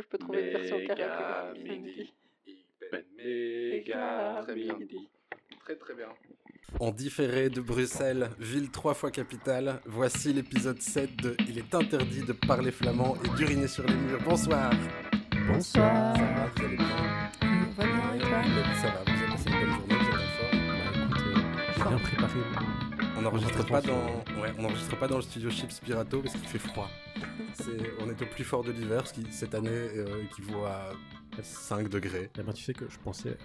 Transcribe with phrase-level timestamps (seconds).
[0.00, 1.60] Je peux trouver une version karaoké.
[1.78, 2.12] midi.
[2.90, 4.76] Ben méga Très bien.
[4.78, 5.08] midi.
[5.64, 6.08] Très très bien.
[6.78, 12.22] En différé de Bruxelles, ville trois fois capitale, voici l'épisode 7 de Il est interdit
[12.24, 14.20] de parler flamand et d'uriner sur les murs.
[14.24, 14.70] Bonsoir
[15.48, 16.16] Bonsoir.
[16.16, 16.86] Ça va, vous allez bien
[17.42, 20.14] On va bien et toi Ça va, vous avez passé une bonne journée, vous êtes
[20.14, 22.40] en forme Bah euh, j'ai bien préparé.
[23.20, 24.06] On n'enregistre pas, dans...
[24.40, 26.88] ouais, on pas dans le studio Chips Pirato parce qu'il fait froid.
[28.00, 30.92] On est au plus fort de l'hiver, ce qui cette année euh, équivaut à
[31.42, 32.30] 5 degrés.
[32.38, 33.36] Eh ben, tu sais que je pensais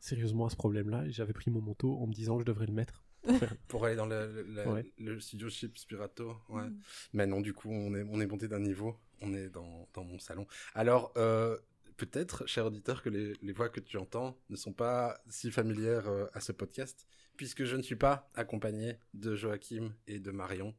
[0.00, 2.64] sérieusement à ce problème-là et j'avais pris mon manteau en me disant que je devrais
[2.64, 3.04] le mettre.
[3.68, 4.90] pour aller dans le, le- le- Ouais.
[4.98, 6.62] le studio Chips Pirato, ouais.
[6.62, 6.80] Mm.
[7.12, 8.96] Mais non, du coup, on est, on est monté d'un niveau.
[9.20, 10.46] On est dans, dans mon salon.
[10.74, 11.58] Alors, euh,
[11.98, 16.08] peut-être, cher auditeur, que les, les voix que tu entends ne sont pas si familières
[16.08, 20.74] euh, à ce podcast, puisque je ne suis pas accompagné de Joachim et de Marion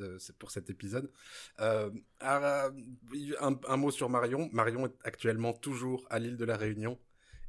[0.00, 1.10] euh, pour cet épisode.
[1.60, 1.90] Euh,
[2.20, 2.70] ah,
[3.40, 4.48] un, un mot sur Marion.
[4.52, 6.98] Marion est actuellement toujours à l'île de la Réunion.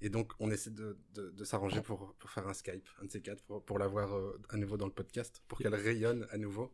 [0.01, 0.97] Et donc, on essaie de,
[1.43, 4.77] s'arranger pour, faire un Skype, un de ces quatre, pour, pour l'avoir euh, à nouveau
[4.77, 6.73] dans le podcast, pour qu'elle rayonne à nouveau.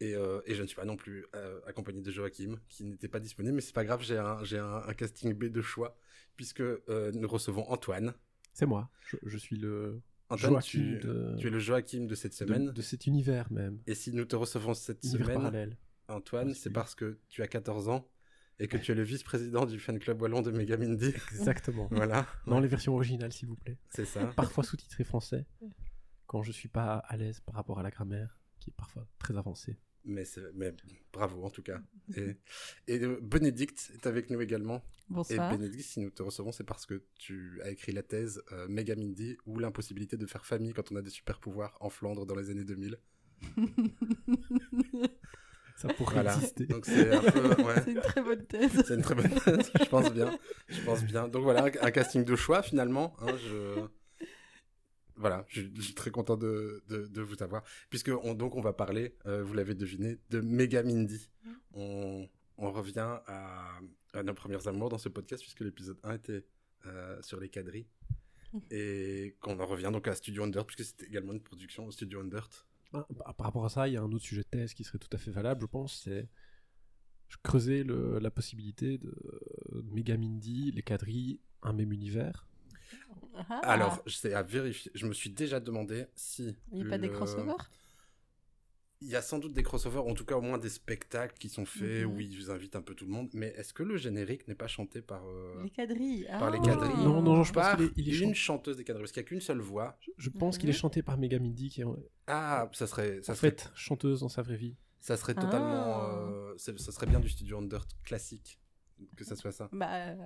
[0.00, 3.20] Et, euh, je ne suis pas non plus euh, accompagné de Joachim, qui n'était pas
[3.20, 5.96] disponible, mais c'est pas grave, j'ai un, casting B de choix,
[6.36, 8.14] puisque euh, nous recevons Antoine.
[8.52, 8.90] C'est moi.
[9.22, 12.70] Je suis le Antoine, Joachim tu, de, tu es le Joachim de cette semaine.
[12.70, 13.80] de cet univers même.
[13.86, 15.76] Et si nous te recevons cette Univers semaine, parallèle.
[16.08, 18.08] Antoine, c'est parce que tu as 14 ans
[18.58, 21.14] et que tu es le vice-président du fan club wallon de Megamindy.
[21.32, 21.88] Exactement.
[21.90, 23.78] voilà, Dans les versions originales, s'il vous plaît.
[23.90, 24.26] c'est ça.
[24.36, 25.46] Parfois sous-titré français,
[26.26, 29.36] quand je suis pas à l'aise par rapport à la grammaire, qui est parfois très
[29.36, 29.78] avancée.
[30.08, 30.72] Mais, mais
[31.12, 31.80] bravo en tout cas.
[32.16, 32.36] Et,
[32.86, 34.82] et euh, Bénédicte est avec nous également.
[35.10, 35.52] Bonsoir.
[35.52, 38.66] Et Bénédicte, si nous te recevons, c'est parce que tu as écrit la thèse euh,
[38.68, 42.34] Megamindy ou l'impossibilité de faire famille quand on a des super pouvoirs en Flandre dans
[42.34, 42.98] les années 2000.
[45.76, 46.34] Ça pourrait Voilà.
[46.34, 46.66] exister.
[46.66, 47.62] Donc c'est un peu.
[47.62, 47.74] Ouais.
[47.84, 48.82] C'est une très bonne thèse.
[48.86, 50.36] C'est une très bonne thèse, je pense bien.
[50.68, 51.28] Je pense bien.
[51.28, 53.14] Donc voilà, un, un casting de choix finalement.
[53.20, 53.86] hein, je...
[55.18, 57.62] Voilà, je, je suis très content de, de, de vous avoir.
[57.90, 61.28] Puisque on, donc on va parler, euh, vous l'avez deviné, de Megamindy.
[61.74, 63.78] On, on revient à,
[64.14, 66.44] à nos premières amours dans ce podcast, puisque l'épisode 1 était
[66.86, 67.86] euh, sur les quadrilles.
[68.70, 72.20] Et qu'on en revient donc à Studio Undert, puisque c'était également une production au Studio
[72.20, 72.48] Undert.
[72.94, 74.84] Ah, par par rapport à ça, il y a un autre sujet de thèse qui
[74.84, 76.28] serait tout à fait valable, je pense, c'est
[77.28, 79.08] je creusais le- la possibilité de
[79.74, 82.47] euh, Megamindy, les quadrilles, un même univers.
[83.50, 83.60] Ah.
[83.62, 84.90] Alors, c'est à vérifier.
[84.94, 86.56] Je me suis déjà demandé si.
[86.72, 87.70] il n'y a pas des crossovers?
[89.00, 91.48] Il y a sans doute des crossovers, en tout cas au moins des spectacles qui
[91.48, 92.10] sont faits Mhm.
[92.12, 93.28] où ils invitent un peu tout le monde.
[93.32, 96.26] Mais est-ce que le générique n'est pas chanté par, euh, Les quadrilles.
[96.28, 96.64] par les Ah.
[96.66, 99.04] quadrilles Non, non, je pense par qu'il est- il est une chan- chanteuse des quadrilles
[99.04, 99.96] Parce qu'il n'y a qu'une seule voix.
[100.00, 103.32] Je, je pense qu'il est chanté par Megamindy, qui est en, Ah, ça serait, ça
[103.32, 104.74] en serait, fait chanteuse dans sa vraie vie.
[104.98, 105.42] ça serait Ah.
[105.42, 106.02] totalement.
[106.10, 108.58] euh, c'est- ça serait bien du studio Undert classique
[109.14, 109.68] que ça soit ça.
[109.70, 110.16] Bah, euh,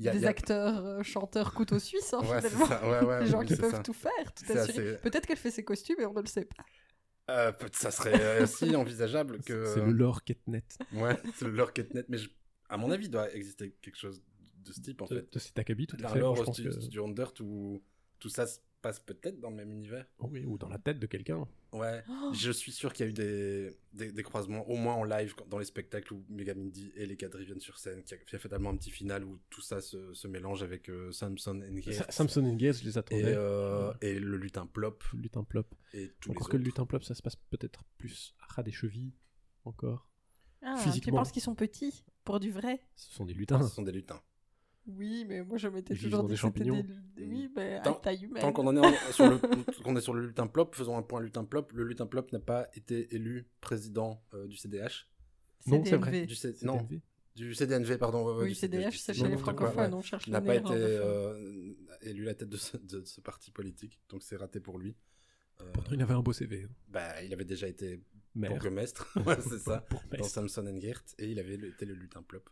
[0.00, 2.66] y a- des il y a- acteurs, euh, chanteurs couteau suisse, hein, Ouais, finalement.
[2.66, 2.88] ça.
[2.88, 3.82] Ouais, ouais, Des gens oui, qui peuvent ça.
[3.82, 4.90] tout faire, tout assurer.
[4.90, 6.64] assez- Peut-être qu'elle fait ses costumes et on ne le sait pas.
[7.28, 9.66] Euh, ça serait euh, si envisageable que.
[9.74, 12.30] C'est le lore Ketnet Ouais, c'est le lore Ketnet, mais je-
[12.68, 14.22] à mon avis, il doit exister quelque chose
[14.64, 15.32] de ce type en de, fait.
[15.32, 16.18] de cet acabit, tout à fait.
[16.20, 17.82] Lore stu- que- studio Undert où
[18.18, 20.06] tout ça se passe peut-être dans le même univers.
[20.18, 21.46] Oh oui, ou dans la tête de quelqu'un.
[21.72, 22.32] Ouais, Oh.
[22.32, 25.34] je suis sûr qu'il y a eu des, des, des croisements, au moins en live,
[25.48, 28.70] dans les spectacles où Megamindy et les quadrilles viennent sur scène, qui a fait fatalement
[28.70, 32.44] un petit final où tout ça se, se mélange avec euh, Samson and Sa- Samson
[32.44, 33.34] and Gaze, je les et, attendais.
[33.36, 35.74] euh, et le lutin plop Le lutin plop.
[35.92, 38.72] et tous Encore que le lutin plop, ça se passe peut-être plus à ras des
[38.72, 39.12] chevilles,
[39.64, 40.08] encore.
[40.62, 42.80] Ah, tu penses qu'ils sont petits pour du vrai?
[42.96, 43.62] Ce sont des lutins.
[43.62, 44.20] Ce sont des lutins.
[44.86, 46.84] Oui, mais moi je m'étais toujours dit des champignons.
[47.16, 47.24] des...
[47.26, 48.40] Oui, mais à Tant- taille humaine.
[48.42, 49.38] Tant qu'on en est en- sur le,
[49.82, 51.72] qu'on est sur le lutin plop, faisons un point lutin plop.
[51.72, 55.08] Le lutin plop n'a pas été élu président euh, du CDH.
[55.66, 56.10] Non, c'est vrai.
[56.12, 56.26] CDNV.
[56.26, 57.00] Du, C- non, CDNV.
[57.34, 58.38] du CDNV, pardon.
[58.38, 59.94] Oui, du CDH, c'est chez les francophones, ouais.
[59.94, 63.20] on cherche Il n'a pas été euh, élu à la tête de ce, de ce
[63.20, 64.94] parti politique, donc c'est raté pour lui.
[65.60, 66.64] Euh, Pourtant, il avait un beau CV.
[66.64, 66.72] hein.
[66.88, 68.00] bah, il avait déjà été
[68.36, 68.50] Maire.
[68.52, 70.22] bourgmestre, ouais, c'est ça, Pour dans.
[70.24, 72.48] Samson and Geert, et il avait été le lutin plop.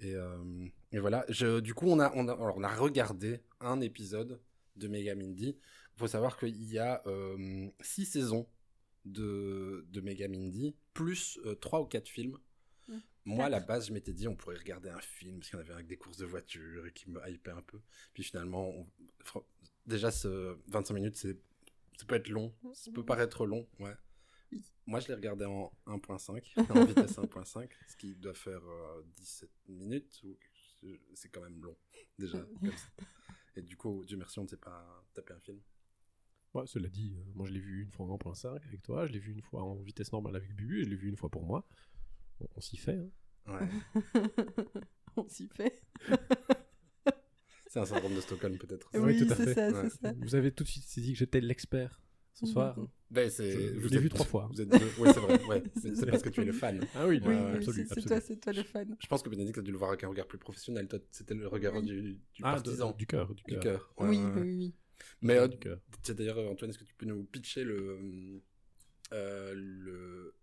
[0.00, 3.40] Et, euh, et voilà, je, du coup, on a, on, a, alors, on a regardé
[3.60, 4.40] un épisode
[4.76, 5.56] de Megamindy.
[5.94, 8.46] Il faut savoir qu'il y a euh, six saisons
[9.06, 12.38] de, de Megamindy, plus euh, trois ou quatre films.
[12.88, 12.98] Mm.
[13.24, 15.62] Moi, à la base, je m'étais dit, on pourrait regarder un film, parce qu'il y
[15.62, 17.80] en avait un avec des courses de voitures et qui me hypait un peu.
[18.12, 18.86] Puis finalement, on-
[19.86, 21.36] déjà, ce 25 minutes, c'est,
[21.96, 23.94] ça peut être long, ça peut paraître long, ouais.
[24.86, 29.50] Moi, je l'ai regardé en 1.5, en vitesse 1.5, ce qui doit faire euh, 17
[29.68, 30.20] minutes.
[30.24, 30.36] ou-
[31.14, 31.76] C'est quand même long,
[32.18, 32.38] déjà.
[32.60, 32.88] comme ça.
[33.56, 35.60] Et du coup, Dieu merci, on ne s'est pas tapé un film.
[36.54, 39.12] Ouais, cela dit, euh, moi je l'ai vu une fois en 1.5 avec toi, je
[39.12, 41.28] l'ai vu une fois en vitesse normale avec Bubu, et je l'ai vu une fois
[41.30, 41.66] pour moi.
[42.40, 42.98] On, on s'y fait.
[42.98, 43.10] hein.
[43.52, 44.02] Ouais.
[45.16, 45.82] On s'y fait.
[47.68, 48.88] C'est un syndrome de Stockholm peut-être.
[48.94, 49.54] Oui, Oui, tout à fait.
[49.54, 49.88] ça, Ouais.
[49.90, 50.12] c'est ça.
[50.18, 52.00] Vous avez tout de suite saisi que j'étais l'expert
[52.36, 52.78] ce soir.
[53.10, 53.50] Ben, c'est.
[53.52, 54.48] Je- je vous l'ai vu trois fois.
[54.52, 54.78] Vous êtes deux.
[54.98, 55.42] Oui, c'est vrai.
[55.46, 55.62] Ouais.
[55.80, 56.80] C'est c'est parce que tu es le fan.
[56.94, 58.96] Ah oui, Oui, Ouais, oui, ouais, absolu, c'est- toi, c'est toi le fan.
[59.00, 60.86] Je pense que Bénédicte a dû le voir avec un regard plus professionnel.
[60.88, 61.82] Toi, c'était le regard Oui.
[61.82, 62.02] du,
[62.34, 62.92] du Ah, de- partisan.
[62.92, 63.92] du cœur, du Du cœur.
[63.98, 64.74] Ouais, oui, oui, oui.
[65.22, 65.78] Mais euh, Du cœur.
[66.02, 67.98] tiens, d'ailleurs, euh, Antoine, est-ce que tu peux nous pitcher le.
[69.12, 70.34] euh, le...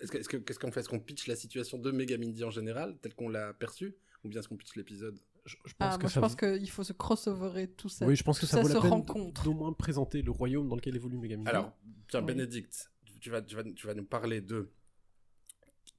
[0.00, 0.80] Est-ce que- est-ce que- Qu'est-ce qu'on fait?
[0.80, 3.94] Est-ce qu'on pitch la situation de Megamindy en général, telle qu'on l'a perçue?
[4.24, 5.18] Ou bien est-ce qu'on pitch l'épisode?
[5.44, 8.06] Je, je pense Ah, que moi, je pense qu'il faut se crossoverer tout ça.
[8.06, 9.42] Oui, je pense que ça, ça vaut se la peine rencontre.
[9.42, 11.48] d'au moins présenter le royaume dans lequel évolue Megamindy.
[11.50, 11.72] Alors,
[12.08, 12.26] tiens, Oui.
[12.26, 12.90] Bénédicte,
[13.20, 14.70] tu vas, tu, vas, tu vas nous parler de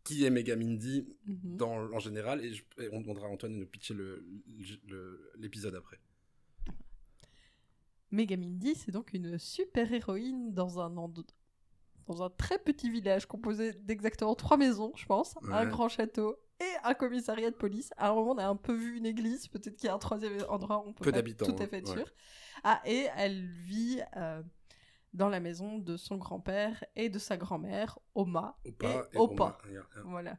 [0.06, 1.57] qui est Megamindy Mhm.
[1.57, 4.25] dans, en général, et, je- et on demandera à Antoine de nous pitcher le-
[4.88, 6.00] le- l'épisode après.
[8.12, 14.57] Megamindy, c'est donc une super-héroïne dans un, dans un très petit village composé d'exactement trois
[14.57, 17.91] maisons, je pense, un grand château et un commissariat de police.
[17.97, 20.00] À un moment, on a un peu vu une église, peut-être qu'il y a un
[20.00, 21.95] troisième endroit où on peut Peu pas tout à fait ouais.
[21.95, 22.05] sûr.
[22.63, 24.41] Ah, et elle vit euh,
[25.13, 28.57] dans la maison de son grand-père et de sa grand-mère, Oma.
[28.65, 29.59] Opa et Opa.
[29.67, 29.81] Oma.
[30.05, 30.38] Voilà.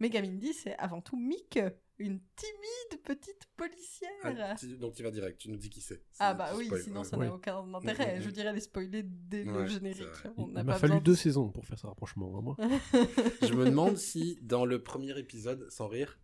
[0.00, 1.58] Megamindy, c'est avant tout Mick,
[1.98, 4.10] une timide petite policière.
[4.24, 6.02] Ah, tu- donc tu vas direct, tu nous dis qui c'est.
[6.18, 8.16] Ah bah oui, spoil, sinon ça n'a aucun intérêt.
[8.16, 8.22] Mhm.
[8.24, 10.08] Je dirais les spoiler dès Ouais, le générique.
[10.36, 12.36] On Il m'a fallu besoin deux saisons pour faire ce rapprochement.
[12.36, 12.56] hein, moi.
[13.42, 16.18] Je me demande si dans le premier épisode, sans rire,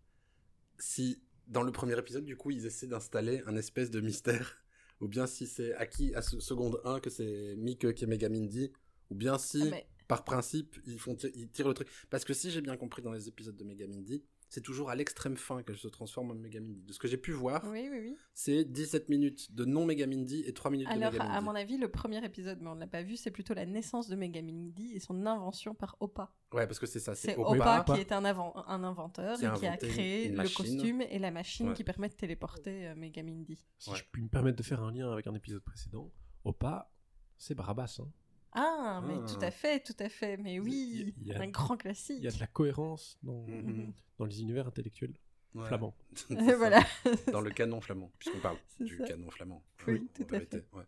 [0.79, 4.63] si dans le premier épisode, du coup, ils essaient d'installer un espèce de mystère,
[4.99, 8.71] ou bien si c'est acquis à ce- seconde 1 que c'est Mick qui est Megamindy,
[9.09, 11.87] ou bien si, Ah, mais- par principe, ils, font ils tirent le truc.
[12.09, 14.23] Parce que si j'ai bien compris dans les épisodes de Megamindy,
[14.53, 16.83] c'est toujours à l'extrême fin qu'elle se transforme en Megamindy.
[16.83, 18.17] De ce que j'ai pu voir, Oui, oui, oui.
[18.33, 21.37] c'est 17 minutes de non-Megamindy et 3 minutes Alors, de Megamindy.
[21.37, 23.65] à mon avis, le premier épisode, mais on ne l'a pas vu, c'est plutôt la
[23.65, 26.33] naissance de Megamindy et son invention par Opa.
[26.51, 27.49] Ouais, parce que c'est ça, c'est Opa.
[27.55, 27.93] Opa, Opa.
[27.95, 31.31] qui est un, avant- un inventeur Qui et qui a créé le costume et la
[31.31, 31.73] machine Ouais.
[31.73, 33.63] qui permet de téléporter euh, Megamindy.
[33.77, 33.95] Si Ouais.
[33.95, 36.11] je puis me permettre de faire un lien avec un épisode précédent,
[36.43, 36.91] Opa,
[37.37, 37.99] c'est Barabas.
[38.01, 38.11] hein.
[38.53, 39.25] Ah, mais Ah.
[39.27, 40.37] tout à fait, tout à fait.
[40.37, 42.17] Mais oui, Il y a- un grand classique.
[42.19, 43.93] Il y a de la cohérence dans, Mhm.
[44.17, 45.13] dans les univers intellectuels
[45.55, 45.67] Ouais.
[45.67, 45.95] flamands.
[46.57, 46.83] Voilà.
[47.31, 49.05] Dans le canon flamand, puisqu'on parle du ça.
[49.05, 49.63] canon flamand.
[49.87, 50.83] Oui, en tout à vérité, ouais.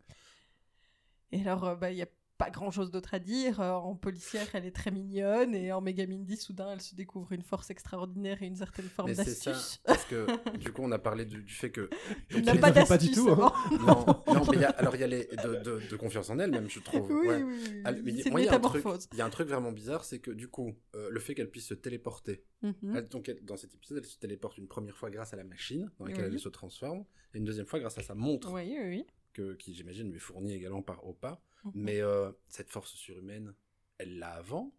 [1.31, 2.07] Et alors, euh, bah, il n'y a
[2.37, 3.61] pas grand chose d'autre à dire.
[3.61, 5.53] Euh, en policière, elle est très mignonne.
[5.55, 9.15] Et en Megamindy, soudain, elle se découvre une force extraordinaire et une certaine forme Mais
[9.15, 9.79] c'est ça, d'astuce.
[9.85, 10.25] parce que
[10.57, 11.89] du coup, on a parlé du, du fait que.
[12.31, 13.15] N'a il y pas avait pas du d'astuce.
[13.15, 13.53] tout, hein.
[13.71, 13.75] oh.
[13.77, 16.29] Non, non, mais il y a, alors il y a les de, de, de confiance
[16.29, 17.09] en elle, même, je trouve.
[17.11, 17.43] Oui, ouais.
[17.43, 17.53] oui,
[17.85, 19.07] oui, mais moi, il y a un truc- métamorphose.
[19.13, 21.49] Il y a un truc vraiment bizarre, c'est que du coup, euh, le fait qu'elle
[21.49, 22.43] puisse se téléporter.
[22.61, 22.95] Mhm.
[22.95, 25.43] elle- donc, elle- dans cet épisode, elle se téléporte une première fois grâce à la
[25.43, 26.31] machine dans laquelle Oui.
[26.33, 27.03] elle se transforme,
[27.33, 29.05] et une deuxième fois grâce à sa montre, Oui, oui, oui.
[29.33, 31.41] que, qui j'imagine lui est fournie également par Opa.
[31.63, 31.71] Mhm.
[31.75, 33.53] Mais euh, cette force surhumaine,
[33.97, 34.73] elle l'a avant,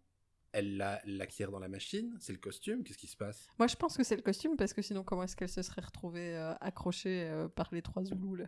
[0.51, 3.47] elle l'a- elle l'acquiert dans la machine, c'est le costume, qu'est-ce qui se passe?
[3.59, 5.81] Moi, je pense que c'est le costume, parce que sinon, comment est-ce qu'elle se serait
[5.81, 8.45] retrouvée euh, accrochée euh, par les trois Zoulous là?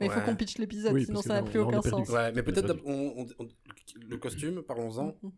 [0.00, 2.08] Mais il faut qu'on pitch l'épisode, Oui, sinon ça n'a plus aucun sens.
[2.08, 2.82] Ouais, mais peut-être perdu.
[2.84, 3.48] on- on- on-
[3.96, 5.16] le costume, parlons-en.
[5.22, 5.32] Mhm.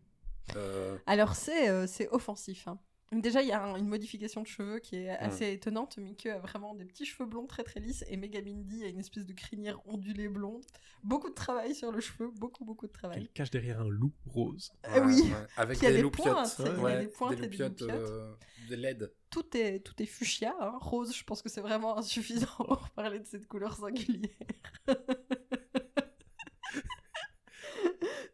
[0.55, 2.67] Euh, Alors, c'est euh, c'est offensif.
[2.67, 2.79] hein.
[3.13, 5.97] Déjà, il y a un- une modification de cheveux qui est assez étonnante.
[5.97, 9.25] Mickey a vraiment des petits cheveux blonds très très lisses et Megamindy a une espèce
[9.25, 10.63] de crinière ondulée blonde.
[11.03, 13.17] Beaucoup de travail sur le cheveu, beaucoup beaucoup de travail.
[13.19, 14.71] Elle cache derrière un loup rose.
[14.83, 16.33] Ah oui, ouais, avec Qui a des des loupiottes.
[16.33, 17.99] pointes, il y a ouais, des pointes et des loupiottes, loupiottes.
[17.99, 18.33] euh,
[18.69, 19.13] de LED.
[19.29, 20.55] tout est, tout est fuchsia.
[20.61, 20.77] hein.
[20.79, 24.29] Rose, je pense que c'est vraiment insuffisant pour parler de cette couleur singulière.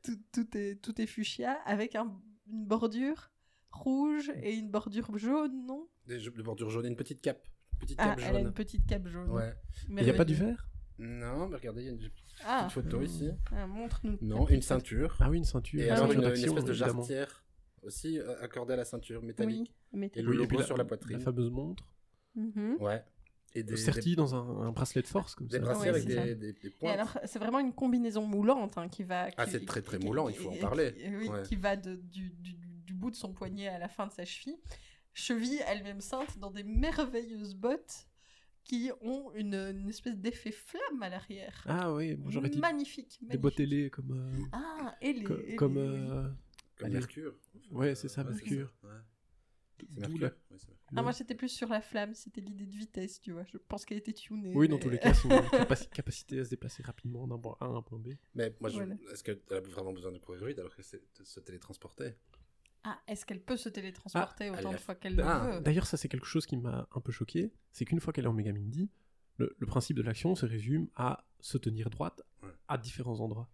[0.04, 2.16] tout, tout est, tout est fuchsia avec un-
[2.52, 3.32] une bordure
[3.72, 5.88] rouge et une bordure jaune, non?
[6.06, 7.46] Des bordure jaune et une petite cape.
[7.80, 8.54] Petite Ah, cape elle a une jaune.
[8.54, 9.30] petite cape jaune.
[9.30, 9.54] Ouais.
[9.90, 12.12] Il n'y a pas du verre Non, mais regardez, il y a une petite
[12.46, 13.30] Ah, photo ici.
[13.52, 14.18] ah, montre-nous.
[14.22, 15.16] Non, une ceinture.
[15.20, 15.80] Ah oui, une ceinture.
[15.82, 16.16] Et Ah alors oui.
[16.16, 16.74] une, une espèce de évidemment.
[17.04, 17.44] jarretière
[17.84, 19.76] aussi euh, accordée à la ceinture métallique.
[19.94, 21.18] Oui, mais Et le Oui, logo puis sur la poitrine.
[21.20, 21.94] La fameuse montre.
[22.36, 22.78] Mhm.
[22.80, 23.04] Ouais.
[23.56, 25.72] Et des, sertie dans un, un bracelet de force comme des, des ça.
[25.72, 26.94] bracelets Ouais, avec des, des, des Et pointes.
[26.94, 29.30] alors, c'est vraiment une combinaison moulante hein, qui va.
[29.38, 30.94] Ah, qui- c'est très, très qui- moulant, qui- il faut en parler.
[30.94, 31.44] qui- oui, Ouais.
[31.44, 32.54] qui va de- du- du
[32.98, 34.58] bout de son poignet à la fin de sa cheville.
[35.14, 38.08] Cheville elle-même ceinte dans des merveilleuses bottes
[38.64, 41.64] qui ont une, une espèce d'effet flamme à l'arrière.
[41.68, 44.12] Ah oui, moi j'aurais dit magnifique, des bottes ailées comme.
[44.12, 45.24] euh, Ah, et les.
[45.24, 45.78] co- et comme.
[45.78, 46.30] euh,
[46.78, 46.92] Comme.
[46.92, 47.34] Mercure.
[47.72, 48.74] Ouais, c'est ça, Ouais, Mercure.
[48.82, 48.88] ça.
[48.90, 48.94] Ouais.
[49.96, 50.22] Mercure.
[50.52, 50.58] Ouais.
[50.96, 53.44] Ah, moi j'étais plus sur la flamme, c'était l'idée de vitesse, tu vois.
[53.46, 54.52] Je pense qu'elle était tunée.
[54.56, 57.56] Oui, dans mais- tous les cas, son capaci- capacité à se déplacer rapidement d'un point
[57.60, 58.10] A à un point B.
[58.36, 58.76] Mais moi, je...
[58.78, 58.96] Voilà.
[59.12, 62.16] est-ce qu'elle a vraiment besoin de courir vite alors que c'est de se télétransporter
[62.84, 65.62] Ah, est-ce qu'elle peut se télétransporter Ah, autant de fois qu'elle le Ah, veut?
[65.62, 68.30] D'ailleurs, ça c'est quelque chose qui m'a un peu choqué, c'est qu'une fois qu'elle est
[68.30, 68.90] en Megamindy,
[69.38, 72.50] le, le principe de l'action se résume à se tenir droite Ouais.
[72.68, 73.50] à différents endroits.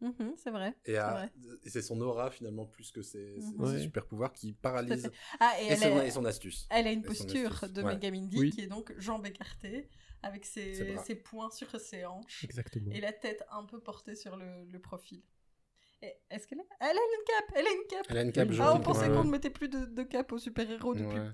[0.00, 0.68] Mhm, c'est vrai.
[0.86, 1.32] Et, c'est à- vrai.
[1.64, 3.66] et c'est son aura finalement plus que ses, ses- Mhm.
[3.66, 3.80] ses Ouais.
[3.82, 5.10] super pouvoirs qui paralysent.
[5.38, 6.66] Ah, et, Et, elle, son, a, et son astuce.
[6.70, 7.98] elle a une posture de ouais.
[8.38, 8.50] Oui.
[8.52, 9.90] qui est donc jambes écartées,
[10.22, 12.90] avec ses, poings sur ses hanches, Exactement.
[12.92, 15.22] et la tête un peu portée sur le, le profil.
[16.30, 16.64] Est-ce qu'elle a...
[16.80, 18.48] Elle a une cape Elle a une cape Elle a une cape.
[18.60, 21.18] Ah, on pensait ouais, qu'on ne mettait plus de, de cape aux super-héros depuis...
[21.18, 21.30] Ouais.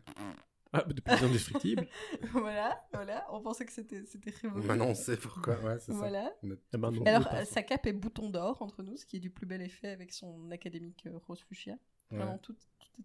[0.74, 1.86] Ah, depuis les indestructibles.
[2.32, 4.66] voilà, voilà, on pensait que c'était c'était révolu.
[4.66, 5.58] Maintenant on sait pourquoi.
[5.60, 5.98] Ouais, c'est ça.
[5.98, 6.32] Voilà.
[6.42, 7.02] Eh ben non.
[7.04, 9.60] Alors, euh, sa cape est bouton d'or entre nous, ce qui est du plus bel
[9.60, 11.74] effet avec son académique euh, rose fuchsia.
[12.10, 12.16] ouais.
[12.16, 13.04] Vraiment, tout, tout est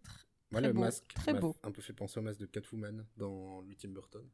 [0.55, 1.57] Très le beau, masque très beau.
[1.61, 4.25] un peu fait penser au masque de Catwoman dans lui Tim Burton.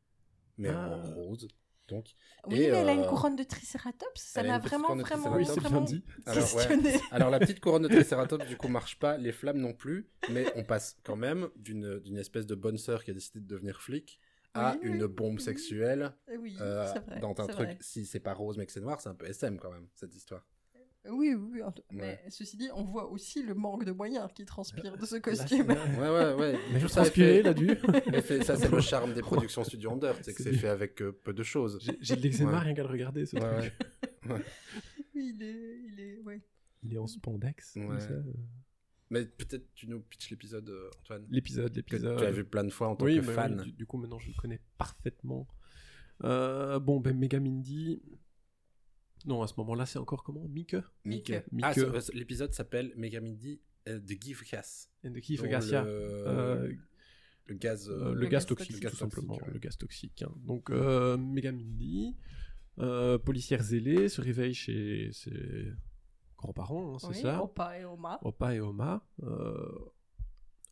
[0.60, 0.92] Mais Ah.
[0.96, 1.48] en rose.
[1.90, 2.16] Donc,
[2.48, 5.44] Oui, Et, mais elle a une euh, couronne de Triceratops, ça m'a vraiment, vraiment, Oui,
[5.44, 6.04] vraiment bien dit.
[6.26, 6.68] Alors, ouais.
[6.68, 7.00] questionné.
[7.12, 10.46] Alors la petite couronne de Triceratops du coup marche pas, les flammes non plus, mais
[10.56, 13.82] on passe quand même d'une d'une espèce de bonne sœur qui a décidé de devenir
[13.82, 14.20] flic
[14.54, 15.42] à Oui, une oui, bombe oui.
[15.44, 17.20] sexuelle Oui, euh, vrai.
[17.20, 17.68] dans un truc.
[17.68, 17.78] vrai.
[17.82, 20.16] Si c'est pas rose mais que c'est noir, c'est un peu SM quand même cette
[20.16, 20.46] histoire.
[21.10, 21.72] Oui, oui, Ouais.
[21.92, 25.22] Mais ceci dit, on voit aussi le manque de moyens qui transpire de ce Là,
[25.22, 25.68] costume.
[25.68, 26.60] Ouais ouais ouais.
[26.72, 27.44] Mais je transpirais fait-
[28.12, 30.70] mais c'est- ça c'est le charme des productions Studio Under, c'est que C'est du- fait
[30.70, 31.78] avec euh, peu de choses.
[31.82, 32.60] J'ai- de l'eczéma Ouais.
[32.60, 33.26] rien qu'à le regarder.
[33.26, 33.74] Ce Ouais, truc.
[34.30, 34.42] ouais.
[35.16, 36.42] Oui, il est, il est, ouais.
[36.84, 37.74] Il est en spandex.
[37.74, 37.98] comme.
[39.10, 42.18] Mais peut-être tu nous pitches l'épisode euh, Antoine L'épisode, l'épisode.
[42.18, 43.60] tu as vu plein de fois en tant oui, que fan.
[43.60, 45.48] oui, du, du coup, maintenant, je le connais parfaitement.
[46.24, 48.02] Euh, bon, ben, Megamindy.
[49.26, 50.48] Non, à ce moment-là, c'est encore comment?
[50.48, 50.76] Mike.
[51.06, 51.44] Mickey.
[51.62, 54.90] Ah, ce- l'épisode s'appelle Megamindy euh, de Give Gas.
[55.06, 55.84] And the dont Garcia.
[55.84, 56.74] Le, Euh,
[57.46, 57.90] le gaz.
[57.90, 58.84] Euh, euh, le, le gaz gaz toxique, toxique.
[58.84, 59.54] Gaz tout toxique, simplement, ouais.
[59.54, 60.22] le gaz toxique.
[60.24, 60.34] hein.
[60.46, 62.16] Donc, euh, Megamindy,
[62.80, 65.68] euh, policière zélée, se réveille chez ses
[66.38, 67.42] grands-parents, hein, c'est Oui, ça?
[67.44, 68.20] Opa et Oma.
[68.24, 69.06] Opa et Oma.
[69.24, 69.80] Euh,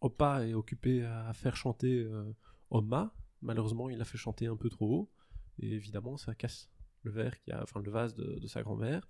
[0.02, 2.34] Opa est occupé à faire chanter euh,
[2.70, 3.14] Oma.
[3.42, 5.12] Malheureusement, il a fait chanter un peu trop haut.
[5.60, 6.71] Et évidemment, ça casse
[7.04, 9.08] le verre, qui a, enfin le vase de, de sa grand-mère.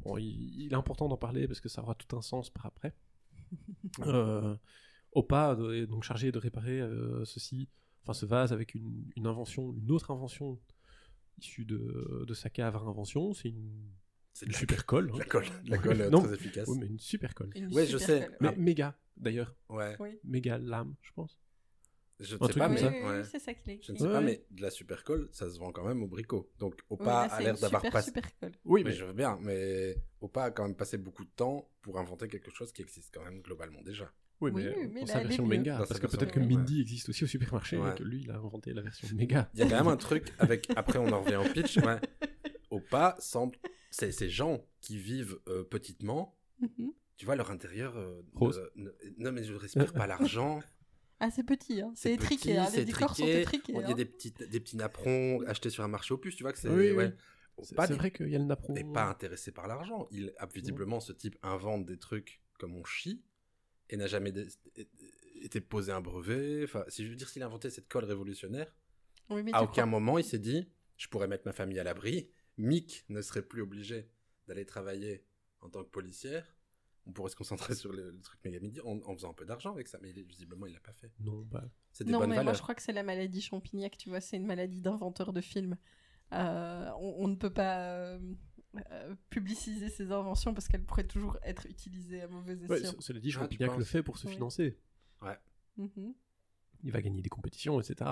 [0.00, 2.66] Bon, il, il est important d'en parler parce que ça aura tout un sens par
[2.66, 2.94] après.
[4.00, 4.56] Euh,
[5.12, 7.68] Opa est donc chargé de réparer euh, ceci,
[8.02, 10.58] enfin ce vase avec une, une invention, une autre invention
[11.38, 13.32] issue de, de sa cave à invention.
[13.32, 13.70] C'est une,
[14.32, 15.10] C'est une la super colle.
[15.14, 15.18] hein.
[15.18, 16.22] La colle, la colle euh, Non.
[16.22, 16.66] très efficace.
[16.68, 17.50] Oui, mais une super colle.
[17.54, 18.22] Une Ouais, je sais.
[18.26, 18.36] colle.
[18.40, 18.56] Mais Ah.
[18.56, 19.54] méga, d'ailleurs.
[19.68, 19.96] Ouais.
[20.00, 20.18] Oui.
[20.24, 21.38] Méga lame, je pense.
[22.20, 22.88] Je ne sais pas, mais ça.
[22.88, 23.18] Oui, oui, ouais.
[23.20, 23.80] oui, c'est ça qu'il est.
[23.82, 24.06] je ne écrit.
[24.06, 24.24] sais pas, Ouais.
[24.24, 26.48] mais de la super colle, ça se vend quand même au bricot.
[26.58, 28.06] Donc Oui, Opa là, a l'air d'avoir passé.
[28.12, 28.52] super colle.
[28.64, 31.68] Oui, Mais mais je veux bien, mais Opa a quand même passé beaucoup de temps
[31.82, 34.12] pour inventer quelque chose qui existe quand même globalement déjà.
[34.40, 35.46] Oui, mais, oui, mais dans sa version.
[35.46, 37.92] Dans Parce que peut-être que Mindy existe aussi au supermarché Ouais.
[37.92, 39.48] et que lui, il a inventé la version Mega.
[39.54, 40.68] Il y a quand même un truc avec.
[40.76, 41.78] Après, on en revient au pitch.
[41.78, 42.00] Ouais.
[42.70, 43.56] Opa semble.
[43.90, 46.36] C'est ces gens qui vivent euh, petitement.
[46.60, 46.92] Mhm.
[47.16, 47.96] Tu vois, leur intérieur.
[47.96, 48.60] euh, Rose.
[48.74, 50.60] ne- ne- non, mais je respire pas l'argent.
[51.26, 51.92] Ah, c'est petit, hein.
[51.94, 52.56] c'est petit, étriqué.
[52.58, 52.64] hein.
[52.66, 53.40] Les c'est décors sont étriqué.
[53.42, 53.72] étriqués.
[53.72, 53.94] Il y a hein.
[53.94, 56.36] des, petites, des petits napperons achetés sur un marché aux puces.
[56.36, 56.68] Tu vois que c'est.
[56.68, 57.14] Oui, ouais.
[57.62, 58.72] C'est vrai qu'il y a le napperon.
[58.74, 60.08] n'est pas intéressé par l'argent.
[60.10, 63.22] Il a visiblement ce type invente des trucs comme on chie
[63.90, 64.32] et n'a jamais
[65.40, 66.64] été posé un brevet.
[66.64, 68.74] Enfin, si je veux dire, s'il a inventé cette colle révolutionnaire,
[69.30, 71.84] Oui, mais à aucun crois- moment il s'est dit je pourrais mettre ma famille à
[71.84, 72.28] l'abri.
[72.56, 74.08] Mick ne serait plus obligé
[74.46, 75.24] d'aller travailler
[75.60, 76.46] en tant que policière.
[77.06, 79.44] On pourrait se concentrer sur le, le truc méga midi en, en faisant un peu
[79.44, 81.12] d'argent avec ça, mais il- visiblement il l'a pas fait.
[81.20, 81.64] Non, bah.
[81.92, 82.44] C'est des Non, bonnes mais valeurs.
[82.52, 85.40] moi je crois que c'est la maladie Champignac, tu vois, c'est une maladie d'inventeur de
[85.40, 85.76] films.
[86.32, 88.18] Euh, on, on ne peut pas euh,
[88.90, 92.92] euh, publiciser ses inventions parce qu'elles pourraient toujours être utilisées à mauvais Ouais, escient.
[92.92, 94.32] c- cela dit, Ah, Champignac le penses fait pour se Oui.
[94.34, 94.78] financer.
[95.76, 96.14] Mhm.
[96.84, 98.10] Il va gagner des compétitions, etc.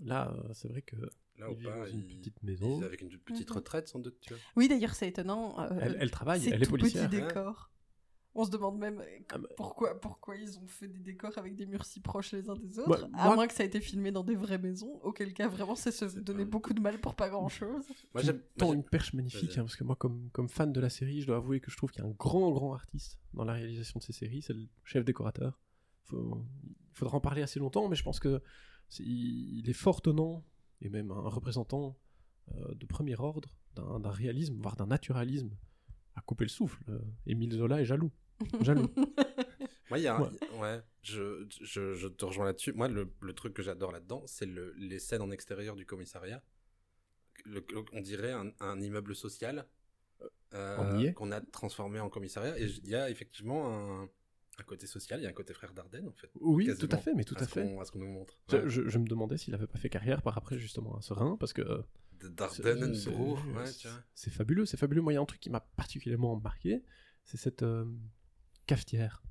[0.00, 0.06] Mm.
[0.06, 0.96] Là, c'est vrai que
[1.38, 2.82] Là, il vit Opa, dans une il- petite maison.
[2.82, 3.56] avec une petite Mhm.
[3.56, 4.42] retraite sans doute, tu vois.
[4.56, 5.58] Oui, d'ailleurs, c'est étonnant.
[5.60, 7.08] euh, Elle, elle travaille, c'est elle est tout policière.
[7.10, 7.70] petit décor.
[8.38, 11.56] On se demande même euh, Ah, bah- pourquoi, pourquoi ils ont fait des décors avec
[11.56, 13.66] des murs si proches les uns des autres, Moi- à moi- moins que ça ait
[13.66, 16.80] été filmé dans des vraies maisons, auquel cas vraiment c'est se donner pas- beaucoup de
[16.80, 17.84] mal pour pas grand chose.
[18.14, 18.42] Moi, j'aime.
[18.58, 21.26] j'aime- une perche magnifique, hein, parce que moi, comme, comme fan de la série, je
[21.26, 23.98] dois avouer que je trouve qu'il y a un grand, grand artiste dans la réalisation
[23.98, 25.58] de ces séries, c'est le chef décorateur.
[26.04, 28.42] Faut- il faudra en parler assez longtemps, mais je pense que
[28.88, 30.44] c'est- il est fort tenant,
[30.82, 31.96] et même un représentant
[32.54, 35.50] euh, de premier ordre d'un d'un réalisme, voire d'un naturalisme,
[36.14, 36.80] à couper le souffle.
[36.88, 38.12] Euh, Émile Zola est jaloux.
[38.60, 38.88] Jaloux.
[39.90, 40.58] Moi, il y a un- Ouais.
[40.58, 42.72] ouais, je, je, je te rejoins là-dessus.
[42.72, 46.42] Moi, le, le truc que j'adore là-dedans, c'est le, les scènes en extérieur du commissariat.
[47.44, 49.66] Le- on dirait un, un immeuble social
[50.54, 52.58] euh, qu'on a transformé en commissariat.
[52.58, 54.08] Et il y a effectivement un,
[54.58, 56.30] un côté social, il y a un côté frère d'Ardenne, en fait.
[56.40, 57.78] Oui, tout à fait, mais tout à fait.
[57.78, 58.38] à ce qu'on nous montre.
[58.50, 58.62] Je, Ouais.
[58.68, 61.52] je- je me demandais s'il avait pas fait carrière par après justement à Serein, parce
[61.52, 61.82] que euh,
[62.20, 63.90] De Dardenne, C'est- ouais.
[64.14, 65.02] C'est fabuleux, c'est fabuleux.
[65.02, 66.82] Moi, il y a un truc qui m'a particulièrement marqué,
[67.24, 67.84] c'est cette euh,
[68.66, 69.22] cafetière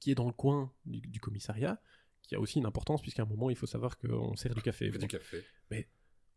[0.00, 1.80] qui est dans le coin du, du commissariat,
[2.22, 4.90] qui a aussi une importance, puisqu'à un moment, il faut savoir qu'on sert du café.
[4.90, 5.44] Du café.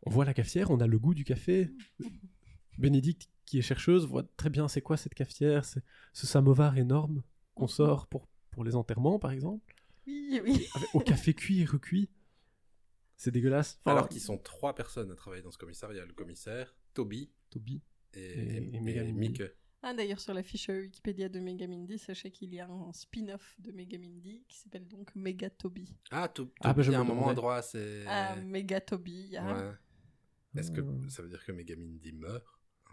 [0.03, 1.69] on voit la cafetière, on a le goût du café
[2.77, 7.23] Bénédicte, qui est chercheuse, voit très bien c'est quoi cette cafetière, c'est ce samovar énorme
[7.55, 7.69] qu'on Mhm.
[7.69, 9.75] sort pour, pour les enterrements, par exemple,
[10.07, 10.67] Oui, oui.
[10.75, 12.09] avec- au café cuit et recuit.
[13.17, 13.79] C'est dégueulasse.
[13.83, 16.05] Enfin, Alors qu'ils sont trois personnes à travailler dans ce commissariat.
[16.05, 17.81] Le commissaire, Toby Toby.
[18.13, 19.43] et, Et- et, et Megan Mick.
[19.81, 23.55] Ah, d'ailleurs, sur la fiche euh, Wikipédia de Megamindy, sachez qu'il y a un spin-off
[23.59, 25.95] de Megamindy qui s'appelle donc Megatoby.
[26.11, 28.03] Ah, To- Toby, Ah, bah, je à un moment droit, c'est...
[28.05, 29.75] Ah, Megatoby, il y a- Ouais.
[30.57, 31.09] Est-ce que Ah.
[31.09, 32.43] ça veut dire que Megamindy meurt?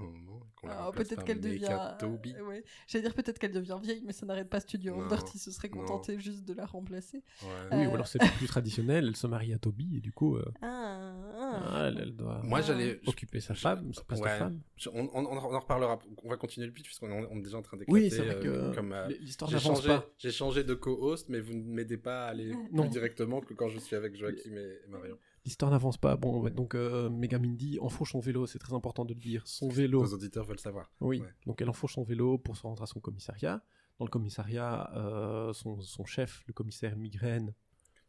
[0.05, 1.67] Un moment et qu'on la Ah, peut-être qu'elle devient.
[2.03, 2.65] Euh, ouais.
[2.87, 4.97] J'allais dire peut-être qu'elle devient vieille, mais ça n'arrête pas Studio
[5.35, 5.79] ils se seraient non.
[5.81, 7.19] contentés juste de la remplacer.
[7.43, 7.49] Ouais.
[7.73, 10.37] Oui, Euh, ou alors c'est plus traditionnel, elle se marie à Toby et du coup,
[10.37, 11.62] euh, Ah, ah.
[11.69, 13.00] ah, elle, elle doit Moi, j'allais...
[13.07, 14.33] occuper sa femme, sa place ouais.
[14.33, 14.61] de femme.
[14.76, 15.99] je- on, on- on en reparlera.
[16.25, 18.11] On va continuer le pitch puisqu'on est on est déjà en train Oui, d'éclater.
[18.11, 20.07] c'est vrai euh, que comme, euh, l'histoire j'ai n'avance changé, pas.
[20.19, 22.83] j'ai changé de co-host, mais vous ne m'aidez pas à aller Non.
[22.83, 25.19] plus directement que quand je suis avec Joachim et, et Marion.
[25.47, 26.17] L'histoire n'avance pas.
[26.17, 29.47] Bon, ouais, donc euh, Megamindy enfourche son vélo, c'est très important de le dire.
[29.47, 30.03] Son vélo.
[30.03, 30.91] Nos auditeurs veulent savoir.
[31.00, 31.33] Oui, Ouais.
[31.47, 33.65] donc elle enfourche son vélo pour se rendre à son commissariat.
[34.00, 37.55] Dans le commissariat, euh, son, son chef, le commissaire Migraine,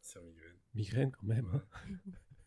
[0.00, 0.56] C'est migraine.
[0.74, 1.64] Migraine quand même, hein,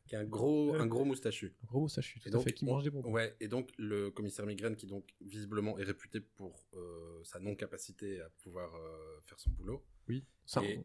[0.08, 1.56] Qui a un gros, un gros moustachu.
[1.64, 3.12] un gros moustachu, tout Et à donc, fait, qui on- mange des bonbons.
[3.14, 8.20] Ouais, et donc le commissaire Migraine, qui donc visiblement est réputé pour euh, sa non-capacité
[8.20, 10.84] à pouvoir euh, faire son boulot, Oui, ça, Et-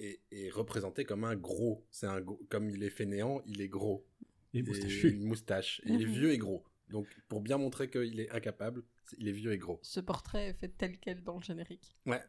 [0.00, 1.86] est, est représenté comme un gros.
[1.90, 4.06] C'est un gros- comme il est fainéant, il est gros.
[4.54, 5.10] et Et moustachu.
[5.10, 5.80] une moustache.
[5.84, 6.64] Et il est vieux et gros.
[6.88, 8.82] Donc pour bien montrer qu'il est incapable,
[9.18, 9.78] il est vieux et gros.
[9.82, 11.96] Ce portrait est fait tel quel dans le générique.
[12.06, 12.22] Ouais.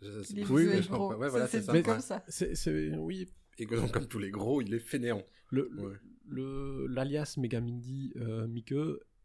[0.00, 1.14] Je- Il est Oui, vieux et gros.
[1.14, 2.24] Ouais, voilà, c'est comme ça.
[2.28, 2.54] C'est,
[2.96, 3.28] oui,
[3.58, 5.22] Et que donc, comme tous les gros, il est fainéant.
[5.50, 6.86] le, le- Ouais.
[6.94, 8.72] l'alias Megamindy euh, Mike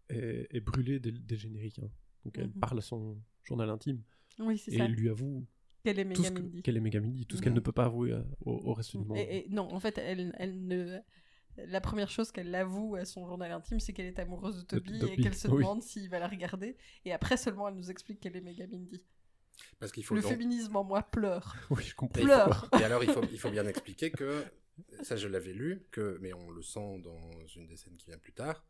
[0.10, 1.80] est, est brûlé dès, dès le générique.
[1.80, 1.90] hein.
[2.24, 2.54] Donc elle Mhm.
[2.60, 4.02] parle à son journal intime
[4.40, 4.86] Oui, c'est et ça.
[4.86, 5.46] elle lui avoue
[5.86, 8.52] Quelle est Megamindy qu'elle est Megamindy, tout ce qu'elle ne peut pas avouer euh, au,
[8.54, 9.18] au reste du monde.
[9.18, 11.00] Et, et non, en fait, elle, elle ne.
[11.68, 14.98] La première chose qu'elle avoue à son journal intime, c'est qu'elle est amoureuse de Toby,
[14.98, 15.64] et Toby, qu'elle se oui.
[15.64, 16.76] demande s'il va la regarder.
[17.06, 19.02] Et après seulement, elle nous explique qu'elle est Megamindy.
[19.80, 21.56] Parce qu'il faut Le donc- féminisme en moi pleure.
[21.70, 22.22] Oui, je comprends.
[22.22, 22.70] Pleure.
[22.78, 24.44] et alors, il faut, il faut bien expliquer que,
[25.04, 28.18] ça je l'avais lu, que, mais on le sent dans une des scènes qui vient
[28.18, 28.66] plus tard,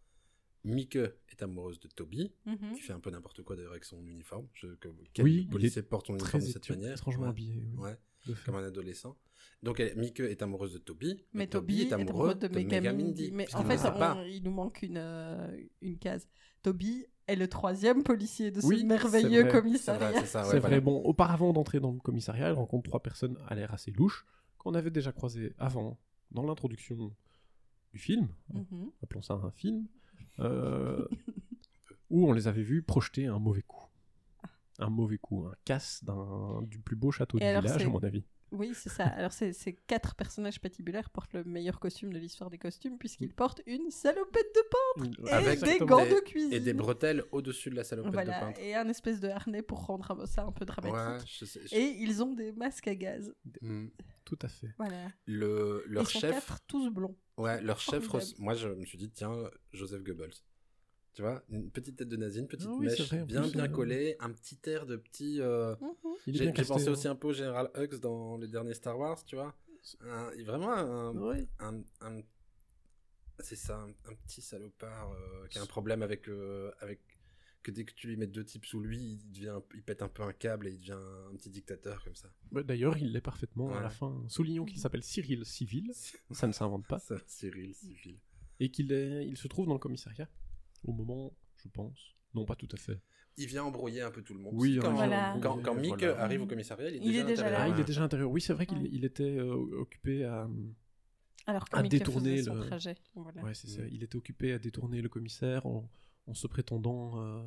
[0.66, 2.74] Mike est amoureuse de Toby, Mhm.
[2.76, 4.48] qui fait un peu n'importe quoi d'ailleurs avec son uniforme.
[4.54, 7.30] Je, que, quel Oui, policier porte son Très uniforme de cette manière étrangement Ouais.
[7.30, 7.64] habillé.
[7.78, 9.16] oui, Ouais, de comme un adolescent.
[9.64, 13.32] Donc elle, Mike est amoureuse de Toby, Mais Toby est amoureux de Megamindy.
[13.32, 16.28] Mais en fait, on- il nous manque une, euh, une case.
[16.62, 19.38] Toby est le troisième policier de ce merveilleux vrai.
[19.38, 20.20] C'est vrai, commissariat.
[20.22, 20.40] c'est ça.
[20.44, 20.76] ouais, c'est voilà.
[20.78, 20.82] vrai.
[20.82, 24.26] Bon, auparavant d'entrer dans le commissariat, elle rencontre trois personnes à l'air assez louches
[24.58, 26.00] qu'on avait déjà croisées avant
[26.32, 27.14] dans l'introduction
[27.94, 28.28] du film.
[28.54, 28.92] Mhm.
[29.04, 29.86] Appelons ça un film.
[30.40, 31.06] Euh,
[32.10, 33.84] où on les avait vus projeter un mauvais coup.
[34.80, 37.90] Un mauvais coup, un casse d'un du plus beau château Et du alors, village, à
[37.90, 38.26] mon avis.
[38.52, 39.06] Oui, c'est ça.
[39.06, 43.34] Alors, ces, ces quatre personnages patibulaires portent le meilleur costume de l'histoire des costumes, puisqu'ils
[43.34, 45.98] portent une salopette de pain et Avec des Exactement.
[45.98, 46.54] gants des- de cuisine.
[46.54, 48.60] Et des bretelles au-dessus de la salopette de peintre.
[48.62, 51.38] et un espèce de harnais pour rendre ça un peu Ouais, dramatique.
[51.40, 53.34] je sais- je- Et ils ont des masques à gaz.
[53.62, 53.88] Hmm.
[54.24, 54.74] Tout à fait.
[54.78, 55.08] Voilà.
[55.26, 57.16] Le, leur ils sont chef, quatre, tous blonds.
[57.38, 58.08] ouais, leur chef,
[58.40, 59.36] moi je me suis dit, tiens,
[59.74, 60.34] Joseph Goebbels.
[61.16, 63.52] Tu vois, une petite tête de nazi, une petite Ah oui, mèche vrai, bien plus,
[63.54, 65.40] bien euh, collée, un petit air de petit.
[65.42, 65.90] euh, Mhm.
[66.28, 66.92] Il est J'ai pensé hein.
[66.92, 69.56] aussi un peu au général Hux dans les derniers Star Wars, tu vois.
[70.02, 71.48] Un- vraiment un, Ouais.
[71.60, 72.22] un, un-
[73.40, 77.00] c'est ça, un, un petit salopard euh, qui a un problème avec, euh, avec
[77.64, 80.08] que dès que tu lui mets deux types sous lui, il devient, il pète un
[80.10, 80.92] peu un câble et il devient
[81.32, 82.30] un petit dictateur comme ça.
[82.52, 83.82] Bah, D'ailleurs, il l'est parfaitement à Ouais.
[83.84, 84.24] la fin.
[84.28, 85.92] Soulignons qu'il s'appelle Cyril Civil,
[86.32, 88.18] ça ne s'invente pas, Ça, Cyril civil.
[88.60, 89.26] et qu'il est...
[89.28, 90.30] il se trouve dans le commissariat
[90.86, 92.16] au moment, je pense.
[92.34, 93.00] Non, pas tout à fait.
[93.38, 94.54] Il vient embrouiller un peu tout le monde.
[94.56, 95.38] Oui, quand, hein, Voilà.
[95.42, 96.22] quand, quand Mick voilà.
[96.22, 97.60] arrive au commissariat, il est Il déjà, est déjà à l'intérieur.
[97.68, 97.74] là.
[97.74, 98.32] Ah, il est déjà à l'intérieur.
[98.32, 98.90] Oui, c'est vrai qu'il Ouais.
[98.92, 100.48] il était euh, occupé à.
[101.48, 102.96] Alors À il détourner faisait son le- trajet.
[103.14, 103.44] Voilà.
[103.44, 103.82] Ouais, c'est ça.
[103.84, 103.90] Mm.
[103.92, 105.90] Il était occupé à détourner le commissaire en,
[106.28, 107.44] en se prétendant euh,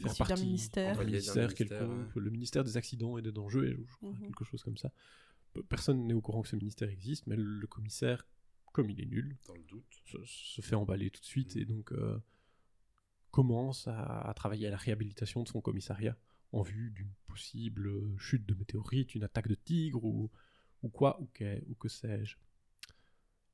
[0.00, 0.98] faire partie ministère.
[0.98, 4.20] ministère ministère, quelconque, le ministère des accidents et des dangers, je crois, Mhm.
[4.26, 4.90] quelque chose comme ça.
[5.52, 8.26] Pe- Personne n'est au courant que ce ministère existe, mais le, le commissaire,
[8.72, 10.02] comme il est nul, Dans le doute.
[10.06, 12.18] se, se fait emballer tout de suite et donc euh,
[13.30, 16.16] commence à, à travailler à la réhabilitation de son commissariat
[16.52, 20.30] en vue d'une possible chute de météorite, une attaque de tigre ou,
[20.82, 22.36] ou quoi, ou que, ou que sais-je.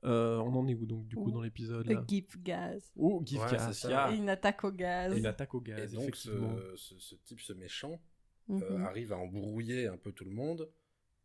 [0.04, 2.06] Euh, on en est où donc du coup Ou dans l'épisode Le là?
[2.08, 2.92] GIF gaz.
[2.96, 3.90] Oh, Ouais, ça.
[3.90, 5.12] y a Et une attaque au gaz.
[5.16, 6.54] une attaque au Et gaz, donc, effectivement.
[6.56, 8.00] ce, ce, ce type, ce méchant,
[8.48, 8.62] Mhm.
[8.62, 10.70] euh, arrive à embrouiller un peu tout le monde,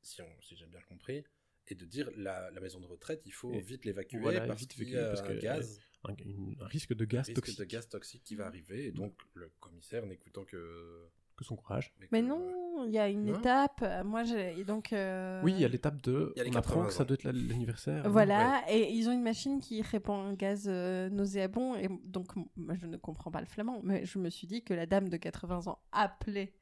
[0.02, 1.24] si, on- si j'ai bien compris,
[1.68, 4.62] et de dire la, la maison de retraite, il faut Et vite l'évacuer voilà, parce
[4.62, 7.60] vite qu'il y a parce un gaz, un, une- un risque de gaz risque toxique.
[7.60, 11.92] de gaz toxique qui va arriver, et donc le commissaire, n'écoutant que que son courage.
[12.12, 13.80] Mais que- non, il y a une Non étape.
[13.82, 14.94] euh, Moi, j'ai et donc.
[14.94, 16.34] euh, Oui, il y a l'étape de.
[16.38, 18.08] A on apprend 80 que ça doit être la- l'anniversaire.
[18.10, 22.76] Voilà, et ils ont une machine qui répand un gaz euh, nauséabond, et donc moi
[22.76, 25.18] je ne comprends pas le flamand, mais je me suis dit que la dame de
[25.18, 26.54] 80 ans appelait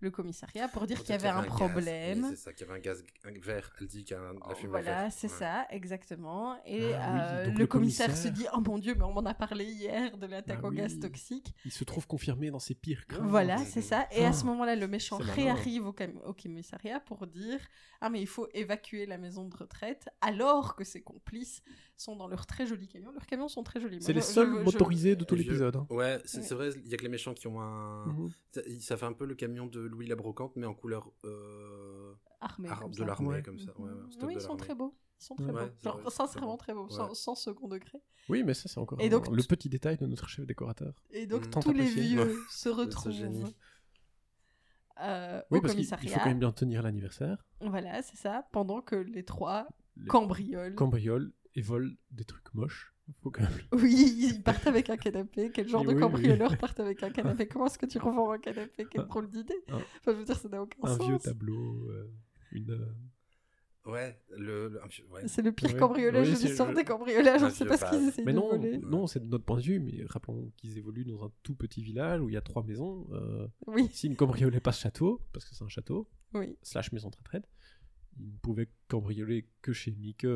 [0.00, 2.24] le commissariat pour dire qu'il y avait un problème.
[2.24, 3.02] Oui, c'est ça, qu'il y avait un gaz
[3.42, 3.72] vert.
[3.80, 5.38] Elle dit qu'il y a un, la fumée Voilà, c'est Ouais.
[5.38, 6.56] ça, exactement.
[6.64, 9.24] Et Ah euh, le, le commissaire, commissaire- se dit Oh mon dieu, mais on m'en
[9.26, 11.52] a parlé hier de l'attaque Ah au gaz toxique.
[11.64, 13.26] Il se trouve confirmé dans ses pires craintes.
[13.28, 14.06] Voilà, c'est ça.
[14.12, 17.60] Et à ce Ah, moment-là, le méchant réarrive au, cam- au commissariat pour dire
[18.00, 21.62] Ah, mais il faut évacuer la maison de retraite, alors que ses complices
[21.96, 23.10] sont dans leurs très jolis camions.
[23.10, 23.98] Leurs camions sont très jolis.
[24.00, 25.44] C'est Moi, les je- seuls je- je- motorisés de tout vieux.
[25.44, 25.74] l'épisode.
[25.76, 25.86] hein.
[25.90, 26.42] Ouais, c'est Ouais.
[26.44, 28.06] c'est vrai, il y a que les méchants qui ont un.
[28.06, 28.30] Mhm.
[28.52, 32.14] Ça, ça fait un peu le camion de Louis la Brocante, mais en couleur euh,
[32.78, 33.04] comme de ça.
[33.04, 33.42] l'armée, Ouais.
[33.42, 33.72] comme ça.
[33.78, 34.96] Ouais, ouais, stock oui, ils sont très beaux.
[35.20, 35.72] Ils sont très Ouais, beaux.
[35.82, 37.14] Genre, sincèrement très beaux, beau.
[37.14, 38.00] sans, second degré.
[38.28, 41.02] Oui, mais ça, c'est encore Et un- donc, le petit détail de notre chef décorateur.
[41.10, 41.50] Et donc.
[41.50, 43.12] Tant tous les vieux se retrouvent
[45.00, 46.10] euh, Oui, au parce qu'il il commissariat.
[46.14, 47.46] faut quand même bien tenir l'anniversaire.
[47.60, 48.46] Voilà, c'est ça.
[48.52, 50.74] Pendant que les trois Les- cambriolent.
[50.74, 52.94] Cambriolent et volent des trucs moches.
[53.22, 53.52] Faut quand même...
[53.72, 55.50] Oui, ils partent avec un canapé.
[55.52, 57.46] Quel genre Oui, de oui, cambrioleurs partent avec un canapé?
[57.48, 58.86] Comment est-ce que tu revends un canapé?
[58.90, 59.54] Quelle Un- drôle d'idée.
[59.68, 61.06] un- Enfin, je veux dire, ça n'a aucun Un sens.
[61.08, 62.10] vieux tableau, euh,
[62.52, 62.70] une...
[62.72, 64.68] euh, Ouais, le.
[64.68, 65.26] le- un vieux- ouais.
[65.26, 65.78] C'est le pire Ouais.
[65.78, 67.42] cambriolage de l'histoire le- des cambriolages.
[67.42, 68.76] On ne sait pas ce qu'ils essayent Mais de non, voler.
[68.78, 71.82] non, c'est de notre point de vue, mais rappelons qu'ils évoluent dans un tout petit
[71.82, 73.06] village où il y a trois maisons.
[73.12, 76.54] euh, Oui, S'ils ne cambriolaient pas ce château, parce que c'est un château, oui.
[76.62, 77.48] slash maison de retraite,
[78.18, 80.26] ils ne pouvaient cambrioler que chez Mike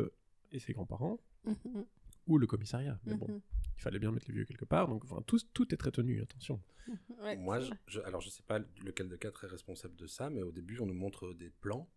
[0.52, 1.84] et ses grands-parents, Mhm,
[2.32, 2.98] ou le commissariat.
[3.04, 3.40] Mais bon, mhm,
[3.76, 6.20] il fallait bien mettre les vieux quelque part, donc enfin, tout, tout est très tenu,
[6.22, 6.60] attention.
[6.86, 6.96] mhm.
[7.22, 10.30] Ouais, Moi, je, je- alors je sais pas lequel de quatre est responsable de ça,
[10.30, 11.88] mais au début, on nous montre des plans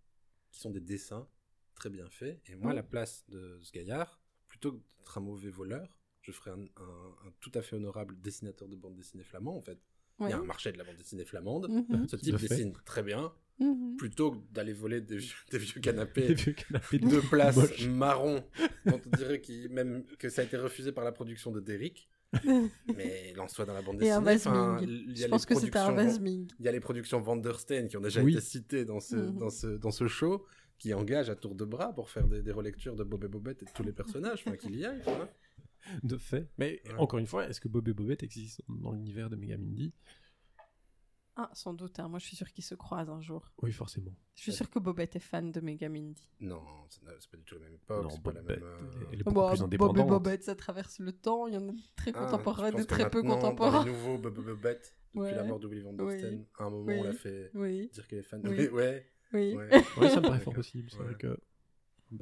[0.51, 1.27] qui sont des dessins
[1.73, 2.41] très bien faits.
[2.47, 2.77] Et moi, à Mm.
[2.77, 7.27] la place de ce gaillard, plutôt que d'être un mauvais voleur, je ferais un, un-
[7.27, 9.79] un tout à fait honorable dessinateur de bande dessinée flamand, en fait.
[10.21, 11.67] Il y a un marché de la bande dessinée flamande.
[11.69, 13.95] Mhm, Ce type dessine très bien, mhm.
[13.97, 18.43] plutôt que d'aller voler des vieux, des vieux Les canapés vieux canapés de place marron,
[18.85, 22.09] dont on dirait qu'il- même que ça a été refusé par la production de Derrick.
[22.97, 24.55] Mais lance-toi dans la bande Et un dessinée.
[24.81, 27.37] il y a Je les pense que c'était un il y a les productions Van
[27.37, 28.33] der Steen qui ont déjà Oui.
[28.33, 29.37] été citées dans ce, Mhm.
[29.37, 30.45] dans, ce, dans ce show,
[30.77, 33.61] qui engagent à tour de bras pour faire des, des relectures de Bob et Bobette
[33.61, 35.01] et de tous les personnages, qu'il y aille.
[35.03, 35.29] quoi.
[36.03, 36.49] de fait.
[36.57, 36.93] Mais Ouais.
[36.97, 39.93] encore une fois, est-ce que Bob et Bobette existent dans l'univers de Megamindy
[41.37, 41.99] Ah, sans doute.
[41.99, 42.07] hein.
[42.07, 43.51] Moi, je suis sûre qu'ils se croisent un jour.
[43.61, 44.11] Oui, forcément.
[44.35, 46.29] Je suis sûre que Bobette est fan de Megamindy.
[46.39, 48.69] Non, c'est pas du tout la même époque, non, c'est pas la Bobette, même.
[48.79, 50.03] elle, euh, est- elle est Bah, plus Bob et.
[50.03, 51.47] Bobette, ça traverse le temps.
[51.47, 53.79] Il y en a de très ah, contemporains, de que très peu contemporains.
[53.79, 55.35] Dans les nouveaux Bob et Bobette, depuis Ouais.
[55.35, 56.45] la mort de Willy Van Oui.
[56.57, 56.95] À un moment, Oui.
[56.99, 58.41] on l'a fait Oui, dire qu'il est fan.
[58.45, 58.55] Oui.
[58.57, 59.11] Oui, ouais.
[59.33, 59.55] oui.
[59.55, 60.09] ouais.
[60.09, 60.89] Ça me paraît fort possible.
[60.89, 61.03] C'est Ouais.
[61.05, 61.37] vrai que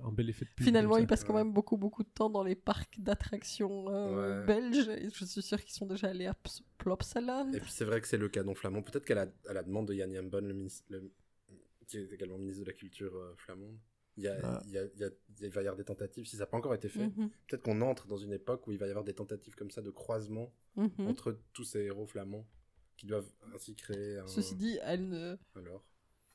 [0.03, 0.65] un bel effet de pub.
[0.65, 4.45] Finalement, ils passent quand même beaucoup, beaucoup de temps dans les parcs d'attractions euh, Ouais.
[4.47, 4.89] belges.
[4.89, 7.51] Et je suis sûre qu'ils sont déjà allés à Ps- Plopsaland.
[7.53, 8.81] Et puis c'est vrai que c'est le canon flamand.
[8.81, 11.11] Peut-être qu'à la, à la demande de Yann Jambon, le ministre, le-
[11.87, 13.77] qui est également ministre de la Culture euh, flamande,
[14.17, 14.61] il, y a, Ah.
[14.65, 15.09] il, y a- il y a-
[15.41, 17.07] il va y avoir des tentatives, si ça n'a pas encore été fait.
[17.07, 19.71] Mhm, Peut-être qu'on entre dans une époque où il va y avoir des tentatives comme
[19.71, 20.91] ça de croisement mhm.
[21.07, 22.45] entre tous ces héros flamands
[22.95, 24.27] qui doivent ainsi créer un...
[24.27, 25.83] Ceci dit, elle ne, Alors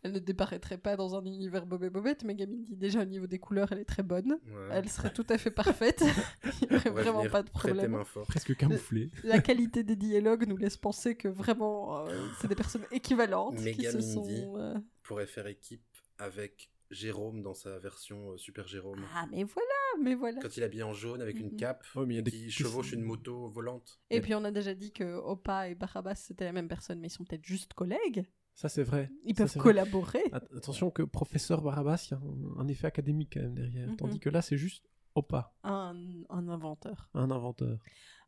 [0.03, 2.25] elle ne déparaîtrait pas dans un univers Bob et Bobette.
[2.25, 4.33] Megamindy, déjà au niveau des couleurs, elle est très bonne.
[4.47, 4.69] ouais.
[4.71, 6.05] Elle serait tout à fait parfaite.
[6.63, 8.03] Il n'y aurait vraiment pas de problème.
[8.29, 9.11] presque camouflé.
[9.25, 13.83] La qualité des dialogues nous laisse penser que vraiment, euh, c'est des personnes équivalentes qui
[13.85, 14.25] se sont.
[14.59, 15.83] euh, pourrait faire équipe
[16.19, 19.05] avec Jérôme dans sa version euh, Super Jérôme.
[19.15, 19.69] Ah, mais voilà,
[20.03, 20.41] mais voilà.
[20.41, 22.31] Quand il est habillé en jaune avec une cape Ouais, mais il y a des
[22.31, 24.01] qui chevauche une moto volante.
[24.11, 27.09] Et puis on a déjà dit que Opa et Barabbas c'était la même personne, mais
[27.09, 28.25] ils sont peut-être juste collègues.
[28.59, 29.09] Ça, c'est vrai.
[29.25, 30.25] Ils peuvent collaborer.
[30.33, 33.87] Att- Attention que professeur Barabbas, il y a un, un effet académique quand même derrière.
[33.89, 33.97] Mhm.
[33.97, 35.95] Tandis que là, c'est juste Opa, Un,
[36.29, 37.09] un inventeur.
[37.15, 37.79] un inventeur.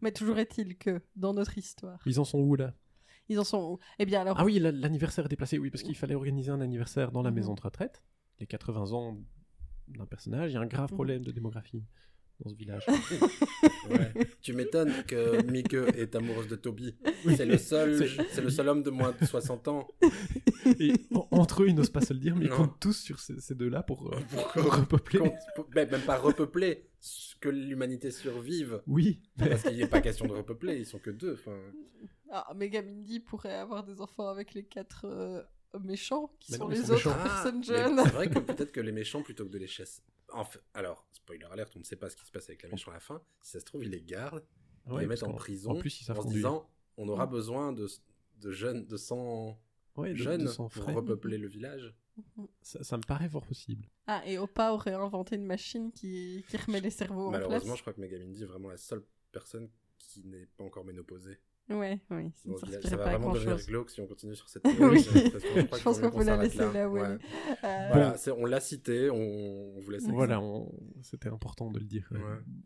[0.00, 2.74] Mais toujours est-il que dans notre histoire, Ils en sont où là?
[3.28, 3.78] Ils en sont où?
[3.98, 5.58] Eh bien alors, Ah oui, la- l'anniversaire est déplacé.
[5.58, 7.34] Oui, parce qu'il fallait organiser un anniversaire dans la Mhm.
[7.36, 8.04] maison de retraite.
[8.38, 9.18] Les 80 ans
[9.88, 10.52] d'un personnage.
[10.52, 10.94] Il y a un grave Mhm.
[10.96, 11.84] problème de démographie
[12.42, 12.84] dans ce village.
[13.90, 14.12] Ouais.
[14.40, 16.94] tu m'étonnes que Mike est amoureuse de Toby.
[17.36, 19.88] C'est le seul, C'est- le seul homme de moins de 60 ans.
[20.78, 23.18] Et en- entre eux, ils n'osent pas se le dire, mais ils comptent tous sur
[23.18, 25.18] ces, ces deux-là pour, euh, Pour pour repeupler.
[25.18, 26.88] Compte- pour- ben, même pas repeupler,
[27.40, 28.80] que l'humanité survive.
[28.86, 31.32] Oui, Parce qu'il n'est pas question de repeupler, ils sont que deux.
[31.34, 31.58] Enfin,
[32.30, 35.42] ah, Megamindy pourrait avoir des enfants avec les quatre euh,
[35.82, 37.22] méchants qui Mais sont non, les sont autres méchants.
[37.24, 38.00] personnes Ah, mais jeunes.
[38.04, 40.02] C'est vrai que peut-être que les méchants, plutôt que de les chasser.
[40.32, 42.90] Enfin, alors, spoiler alert, on ne sait pas ce qui se passe avec les méchants
[42.90, 43.22] à la fin.
[43.42, 44.44] Si ça se trouve, ils les gardent,
[44.86, 47.26] ils Ouais, les parce mettent en prison En plus, ils en se disant on aura
[47.26, 47.86] besoin de,
[48.40, 49.58] de jeunes, de 100
[49.96, 51.94] Ouais, de- de jeunes pour repeupler le village.
[52.62, 53.88] Ça, ça me paraît fort possible.
[54.06, 57.76] Ah, et Opa aurait inventé une machine qui, qui remet les cerveaux en Malheureusement, place.
[57.78, 61.38] je crois que Megamindy est vraiment la seule personne qui n'est pas encore ménopausée.
[61.70, 62.32] Ouais, oui.
[62.58, 64.76] Ça ça va pas vraiment devenir glauque si on continue sur cette Oui.
[64.76, 65.02] théorie.
[65.04, 67.18] Je, pense qu'on peut la laisser là où elle Ouais.
[67.62, 67.64] est.
[67.64, 70.04] Euh, Voilà, on l'a cité, on, on vous laisse.
[70.08, 72.08] Voilà, on- c'était important de le dire.
[72.10, 72.18] Ouais.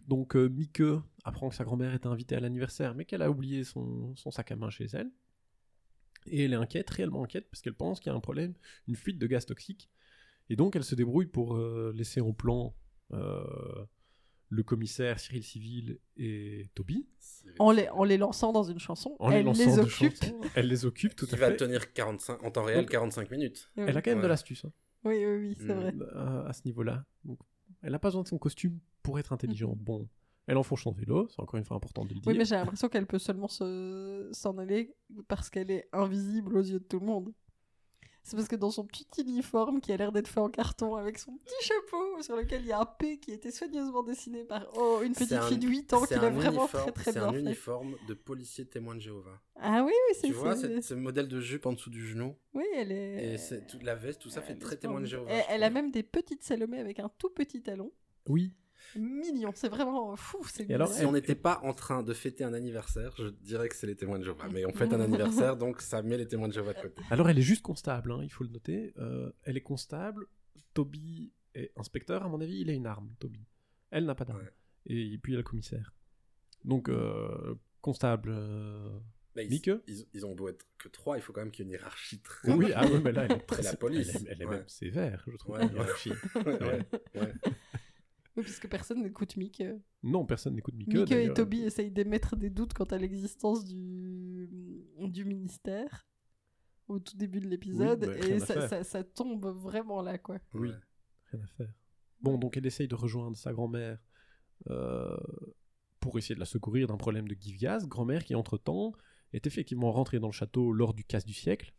[0.09, 0.83] Donc euh, Mike
[1.25, 4.51] apprend que sa grand-mère est invitée à l'anniversaire, mais qu'elle a oublié son, son sac
[4.53, 5.11] à main chez elle.
[6.27, 8.55] Et elle est inquiète, réellement inquiète, parce qu'elle pense qu'il y a un problème,
[8.89, 9.91] une fuite de gaz toxique.
[10.49, 12.75] Et donc elle se débrouille pour euh, laisser en plan
[13.13, 13.45] euh,
[14.55, 17.07] le commissaire Cyril Civil et Toby.
[17.59, 20.15] en, les, en les lançant dans une chanson, En elle les occupe.
[20.55, 21.57] Elle les occupe tout Qui à va fait.
[21.57, 23.71] tenir 45, en temps réel Donc- 45 minutes.
[23.77, 24.73] Oui, Elle a quand même de l'astuce hein,
[25.05, 25.79] oui, oui, oui, c'est Mm.
[25.81, 25.95] vrai.
[26.15, 27.05] à, à ce niveau-là.
[27.25, 27.39] Donc,
[27.83, 29.79] elle n'a pas besoin de son costume pour être intelligente.
[29.79, 30.09] Bon,
[30.47, 32.23] elle enfonce son vélo, c'est encore une fois important de le dire.
[32.27, 34.95] Oui, mais j'ai l'impression qu'elle peut seulement se- s'en aller
[35.29, 37.33] parce qu'elle est invisible aux yeux de tout le monde.
[38.27, 41.19] C'est parce que dans son petit uniforme qui a l'air d'être fait en carton avec
[41.19, 44.45] son petit chapeau sur lequel il y a un P qui a été soigneusement dessiné
[44.45, 46.63] par oh, une C'est petite un- fille de 8 ans qui C'est l'a un vraiment
[46.63, 47.41] uniforme- très très C'est bien un fait.
[47.41, 49.43] uniforme de policier témoin de Jéhovah.
[49.57, 52.35] Ah oui, oui, c'est Tu vois, c'est- ce modèle de jupe en dessous du genou
[52.55, 53.35] Oui, elle est.
[53.35, 55.07] et c'est toute la veste, tout ça fait elle très témoin de.
[55.07, 55.31] Jéhovah.
[55.31, 57.93] Elle, elle a même des petites salomées avec un tout petit talon.
[58.31, 58.55] Oui,
[58.97, 60.39] Mignon, c'est vraiment fou.
[60.51, 60.89] C'est Et alors.
[60.89, 63.97] Si on n'était pas en train de fêter un anniversaire, je dirais que c'est les
[63.97, 64.49] témoins de Jéhovah.
[64.53, 67.03] Mais on fête un anniversaire, donc ça met les témoins de Jéhovah de côté.
[67.11, 68.93] Alors elle est juste constable, hein, il faut le noter.
[68.99, 70.27] Euh, elle est constable.
[70.75, 73.41] Toby est inspecteur, à mon avis, il a une arme, Toby.
[73.91, 74.41] Elle n'a pas d'arme.
[74.41, 74.53] Ouais.
[74.87, 75.93] Et puis il y a le commissaire.
[76.65, 78.31] Donc euh, constable.
[78.33, 78.99] euh,
[79.37, 81.65] Mais ils, Mieke ils, ils ont beau être que trois, il faut quand même qu'il
[81.65, 82.53] y ait une hiérarchie très.
[82.53, 84.15] Oui, ah ouais, mais là elle est très la police.
[84.15, 84.57] Elle est, elle est Ouais.
[84.59, 85.55] même sévère, je trouve.
[85.57, 86.13] Ouais, la hiérarchie.
[87.15, 87.33] ouais.
[88.37, 89.61] Oui, puisque personne n'écoute Mick.
[89.61, 89.79] euh.
[90.03, 90.89] Non, personne n'écoute Mieke.
[90.95, 91.33] Mick et.
[91.33, 94.49] Toby essayent d'émettre des doutes quant à l'existence du...
[94.99, 96.07] du ministère
[96.89, 98.69] au tout début de l'épisode Oui, bah, et ça, faire.
[98.69, 100.39] ça, ça tombe vraiment là quoi.
[100.53, 100.71] Oui.
[101.33, 101.73] Rien à faire.
[102.21, 103.99] Bon, donc elle essaye de rejoindre sa grand-mère
[104.69, 105.17] euh,
[106.01, 107.87] pour essayer de la secourir d'un problème de Givgaz.
[107.87, 108.93] Grand-mère qui, entre-temps,
[109.33, 111.73] est effectivement rentrée dans le château lors du casse du siècle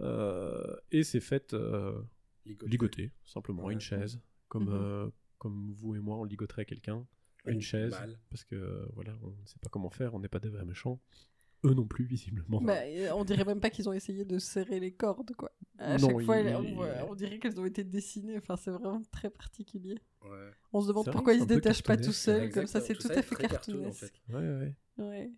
[0.00, 2.00] euh, et s'est faite euh,
[2.44, 2.70] Ligoté.
[2.70, 3.74] ligoter, simplement, à Ouais.
[3.74, 4.72] une chaise, comme, Mhm.
[4.74, 5.08] euh,
[5.38, 7.06] comme vous et moi, on ligoterait quelqu'un,
[7.46, 8.18] une chaise, mal.
[8.30, 11.00] parce que voilà, on ne sait pas comment faire, on n'est pas des vrais méchants.
[11.64, 12.60] Eux non plus, visiblement.
[12.60, 15.50] Bah, euh, on dirait même pas qu'ils ont essayé de serrer les cordes quoi.
[15.78, 18.36] À Non, chaque fois, il- on, il- voit- on dirait qu'elles ont été dessinées.
[18.36, 19.98] Enfin, c'est vraiment très particulier.
[20.22, 20.50] Ouais.
[20.72, 22.80] On se demande pourquoi ils se détachent pas tout seuls comme ça.
[22.80, 24.22] C'est tout à fait cartoon, en cartoonesque.
[24.28, 24.34] fait.
[24.34, 24.74] Ouais, ouais.
[24.98, 25.32] Ouais.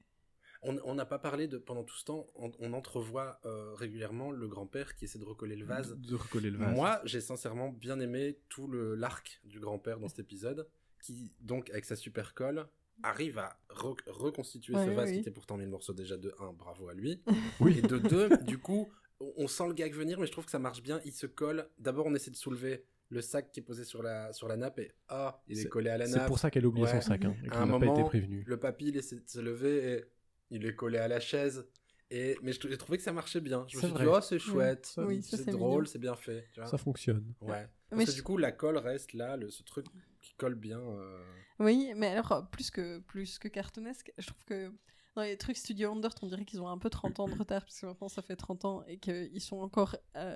[0.63, 4.49] On n'a pas parlé de pendant tout ce temps, on, on entrevoit euh, régulièrement le
[4.49, 5.97] grand-père qui essaie de recoller le vase.
[5.97, 6.75] De recoller le vase.
[6.75, 10.69] Moi, j'ai sincèrement bien aimé tout le l'arc du grand-père dans cet épisode,
[11.01, 12.67] qui donc avec sa super colle
[13.05, 15.15] arrive à re- reconstituer ce vase oui.
[15.15, 17.23] qui était pourtant mille morceaux déjà de 1, bravo à lui.
[17.61, 17.79] Oui.
[17.79, 18.91] Et de 2, du coup,
[19.21, 21.01] on sent le gag venir, mais je trouve que ça marche bien.
[21.05, 21.69] Il se colle.
[21.79, 24.81] D'abord, on essaie de soulever le sac qui est posé sur la, sur la nappe
[24.81, 26.27] et ah, il est, C'est- collé à la C'est nappe.
[26.27, 26.93] pour ça qu'elle a oublié Ouais.
[26.93, 28.43] son sac, hein, et À qu'elle un n'a pas été moment, prévenue.
[28.47, 30.05] Le papy, il essaie de se lever et
[30.51, 31.67] il est collé à la chaise.
[32.11, 33.67] Et, mais j'ai trouvé que ça marchait bien.
[33.69, 34.05] Je me suis vrai.
[34.05, 36.49] dit, oh, c'est chouette, ça- Oui, c'est drôle, c'est bien fait.
[36.55, 36.69] tu vois.
[36.69, 37.35] Ça fonctionne.
[37.43, 37.69] Ouais.
[37.91, 39.87] Parce Mais que je- du coup, la colle reste là, le, ce truc
[40.23, 40.81] qui colle bien.
[40.81, 41.23] euh,
[41.59, 44.73] Oui, mais alors, plus que, plus que cartoonesque, je trouve que
[45.17, 47.63] dans les trucs Studio Undert, on dirait qu'ils ont un peu 30 ans de retard,
[47.63, 50.35] parce que maintenant ça fait 30 ans, et qu'ils sont encore euh,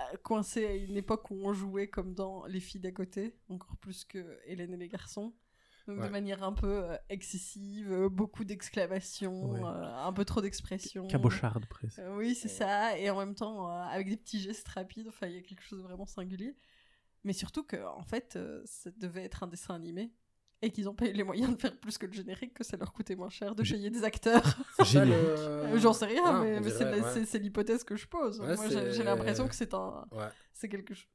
[0.00, 3.76] euh, coincés à une époque où on jouait comme dans Les filles d'à côté, encore
[3.76, 5.32] plus que Hélène et les garçons.
[5.88, 9.60] Donc de manière un peu euh, excessive, euh, beaucoup d'exclamations, Ouais.
[9.60, 11.06] euh, un peu trop d'expressions.
[11.08, 11.98] Cabocharde, presque.
[11.98, 15.26] Euh, oui, c'est ça, et en même temps, euh, avec des petits gestes rapides, enfin,
[15.28, 16.54] il y a quelque chose de vraiment singulier.
[17.24, 20.12] Mais surtout que, en fait, euh, ça devait être un dessin animé,
[20.60, 22.76] et qu'ils n'ont pas eu les moyens de faire plus que le générique, que ça
[22.76, 24.42] leur coûtait moins cher de payer des acteurs.
[25.76, 27.38] J'en sais rien, Ah, mais, c'est ouais.
[27.40, 28.40] l'hypothèse que je pose.
[28.40, 30.06] Ouais, Moi, j'ai l'impression que c'est un...
[30.12, 30.28] Ouais.
[30.52, 31.08] C'est quelque chose...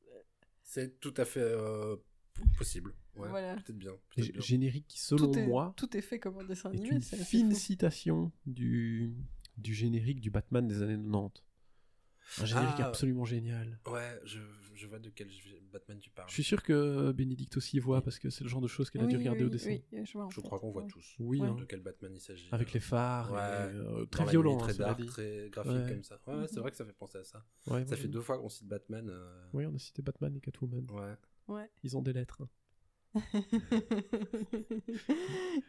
[0.65, 1.97] C'est tout à fait euh,
[2.57, 2.93] possible.
[3.15, 3.55] Ouais, Voilà.
[3.55, 3.91] Peut-être bien.
[4.17, 6.89] Générique qui, selon Tout est, moi, tout est fait comme un dessin animé.
[6.95, 7.57] une fine fou.
[7.57, 9.13] citation du,
[9.57, 11.43] du générique du Batman des années 90.
[12.41, 12.87] Un générique Ah.
[12.87, 13.79] absolument génial.
[13.87, 14.39] Ouais, je,
[14.73, 15.29] je vois de quel
[15.71, 16.27] Batman tu parles.
[16.29, 19.01] Je suis sûr que Bénédicte aussi voit, parce que c'est le genre de choses qu'elle
[19.01, 19.77] a Oui, dû regarder oui, au dessin.
[19.91, 21.47] oui, je vois, Je crois qu'on voit tous Oui, Ouais.
[21.47, 21.55] hein.
[21.55, 22.47] de quel Batman il s'agit.
[22.51, 23.39] Avec les phares, Ouais.
[23.39, 25.05] et, euh, très violent, nuit, hein, très dark, dit.
[25.07, 25.89] très graphique Ouais.
[25.89, 26.19] comme ça.
[26.27, 27.45] Ouais, c'est vrai que ça fait penser à ça.
[27.67, 29.09] Ouais, Ça ouais, fait deux fois qu'on cite Batman.
[29.09, 30.85] euh, Oui, on a cité Batman et Catwoman.
[30.91, 31.15] Ouais.
[31.47, 31.69] Ouais.
[31.83, 32.41] Ils ont des lettres.
[32.43, 32.49] hein.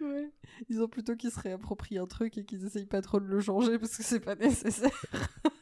[0.01, 0.31] ouais.
[0.69, 3.41] Ils ont plutôt qu'ils se réapproprient un truc et qu'ils essayent pas trop de le
[3.41, 5.05] changer parce que c'est pas nécessaire.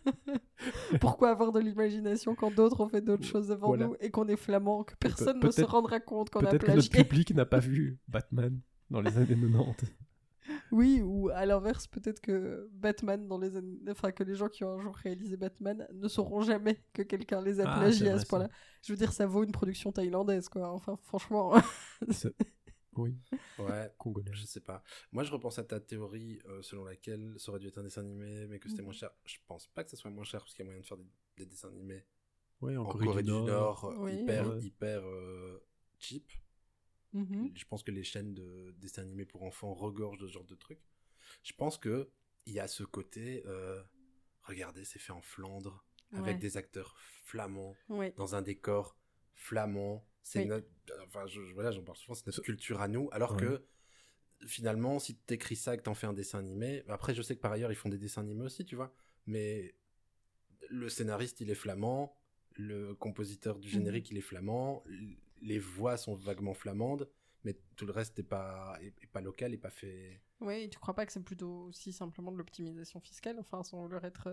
[1.00, 3.86] Pourquoi avoir de l'imagination quand d'autres ont fait d'autres choses avant Voilà.
[3.86, 6.72] nous et qu'on est flamand, que personne ne se rendra compte qu'on a Peut-être que
[6.72, 9.92] plagié public n'a pas vu Batman dans les années 90.
[10.70, 13.78] Oui, ou à l'inverse, peut-être que Batman dans les années...
[13.90, 17.42] Enfin, que les gens qui ont un jour réalisé Batman ne sauront jamais que quelqu'un
[17.42, 18.48] les a Ah, plagiés c'est à ce point-là.
[18.82, 20.72] Je veux dire, ça vaut une production thaïlandaise, quoi.
[20.72, 21.54] Enfin, franchement...
[22.96, 23.16] Oui.
[23.58, 23.90] Ouais.
[23.98, 24.32] congolais.
[24.34, 24.82] Je sais pas.
[25.12, 28.02] Moi, je repense à ta théorie euh, selon laquelle ça aurait dû être un dessin
[28.02, 28.86] animé, mais que c'était Mhm.
[28.86, 29.10] moins cher.
[29.24, 30.98] Je pense pas que ça soit moins cher parce qu'il y a moyen de faire
[30.98, 31.06] des,
[31.38, 32.04] des dessins animés
[32.60, 34.14] Ouais, en, en Corée, du Nord, euh, Oui.
[34.20, 34.60] hyper, Ouais.
[34.62, 35.64] hyper euh,
[35.98, 36.30] cheap.
[37.12, 37.50] Mhm.
[37.54, 40.54] Je pense que les chaînes de dessins animés pour enfants regorgent de ce genre de
[40.54, 40.80] trucs.
[41.42, 42.10] Je pense que
[42.46, 43.82] il y a ce côté, euh,
[44.42, 46.38] regardez, c'est fait en Flandre, avec Ouais.
[46.40, 48.12] des acteurs flamands, Ouais.
[48.16, 48.96] dans un décor
[49.34, 50.06] flamand.
[50.22, 50.46] C'est Oui.
[50.46, 50.66] notre,
[51.06, 53.08] enfin, je, je- voilà, j'en parle souvent, c'est notre culture à nous.
[53.12, 53.40] Alors Ouais.
[53.40, 53.64] que
[54.46, 57.52] finalement, si t'écris ça, que t'en fais un dessin animé, après, je sais que par
[57.52, 58.94] ailleurs, ils font des dessins animés aussi, tu vois.
[59.26, 59.74] Mais
[60.70, 62.16] le scénariste, il est flamand.
[62.54, 64.84] Le compositeur du générique, il est flamand.
[65.40, 67.08] Les voix sont vaguement flamandes.
[67.44, 70.22] Mais tout le reste n'est pas, est, est pas local, est pas fait.
[70.40, 73.38] Oui, tu crois pas que c'est plutôt aussi simplement de l'optimisation fiscale?
[73.38, 74.28] Enfin, sans leur être.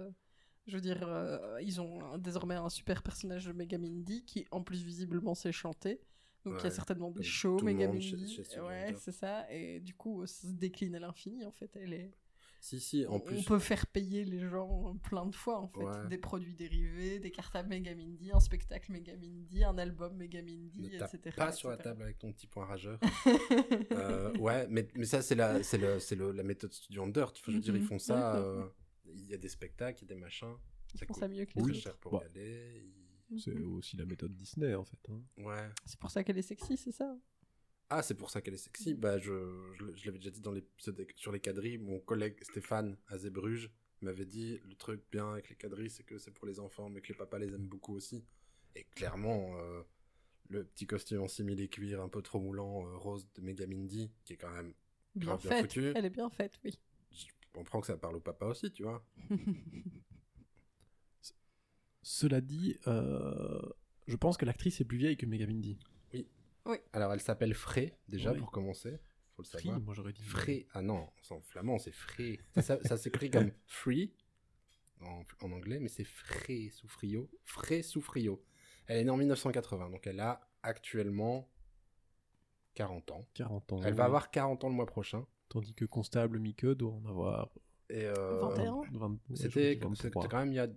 [0.67, 4.61] Euh, Je veux dire, euh, ils ont désormais un super personnage de Megamindy qui, en
[4.63, 5.99] plus, visiblement, sait chanter.
[6.45, 8.39] Donc, il y a certainement des shows Megamindy.
[8.61, 9.45] Ouais, c'est ça.
[9.51, 11.69] Et du coup, ça se décline à l'infini, en fait.
[11.75, 12.13] Elle est...
[12.61, 13.37] Si, si, en on, plus.
[13.37, 15.81] on peut faire payer les gens plein de fois, en fait.
[15.81, 16.07] Ouais.
[16.09, 21.35] Des produits dérivés, des cartables Megamindy, un spectacle Megamindy, un album Megamindy, Ne etc.
[21.37, 21.89] pas sur la etc.
[21.91, 22.99] table avec ton petit point rageur.
[23.91, 27.23] Euh, ouais, mais, mais ça, c'est la, c'est le, la méthode Studio Under.
[27.29, 27.87] Enfin, je veux dire, ils Mhm.
[27.87, 28.35] font ça.
[28.37, 28.65] Euh,
[29.13, 30.55] Il y a des spectacles, il y a des machins.
[30.93, 32.23] Ils Ça coûte ça mieux que les très cher pour Bah.
[32.23, 32.85] y aller.
[33.37, 33.75] C'est Mhm.
[33.75, 34.97] aussi la méthode Disney en fait.
[35.09, 35.21] hein.
[35.37, 35.69] Ouais.
[35.85, 37.15] C'est pour ça qu'elle est sexy, c'est ça?
[37.91, 38.93] Ah, c'est pour ça qu'elle est sexy.
[38.95, 41.77] Bah, je, je, je l'avais déjà dit dans l'épisode sur les quadrilles.
[41.77, 46.17] Mon collègue Stéphane à Zébruges m'avait dit le truc bien avec les quadrilles, c'est que
[46.17, 48.23] c'est pour les enfants, mais que les papas les aiment beaucoup aussi.
[48.75, 49.83] Et clairement, euh,
[50.49, 54.33] le petit costume en simili cuir un peu trop moulant euh, rose de Megamindy, qui
[54.33, 54.73] est quand même
[55.15, 55.61] Bien grave bien faite.
[55.61, 55.91] foutu.
[55.95, 56.79] Elle est bien faite, oui.
[57.49, 59.03] Je comprends que ça parle au papa aussi, tu vois.
[62.01, 63.61] Cela dit, euh,
[64.07, 65.77] je pense que l'actrice est plus vieille que Megamindy.
[66.93, 68.37] Alors, elle s'appelle Frey, déjà, Oui.
[68.37, 68.99] pour commencer.
[69.35, 70.21] Faut le Free, moi j'aurais dit.
[70.23, 70.67] Frey.
[70.73, 72.39] Ah non, c'est en flamand, c'est Frey.
[72.55, 74.13] Ça, ça, ça s'écrit comme free
[75.01, 77.29] en, en anglais, mais c'est Frey Soufrio.
[77.43, 78.43] Frey Soufrio.
[78.85, 81.49] Elle est née en 1980, donc elle a actuellement
[82.75, 83.27] 40 ans.
[83.33, 83.81] 40 ans.
[83.83, 85.25] Elle va avoir 40 ans le mois prochain.
[85.49, 87.49] Tandis que Constable Mieke doit en avoir.
[87.89, 88.81] Et euh, 21.
[88.91, 90.27] 20, ouais, C'était j'aurais dit c'était 23.
[90.27, 90.67] quand même il y a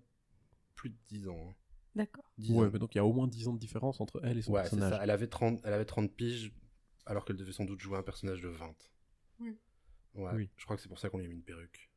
[0.75, 1.49] plus de 10 ans.
[1.51, 1.55] hein.
[1.95, 2.25] D'accord.
[2.39, 2.71] 10 Ouais, ans.
[2.73, 4.53] mais donc il y a au moins 10 ans de différence entre elle et son
[4.53, 4.95] Ouais, c'est personnage.
[4.95, 5.01] ça.
[5.05, 6.53] Elle avait 30, elle avait 30 piges,
[7.05, 8.75] alors qu'elle devait sans doute jouer un personnage de 20.
[9.41, 9.59] Oui.
[10.15, 10.49] Ouais, Oui.
[10.57, 11.91] je crois que c'est pour ça qu'on lui a mis une perruque.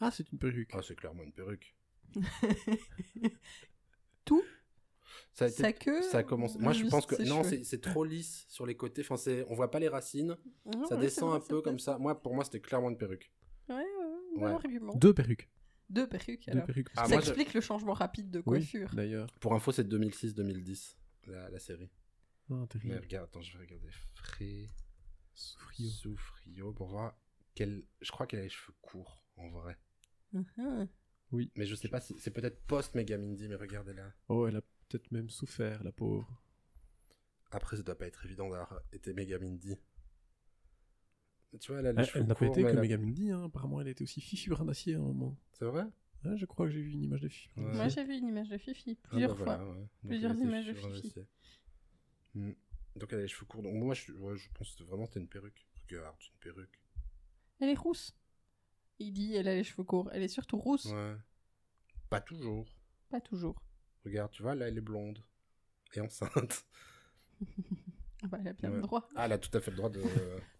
[0.00, 0.70] Ah, c'est une perruque.
[0.72, 1.76] Ah, c'est clairement une perruque.
[4.24, 4.42] Tout?
[5.32, 6.58] Ça a été Sa queue Ça a commencé.
[6.58, 9.02] Moi, je pense que non, c'est trop lisse sur les côtés.
[9.02, 10.36] Enfin, c'est on voit pas les racines.
[10.66, 11.98] Ah, ça descend vrai, un peu comme ça.
[11.98, 13.32] Moi, pour moi, c'était clairement une perruque.
[13.68, 14.94] Ouais, ouais, ouais, argument.
[14.96, 15.48] Deux perruques.
[15.90, 16.66] Deux perruques, Deux alors.
[16.66, 16.88] perruques.
[16.96, 18.90] Ah, ça moi, je- explique le changement rapide de Oui, coiffure.
[18.94, 19.26] d'ailleurs.
[19.40, 20.96] Pour info, c'est 2006-2010
[21.26, 21.90] la, la série.
[22.50, 22.96] Ah, Mais terrible.
[23.00, 23.88] regarde, attends, je vais regarder.
[24.14, 24.68] Fré
[25.34, 25.88] Souffrio.
[25.88, 27.16] Soufrio pour voir
[27.54, 27.84] quel.
[28.00, 29.76] Je crois qu'elle a les cheveux courts en vrai.
[30.32, 30.88] Mhm.
[31.56, 32.00] Mais je sais pas.
[32.00, 34.12] si- C'est peut-être post Megamindy, mais regardez là.
[34.28, 34.60] Oh, elle a
[34.92, 36.28] peut-être même souffert, la pauvre.
[37.50, 39.76] Après, ça doit pas être évident d'avoir été Megamindy.
[41.60, 42.80] Tu vois, elle a les Elle, cheveux elle n'a pas courts, été que elle a-
[42.80, 43.44] Megamindy, hein.
[43.44, 45.36] apparemment elle était aussi Fifi Brin d'Acier à un moment.
[45.52, 45.84] C'est vrai?
[46.36, 47.50] Je crois que j'ai vu une image de Fifi.
[47.58, 47.74] Ouais.
[47.74, 49.56] Moi, j'ai vu une image de Fifi Ah, plusieurs bah fois.
[49.56, 49.76] voilà, ouais.
[49.76, 51.14] Donc, Plusieurs images de Fifi.
[52.34, 52.52] Hmm.
[52.96, 53.62] Donc elle a les cheveux courts.
[53.62, 55.66] Donc moi, je, ouais, je pense que vraiment c'était une perruque.
[55.90, 56.80] Regarde, c'est une perruque.
[57.60, 58.14] Elle est rousse.
[58.98, 60.08] Il dit elle a les cheveux courts.
[60.12, 60.86] Elle est surtout rousse.
[60.86, 61.16] Ouais.
[62.08, 62.66] Pas toujours.
[63.10, 63.60] Pas toujours.
[64.04, 65.18] Regarde, tu vois, là, elle est blonde.
[65.94, 66.64] Et enceinte.
[68.22, 68.76] Ah bah, elle a bien Ouais.
[68.76, 69.08] le droit.
[69.16, 70.00] Ah, elle a tout à fait le droit de...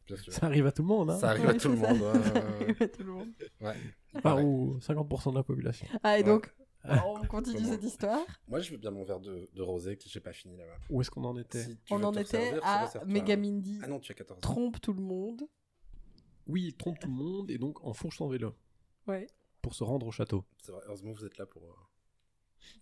[0.06, 0.32] bien sûr.
[0.32, 1.18] Ça arrive à tout le monde, hein.
[1.18, 1.92] Ça arrive à tout le ça.
[1.94, 2.02] monde.
[2.02, 2.62] ouais, Ça ouais, ouais.
[2.64, 3.28] arrive à tout le monde.
[3.60, 3.74] Ouais.
[4.12, 4.42] il Enfin, paraît.
[4.44, 5.86] ou 50% de la population.
[6.02, 6.28] Ah, et Ouais.
[6.28, 6.52] donc,
[6.84, 8.20] on continue Comment cette histoire.
[8.48, 10.76] Moi, je veux bien mon verre de, de rosé que j'ai pas fini là-bas.
[10.90, 12.90] Où est-ce qu'on en était Si On en était à.
[13.06, 14.40] Megamindy Ah non, tu as 14 ans.
[14.40, 15.42] trompe tout le monde.
[16.48, 18.52] Oui, il trompe tout le monde et donc enfourche son vélo
[19.06, 19.28] Ouais.
[19.62, 20.44] pour se rendre au château.
[20.60, 21.62] C'est vrai, heureusement, vous êtes là pour...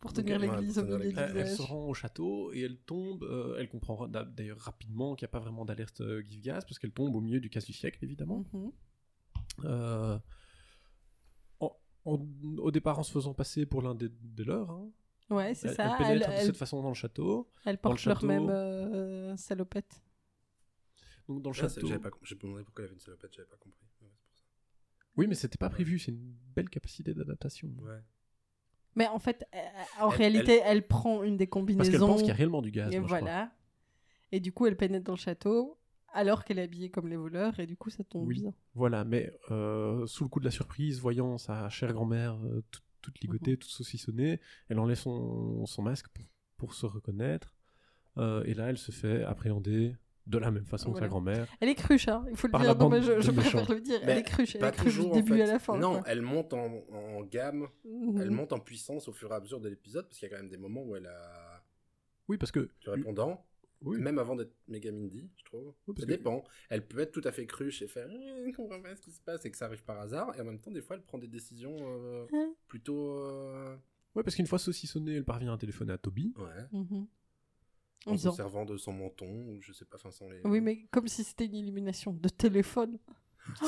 [0.00, 1.12] Pour tenir l'église au milieu.
[1.18, 3.22] Elle, se rend au château et elle tombe.
[3.24, 6.78] euh, elle comprend d'a- d'ailleurs rapidement qu'il n'y a pas vraiment d'alerte euh, Gif-Gaz parce
[6.78, 8.44] qu'elle tombe au milieu du casse du siècle, évidemment.
[8.52, 8.72] Mhm.
[9.64, 10.18] Euh,
[11.60, 12.18] en- en-
[12.58, 14.90] au départ, en se faisant passer pour l'un des, des leurs, hein.
[15.28, 15.96] Ouais, c'est ça.
[16.00, 17.48] elle Elle, pénètre de cette façon dans le château.
[17.64, 20.02] elle le porte leur même euh, salopette.
[21.28, 21.86] Donc dans le Ah, château.
[21.86, 23.86] j'avais pas J'ai demandé pourquoi elle avait une salopette, j'avais pas compris.
[24.02, 24.44] Ouais, c'est pour ça.
[25.16, 26.00] Oui, mais c'était pas prévu.
[26.00, 27.68] C'est une belle capacité d'adaptation.
[27.80, 28.00] Ouais.
[28.96, 29.58] Mais en fait, euh,
[30.00, 30.86] en Elle- réalité, elle...
[30.86, 31.90] prend une des Parce combinaisons.
[31.90, 32.92] qu'elle pense qu'il y a réellement du gaz.
[32.92, 33.52] Et moi, voilà.
[34.32, 35.78] Et du coup, elle pénètre dans le château
[36.12, 37.58] alors qu'elle est habillée comme les voleurs.
[37.60, 38.40] Et du coup, ça tombe Oui.
[38.40, 38.52] bien.
[38.74, 42.84] Voilà, mais euh, sous le coup de la surprise, voyant sa chère grand-mère euh, toute,
[43.00, 46.24] toute ligotée, toute saucissonnée, elle enlève son, son masque pour,
[46.56, 47.54] pour se reconnaître.
[48.18, 49.96] Euh, et là, elle se fait appréhender
[50.26, 51.46] de la même façon que sa grand-mère.
[51.60, 52.70] Elle est cruche, hein, il faut le Par dire.
[52.74, 54.00] la Non, mais je, je préfère le dire.
[54.04, 55.42] Mais elle est cruche, elle Pas est cruche toujours, du en début fait.
[55.42, 55.78] à la fin.
[55.78, 56.02] Non, quoi.
[56.06, 58.20] elle monte en, en gamme, Mhm.
[58.20, 60.36] elle monte en puissance au fur et à mesure de l'épisode, parce qu'il y a
[60.36, 61.62] quand même des moments où elle a
[62.28, 62.68] Oui, parce que.
[62.80, 63.44] du répondant,
[63.82, 63.98] Oui.
[63.98, 65.72] même avant d'être méga Mindy, je trouve.
[65.88, 66.44] Oui, ça que- dépend.
[66.68, 69.10] Elle peut être tout à fait cruche et faire Eh, je comprends pas ce qui
[69.10, 71.02] se passe et que ça arrive par hasard, et en même temps, des fois, elle
[71.02, 73.10] prend des décisions euh, Hein plutôt.
[73.24, 73.74] euh,
[74.14, 76.34] Ouais, parce qu'une fois saucissonnée, elle parvient à téléphoner à Toby.
[76.36, 76.78] Ouais.
[76.78, 77.06] Mhm.
[78.06, 80.40] En se servant de son menton, ou je sais pas, enfin, sans les.
[80.44, 82.98] Oui, mais comme si c'était une illumination de téléphone.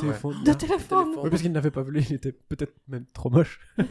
[0.00, 0.42] Téléphone.
[0.44, 0.58] De téléphone
[1.04, 1.24] téléphone.
[1.24, 3.58] Oui, parce qu'il n'avait pas volé, il était peut-être même trop moche.
[3.78, 3.86] Ouais.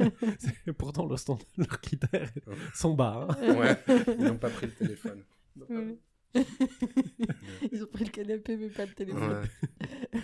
[0.38, 2.54] C'est- Pourtant, leur, stand- leur critère Ouais.
[2.74, 3.28] sont bas.
[3.40, 3.54] hein.
[3.56, 3.76] Ouais,
[4.18, 5.22] ils n'ont pas pris le téléphone.
[5.68, 5.96] Ouais.
[7.72, 9.42] Ils ont pris le canapé, mais pas le téléphone.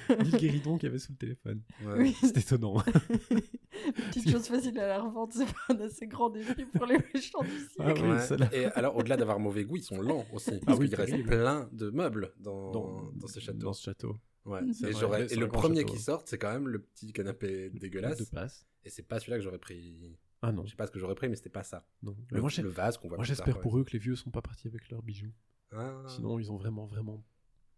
[0.09, 1.63] Ouais, Ni le guéridon qu'il y avait sous le téléphone.
[1.85, 1.95] ouais.
[1.99, 2.83] Oui, C'est étonnant.
[4.11, 7.43] petite chose facile à la revente, c'est pas un assez grand défi pour les méchants
[7.43, 8.03] du siècle.
[8.05, 8.49] Ah Ouais.
[8.53, 10.51] Et alors, au-delà d'avoir mauvais goût, ils sont lents aussi.
[10.55, 11.29] Ah Parce oui, qu'il reste terrible.
[11.29, 13.59] plein de meubles dans, Dans, dans, ce château.
[13.59, 14.19] Dans ce château.
[14.45, 14.61] Ouais.
[14.73, 15.93] C'est Et, vrai, le premier château.
[15.95, 18.19] qui sort, c'est quand même le petit canapé dégueulasse.
[18.19, 18.67] De passe.
[18.85, 20.17] Et c'est pas celui-là que j'aurais pris.
[20.45, 21.87] Ah non, Je sais pas ce que j'aurais pris, mais c'était pas ça.
[22.03, 22.17] non.
[22.31, 24.17] Le, Mais moi, j'ai- le vase qu'on voit moi, j'espère pour eux que les vieux
[24.17, 25.31] sont pas partis avec leurs bijoux.
[25.75, 27.23] Ah, Sinon, ils ont vraiment, vraiment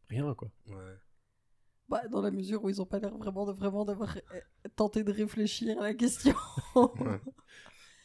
[0.09, 0.51] rien, quoi.
[0.69, 0.97] ouais.
[1.89, 4.41] Bah, dans la mesure où ils ont pas l'air vraiment de vraiment d'avoir euh,
[4.75, 6.35] tenté de réfléchir à la question.
[6.75, 7.21] Ouais.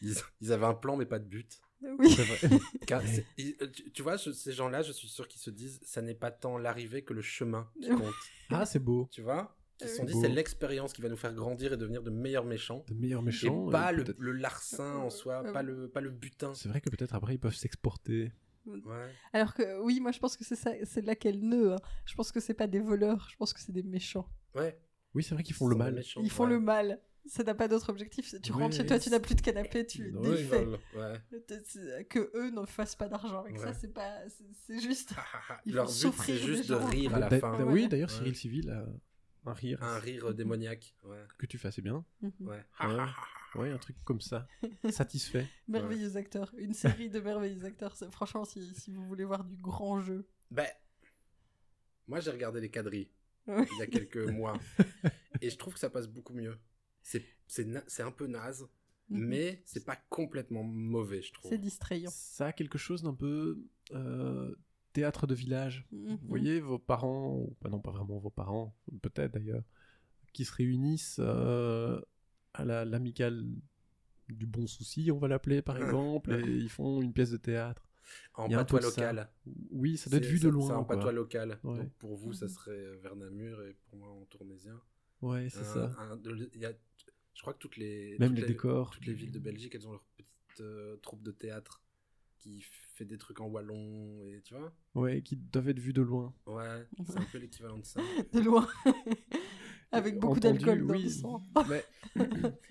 [0.02, 1.60] Ils, ils avaient un plan, mais pas de but.
[1.82, 2.14] oui.
[2.88, 3.02] Car
[3.38, 6.02] ils- euh, tu, tu vois, je- ces gens-là, je suis sûr qu'ils se disent ça
[6.02, 8.14] n'est pas tant l'arrivée que le chemin qui compte.
[8.50, 9.08] ah, c'est beau.
[9.12, 12.04] tu vois Ils se sont dit c'est l'expérience qui va nous faire grandir et devenir
[12.04, 12.84] de meilleurs méchants.
[12.90, 13.70] De meilleurs Et méchants.
[13.70, 16.54] pas et le, peut-être- le larcin en soi, pas le, pas le butin.
[16.54, 18.34] C'est vrai que peut-être après, ils peuvent s'exporter.
[18.86, 19.12] Ouais.
[19.34, 21.74] Alors que oui, moi je pense que c'est ça, c'est là qu'est le nœud.
[21.74, 21.80] hein.
[22.06, 24.28] Je pense que c'est pas des voleurs, je pense que c'est des méchants.
[24.56, 24.80] Ouais.
[25.14, 25.94] Oui, c'est vrai qu'ils Ils font le mal.
[25.96, 26.50] méchants, Ils font ouais.
[26.52, 27.02] le mal.
[27.26, 28.34] Ça n'a pas d'autre objectif.
[28.42, 30.66] Tu rentres chez toi, tu n'as plus de canapé, tu Ils défais.
[30.66, 31.14] ouais.
[31.66, 35.14] C'est- Que eux ne fassent pas d'argent avec ça, c'est pas, c'est- c'est juste.
[35.66, 37.58] Il Leur faut but, souffrir c'est juste de rire à la D'a- fin.
[37.64, 37.64] Ouais.
[37.74, 38.16] Oui, d'ailleurs, Ouais.
[38.16, 38.86] Cyril Civil a
[39.50, 40.96] un rire Un rire démoniaque.
[41.04, 41.24] Ouais.
[41.38, 42.04] que tu fais assez bien.
[42.22, 42.32] Mhm.
[42.48, 42.64] Ouais.
[43.56, 44.48] Ouais, un truc comme ça.
[44.92, 45.48] Satisfait.
[45.68, 46.54] Merveilleux acteur.
[46.58, 47.96] Une série de merveilleux acteurs.
[48.12, 50.28] Franchement, si, si vous voulez voir du grand jeu.
[50.52, 50.68] Ben,
[52.08, 53.10] moi j'ai regardé les quadrilles
[53.48, 53.66] Ouais.
[53.72, 54.60] il y a quelques mois
[55.42, 56.56] et je trouve que ça passe beaucoup mieux.
[57.02, 57.24] C'est
[58.04, 58.68] un peu naze,
[59.10, 59.26] Mhm.
[59.26, 61.50] mais c'est pas complètement mauvais, je trouve.
[61.50, 62.12] C'est distrayant.
[62.14, 63.60] Ça a quelque chose d'un peu
[63.92, 64.54] euh,
[64.94, 65.88] théâtre de village.
[65.92, 66.18] Mhm.
[66.22, 69.64] Vous voyez vos parents, ou bah non pas vraiment vos parents, peut-être d'ailleurs,
[70.34, 72.00] qui se réunissent euh,
[72.60, 73.46] à la- l'amicale
[74.30, 77.84] du bon souci, on va l'appeler par exemple, et ils font une pièce de théâtre.
[78.36, 78.88] En patois ça.
[78.90, 79.30] local.
[79.72, 80.68] Oui, ça doit être vu de loin.
[80.68, 81.60] C'est en patois local.
[81.64, 81.78] Ouais.
[81.78, 82.52] Donc pour vous, ça Mhm.
[82.52, 84.80] serait euh, vers Namur et pour moi en tournésien.
[85.22, 85.96] Ouais, c'est Un- ça.
[86.00, 86.74] un- de- y a-
[87.36, 88.90] je crois que toutes les Même toutes les décors.
[88.92, 90.28] toutes les villes de Belgique, elles ont leur petite
[90.62, 91.82] euh, troupe de théâtre
[92.38, 92.62] qui
[92.96, 94.74] fait des trucs en wallon et tu vois.
[94.96, 96.34] Ouais, qui doivent être vus de loin.
[96.48, 98.00] Ouais, c'est un peu l'équivalent de ça.
[98.34, 98.68] De loin.
[99.92, 101.04] Avec beaucoup Entendu, d'alcool dans oui.
[101.04, 101.42] le sang.
[101.70, 101.84] Mais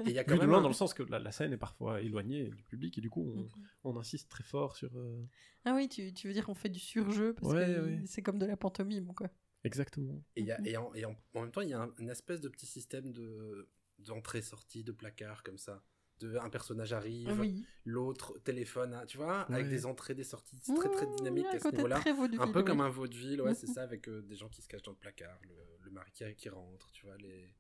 [0.05, 1.19] Et il y a quand vu de même loin un- dans le sens que la,
[1.19, 3.49] la scène est parfois éloignée du public et du coup
[3.85, 4.97] on, on insiste très fort sur.
[4.97, 5.25] euh,
[5.65, 8.03] Ah oui, tu, tu veux dire qu'on fait du surjeu parce Ouais, que ouais.
[8.07, 9.29] c'est comme de la pantomime, quoi.
[9.65, 10.23] Exactement.
[10.37, 11.95] Et, il y a- et en, et en- en même temps, il y a un-
[11.99, 15.83] une espèce de petit système de d'entrée-sortie, de placard comme ça.
[16.21, 17.65] De, un personnage arrive, Oui.
[17.85, 21.55] l'autre téléphone, hein, tu vois, avec des entrées, des sorties, c'est très très dynamique il
[21.55, 22.01] y a à un ce niveau-là.
[22.41, 22.87] Un peu comme oui.
[22.87, 23.75] un vaudeville, ouais, c'est Mhm.
[23.75, 25.55] ça, avec euh, des gens qui se cachent dans le placard, le,
[25.85, 27.55] le mari qui, qui rentre, tu vois, les...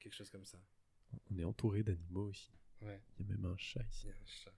[0.00, 0.58] quelque chose comme ça.
[1.30, 2.52] On est entouré d'animaux ici.
[2.82, 4.06] Ouais, Il y a même un chat ici.
[4.06, 4.52] il y a un chat.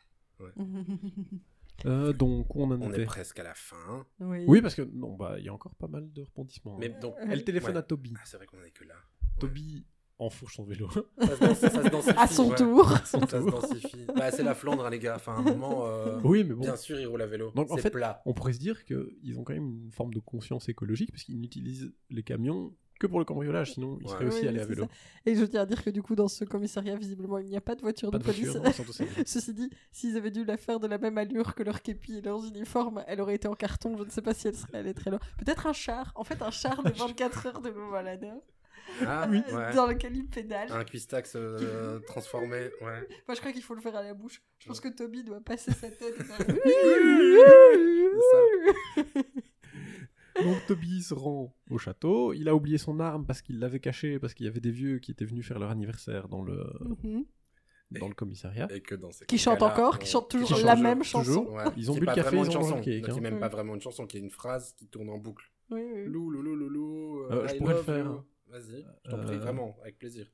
[1.84, 3.02] Euh, donc on en On était.
[3.02, 4.06] est presque à la fin.
[4.20, 4.44] oui.
[4.48, 6.78] Oui, parce que non, bah il y a encore pas mal de rebondissements.
[6.78, 6.98] Mais hein.
[7.00, 7.76] donc, Elle téléphone Ouais.
[7.78, 8.14] à Toby.
[8.16, 8.94] ah, c'est vrai qu'on est que là.
[9.38, 9.84] Toby
[10.18, 10.88] enfourche son vélo.
[10.90, 11.00] Ça
[11.36, 12.18] se, danse- ça se densifie.
[12.18, 12.56] À son ouais.
[12.56, 12.90] tour.
[13.04, 14.06] Ça se densifie.
[14.16, 15.16] Bah, c'est la Flandre, hein, les gars.
[15.16, 16.62] Enfin, à un moment, euh, oui, mais bon.
[16.62, 17.52] bien sûr, ils roulent à vélo.
[17.54, 18.22] Donc, en fait, plat.
[18.26, 21.38] On pourrait se dire qu'ils ont quand même une forme de conscience écologique parce qu'ils
[21.40, 24.10] n'utilisent les camions que pour le cambriolage, sinon ils Ouais.
[24.12, 24.84] seraient aussi Oui, allés à vélo.
[24.84, 24.88] ça.
[25.26, 27.60] Et je tiens à dire que du coup, dans ce commissariat, visiblement, il n'y a
[27.60, 28.56] pas de voiture Pas de, de police.
[28.56, 28.84] voiture.
[29.26, 32.20] Ceci dit, s'ils avaient dû la faire de la même allure que leur képi et
[32.22, 33.98] leurs uniformes, elle aurait été en carton.
[33.98, 35.20] Je ne sais pas si elle serait allée très loin.
[35.36, 36.10] Peut-être un char.
[36.14, 38.40] En fait, un char de 24 heures de Louvain-la-Neuve.
[39.06, 39.74] Ah, euh, ouais.
[39.74, 40.70] Dans lequel il pédale.
[40.72, 43.08] Un cuistax euh, transformé, ouais.
[43.26, 44.42] Moi, je crois qu'il faut le faire à la bouche.
[44.58, 46.16] Je pense que Toby doit passer sa tête.
[50.42, 52.34] Donc Toby se rend au château.
[52.34, 54.98] Il a oublié son arme parce qu'il l'avait cachée parce qu'il y avait des vieux
[54.98, 56.62] qui étaient venus faire leur anniversaire dans le,
[57.04, 57.24] Mhm.
[57.92, 58.68] dans le commissariat.
[58.70, 61.02] Et que dans ces Qui chante cas-là, encore, on- qui chante toujours Qui la même
[61.02, 61.46] chanson.
[61.46, 63.20] Ouais, Ils ont bu le café, ils une ont chanson, qui est hein.
[63.20, 65.50] même pas vraiment une chanson, qui est une phrase qui tourne en boucle.
[65.70, 66.04] Oui, oui.
[66.04, 68.22] Lou, lou, lou, lou, lou, Euh, I je pourrais le faire.
[68.56, 70.32] Vas-y, je t'en prie, Euh, vraiment, avec plaisir.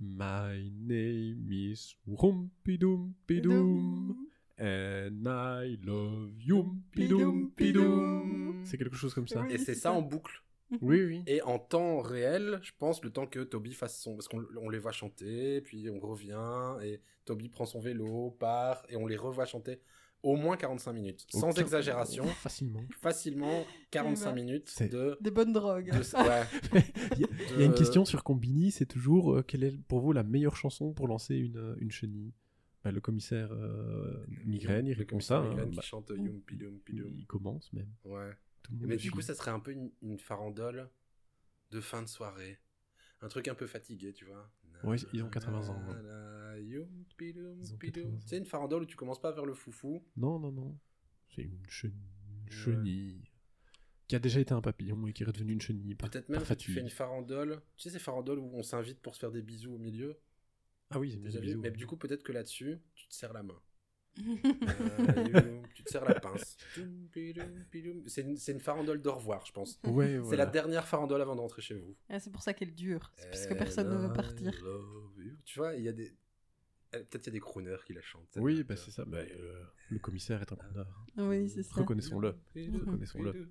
[0.00, 4.16] My name is Rumpidumpidum
[4.58, 6.74] And I love you.
[8.64, 9.46] C'est quelque chose comme ça.
[9.50, 10.42] Et c'est ça en boucle.
[10.82, 11.22] Oui, oui.
[11.26, 14.16] Et en temps réel, je pense, le temps que Toby fasse son.
[14.16, 18.84] Parce qu'on on les voit chanter, puis on revient, et Toby prend son vélo, part,
[18.90, 19.80] et on les revoit chanter
[20.22, 21.26] au moins 45 minutes.
[21.30, 22.82] Sans exagération, Facilement.
[23.00, 25.16] facilement 45 Eh ben, minutes c'est- de.
[25.20, 25.90] Des bonnes drogues.
[25.92, 25.98] de-
[26.74, 26.82] ouais,
[27.16, 29.76] Il y a- il y a une question sur Combini, c'est toujours euh, quelle est
[29.88, 32.32] pour vous la meilleure chanson pour lancer une, une chenille?
[32.84, 35.38] Bah, Le commissaire euh, Migraine, il répond ça.
[35.38, 35.48] hein.
[35.48, 36.12] Migraine Bah, chante
[36.88, 37.88] il commence même.
[38.04, 38.30] Ouais.
[38.62, 40.88] Tout le monde Mais du coup, ça serait un peu une, une farandole
[41.70, 42.58] de fin de soirée.
[43.20, 44.48] Un truc un peu fatigué, tu vois.
[44.84, 45.80] Ouais, ils ont 80 ans.
[45.80, 48.02] Nanana, yum, pidum, Ils ont pidum.
[48.04, 48.20] 80 ans.
[48.20, 50.04] Tu sais, une farandole où tu commences pas vers le foufou.
[50.16, 50.78] Non, non, non.
[51.34, 52.50] C'est une, une Ouais.
[52.50, 53.30] chenille
[54.06, 55.94] qui a déjà été un papillon et qui est redevenu une chenille.
[55.94, 57.60] Peut-être même que tu fais une farandole.
[57.76, 60.18] Tu sais, ces farandoles où on s'invite pour se faire des bisous au milieu?
[60.90, 61.60] Ah oui, c'est des bisous.
[61.60, 63.60] Mais du coup, peut-être que là-dessus, tu te serres la main.
[64.18, 66.56] Euh, tu te serres la pince.
[68.06, 69.78] C'est une, farandole d'au revoir, je pense.
[69.84, 70.44] Ouais, C'est voilà.
[70.44, 71.96] la dernière farandole avant d'entrer chez vous.
[72.08, 73.12] Ah, c'est pour ça qu'elle dure.
[73.16, 74.52] C'est parce que And personne ne veut partir.
[75.44, 76.14] Tu vois, il y a des.
[76.90, 78.36] Peut-être il y a des crooners qui la chantent.
[78.36, 79.04] Oui, bah, c'est ça.
[79.04, 81.06] Bah, euh, le commissaire est un connard.
[81.18, 81.74] Oui, c'est ça.
[81.74, 82.34] Reconnaissons-le.
[82.56, 83.48] Reconnaissons-le.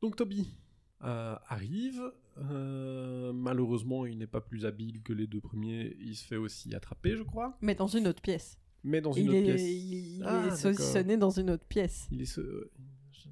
[0.00, 0.56] Donc Toby
[1.02, 2.02] euh, arrive.
[2.38, 5.96] euh, malheureusement, il n'est pas plus habile que les deux premiers.
[6.00, 7.56] Il se fait aussi attraper, je crois.
[7.60, 8.58] Mais dans une autre pièce.
[8.88, 9.62] Mais dans une Il autre est, pièce.
[9.62, 10.56] il, il Ah, est d'accord.
[10.58, 12.08] saucissonné dans une autre pièce.
[12.10, 12.70] Il est ce...
[13.12, 13.30] j'ai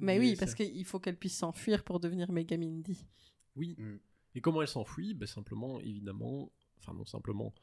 [0.00, 3.06] Mais oui, parce qu'il faut qu'elle puisse s'enfuir pour devenir Megamindy.
[3.54, 3.74] Oui.
[3.78, 3.96] Mm.
[4.34, 5.14] Et comment elle s'enfuit?
[5.14, 7.54] Ben, Simplement, évidemment, enfin non simplement,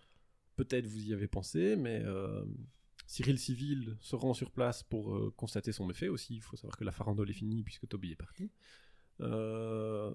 [0.55, 2.43] peut-être vous y avez pensé, mais euh,
[3.05, 6.35] Cyril Civil se rend sur place pour euh, constater son méfait aussi.
[6.35, 8.49] Il faut savoir que la farandole est finie puisque Toby est parti.
[9.21, 10.13] Euh,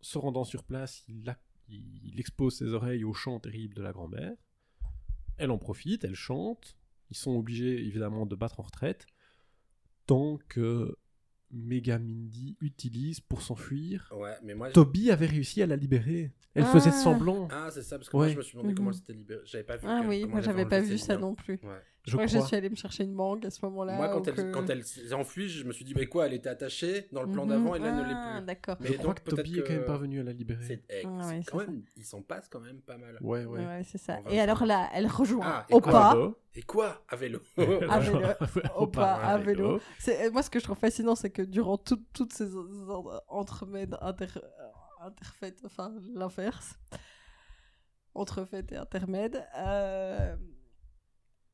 [0.00, 1.38] se rendant sur place, il, a-
[1.68, 4.34] il expose ses oreilles au chant terrible de la grand-mère.
[5.36, 6.76] Elle en profite, elle chante.
[7.10, 9.06] Ils sont obligés évidemment de battre en retraite
[10.06, 10.96] tant que
[11.50, 14.68] Megamindy utilise pour s'enfuir Ouais, mais moi.
[14.68, 16.32] je- Toby avait réussi à la libérer.
[16.54, 16.72] Elle Ah.
[16.72, 17.48] faisait semblant.
[17.50, 18.94] Ah, c'est ça, parce que moi je me suis demandé comment Mhm.
[18.94, 19.40] elle s'était libérée.
[19.44, 19.86] J'avais pas vu.
[19.88, 21.60] Ah oui, comment moi j'avais pas vu ça non plus.
[21.62, 21.80] Ouais.
[22.06, 22.40] Je je crois que crois.
[22.42, 23.94] je suis allée me chercher une mangue à ce moment-là.
[23.96, 26.34] Moi, quand elle, que- quand elle s'est enfuie, je me suis dit, mais quoi, elle
[26.34, 27.48] était attachée dans le plan Mhm.
[27.50, 28.46] d'avant et là, elle ne Ah, l'est plus.
[28.46, 28.76] d'accord.
[28.80, 30.64] Mais je crois donc, que Toby peut-être est quand même que- parvenu à la libérer.
[30.66, 33.16] C'est eh, Ah ouais, quand même, ils s'en passent quand même pas mal.
[33.22, 33.64] Ouais, ouais.
[33.64, 34.18] Ouais, c'est ça.
[34.28, 36.30] Et alors là, elle rejoint Ah, au pas.
[36.54, 37.02] Et quoi?
[37.08, 38.20] À vélo À vélo.
[38.76, 39.80] Au pas, à vélo.
[39.98, 43.96] C'est- Moi, ce que je trouve fascinant, c'est que durant tout- toutes ces en- entremèdes
[44.02, 44.26] inter...
[45.00, 46.78] interfaites, enfin l'inverse,
[48.14, 50.36] entrefaites et intermèdes, euh,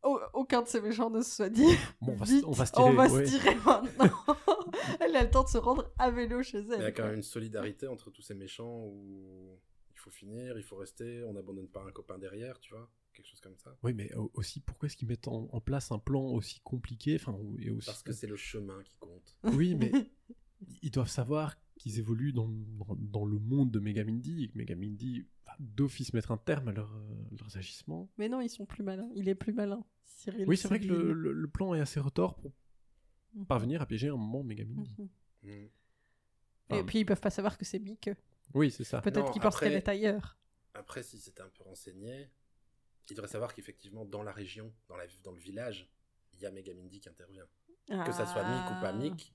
[0.03, 1.65] aucun de ces méchants ne se soit dit
[2.01, 3.25] Bon, on va se- vite, on va se tirer, ouais.
[3.25, 4.11] tirer maintenant.
[5.01, 6.95] elle a le temps de se rendre à vélo chez Il y a elle.
[6.95, 9.59] quand même une solidarité entre tous ces méchants où
[9.93, 13.27] il faut finir, il faut rester, on n'abandonne pas un copain derrière, tu vois Quelque
[13.27, 13.77] chose comme ça.
[13.83, 17.17] Oui, mais au- aussi, pourquoi est-ce qu'ils mettent en, en place un plan aussi compliqué
[17.17, 17.87] enfin, et aussi...
[17.87, 19.37] Parce que c'est le chemin qui compte.
[19.43, 19.93] Oui, mais
[20.83, 25.26] ils doivent savoir qu'ils évoluent dans, dans, dans le monde de Megamindy et que Megamindy
[25.47, 28.11] va d'office mettre un terme à leur, euh, leurs agissements.
[28.18, 29.09] Mais non, ils sont plus malins.
[29.14, 29.83] Il est plus malin.
[30.05, 32.53] Cyril Oui, c'est vrai que le, le- le plan est assez retors pour
[33.33, 33.47] Mhm.
[33.47, 34.95] parvenir à piéger un moment Megamindy.
[35.43, 35.68] Mhm.
[36.72, 38.11] Et puis ils peuvent pas savoir que c'est Mick.
[38.55, 39.01] Oui, c'est ça.
[39.01, 40.37] Peut-être qu'ils pensent qu'elle est ailleurs.
[40.74, 42.28] Après, si c'était un peu renseigné,
[43.09, 45.89] il devrait savoir qu'effectivement, dans la région, dans, la, dans le village,
[46.35, 47.47] il y a Megamindy qui intervient.
[47.89, 48.93] Que ça soit Mick ou pas Ah.
[48.93, 49.33] Mick,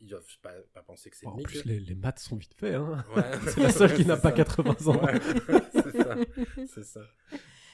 [0.00, 1.46] ils doivent pas, pas penser que c'est en Mick.
[1.48, 2.74] plus, les, les maths sont vite faits.
[2.74, 3.04] Hein.
[3.16, 3.22] Ouais.
[3.54, 4.36] C'est la seule qui n'a pas ça.
[4.36, 5.04] 80 ans.
[5.04, 5.20] Ouais,
[5.72, 6.16] c'est ça.
[6.66, 7.00] C'est ça.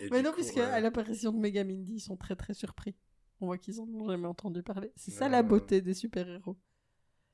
[0.01, 0.63] Et Mais non, coup, puisque ouais.
[0.63, 2.95] à l'apparition de Megamindy, ils sont très très surpris.
[3.41, 4.91] On voit qu'ils en ont jamais entendu parler.
[4.97, 6.57] C'est ça la beauté des super-héros.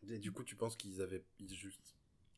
[0.09, 1.95] Et du coup, tu penses qu'ils avaient ils juste.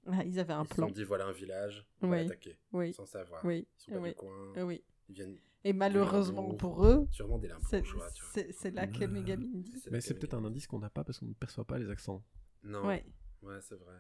[0.07, 0.89] Ah, ils avaient un Ils se plan.
[0.89, 2.23] sont dit voilà un village, on va Oui.
[2.25, 2.59] l'attaquer.
[2.73, 3.45] Oui, Sans savoir.
[3.45, 4.09] oui, Ils sont pas oui.
[4.11, 4.53] du coin.
[4.65, 4.83] Oui.
[5.09, 8.33] Ils viennent Et malheureusement pour eux, c'est bourgeois, tu vois.
[8.33, 9.79] c'est- c'est là qu'est Euh, Megamindy.
[9.79, 11.89] C'est Mais c'est peut-être un indice qu'on n'a pas parce qu'on ne perçoit pas les
[11.89, 12.25] accents.
[12.65, 12.87] Non.
[12.87, 13.05] Ouais.
[13.43, 13.95] Ouais, c'est vrai.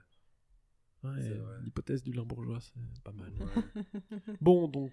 [1.04, 1.56] Ouais, C'est vrai.
[1.64, 3.32] L'hypothèse du limbourgeois, c'est pas mal.
[3.32, 3.42] Ouais.
[4.40, 4.92] Bon, donc,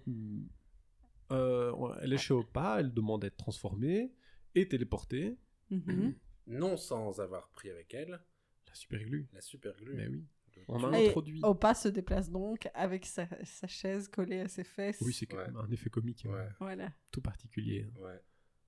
[1.32, 4.12] euh, ouais, elle est chez Opa, elle demande d'être transformée
[4.54, 5.38] et téléportée.
[5.70, 6.14] Mhm.
[6.48, 8.20] non sans avoir pris avec elle
[8.66, 9.28] La super glue.
[9.32, 9.94] la super glue.
[9.94, 10.24] Mais oui.
[10.68, 11.40] On Et introduit.
[11.42, 14.98] Opa se déplace donc avec sa, sa chaise collée à ses fesses.
[15.00, 15.46] Oui, c'est quand Ouais.
[15.46, 16.48] même un effet comique Ouais.
[16.60, 16.90] Voilà.
[17.10, 17.86] tout particulier.
[17.88, 18.02] hein.
[18.04, 18.20] Ouais.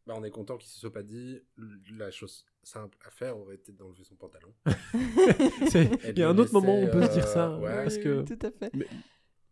[0.06, 1.40] Bah, on est content qu'il se soit pas dit.
[1.96, 4.52] La chose simple à faire aurait été d'enlever son pantalon.
[4.94, 7.50] Il y a un autre moment où on peut se dire ça.
[7.52, 7.82] euh, ouais.
[7.84, 8.18] parce Oui, que...
[8.20, 8.72] oui, tout à fait.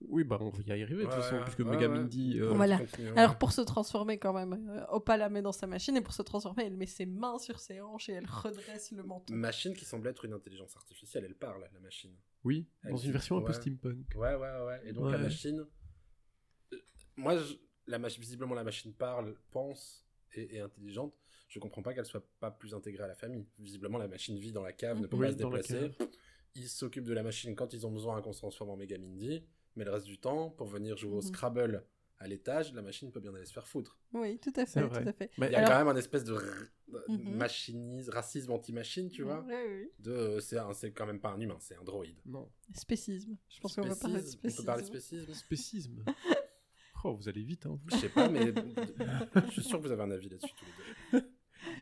[0.09, 2.41] Oui, bah on va y arriver de toute Ouais, façon, ouais, puisque ouais, Megamindy...
[2.41, 2.47] ouais.
[2.47, 2.79] euh, Voilà.
[2.79, 3.17] Continuons.
[3.17, 6.15] Alors pour se transformer quand même, euh, Opa la met dans sa machine et pour
[6.15, 9.35] se transformer, elle met ses mains sur ses hanches et elle redresse le menton.
[9.35, 12.15] Machine qui semble être une intelligence artificielle, elle parle, la machine.
[12.45, 13.53] Oui, Elle dans une version un peu ouais.
[13.53, 14.07] steampunk.
[14.15, 14.81] Ouais, ouais, ouais.
[14.85, 15.13] Et donc Ouais.
[15.13, 15.67] la machine.
[16.73, 16.77] euh,
[17.17, 17.55] Moi, je-
[17.87, 21.15] la mach- visiblement, la machine parle, pense et, et intelligente,
[21.49, 23.47] je comprends pas qu'elle soit pas plus intégrée à la famille.
[23.59, 25.91] Visiblement, la machine vit dans la cave, ne peut Oui, pas se déplacer.
[26.55, 29.45] Ils s'occupent de la machine quand ils ont besoin qu'on se transforme en Megamindy,
[29.77, 31.23] mais le reste du temps, pour venir jouer au Mhm.
[31.23, 31.85] Scrabble
[32.19, 33.99] à l'étage, la machine peut bien aller se faire foutre.
[34.13, 35.31] Oui, tout à fait, tout à fait.
[35.39, 36.39] Mais Il y a Alors- quand même un espèce de
[36.89, 37.37] de Mhm.
[37.37, 39.45] machinisme, racisme anti-machine, tu vois.
[39.49, 42.19] Oui, oui, De, euh, c'est un- c'est quand même pas un humain, c'est un droïde.
[42.27, 42.51] non.
[42.75, 43.37] Spécisme.
[43.49, 44.61] Je pense qu'on va parler de Spécisme.
[44.61, 46.05] On peut parler de spécisme Spécisme.
[47.05, 47.79] oh, vous allez vite, hein.
[47.87, 48.41] Je sais pas, mais
[49.47, 50.65] je suis sûr que vous avez un avis là-dessus tous
[51.15, 51.27] les deux.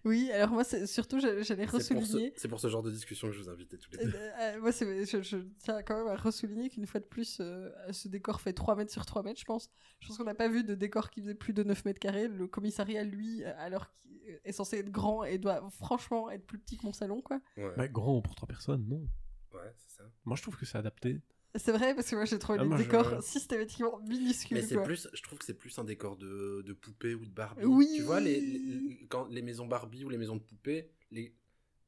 [0.08, 2.32] Oui, alors moi, c'est- surtout, j'a- j'allais C'est pour, ce, ressouligner.
[2.36, 4.16] c'est pour ce genre de discussion que je vous invitais tous les Euh, deux.
[4.16, 7.70] euh, moi, c'est- je, je tiens quand même à ressouligner qu'une fois de plus, euh,
[7.92, 9.68] ce décor fait 3 mètres sur 3 mètres, je pense.
[10.00, 12.28] Je pense qu'on n'a pas vu de décor qui faisait plus de 9 mètres carrés.
[12.28, 16.58] Le commissariat, lui, euh, alors qu'il est censé être grand et doit franchement être plus
[16.58, 17.40] petit que mon salon, quoi.
[17.56, 19.06] Ouais, Bah, grand pour trois personnes, non?
[19.54, 20.04] ouais c'est ça.
[20.24, 21.20] Moi, je trouve que c'est adapté.
[21.58, 24.62] C'est vrai, parce que moi, j'ai trouvé Ah, les moi, je- décors systématiquement minuscules, Mais
[24.62, 27.64] c'est plus, je trouve que c'est plus un décor de, de poupée ou de Barbie.
[27.64, 27.88] Oui.
[27.96, 31.34] Tu vois, les, les- quand les maisons Barbie ou les maisons de poupées, les,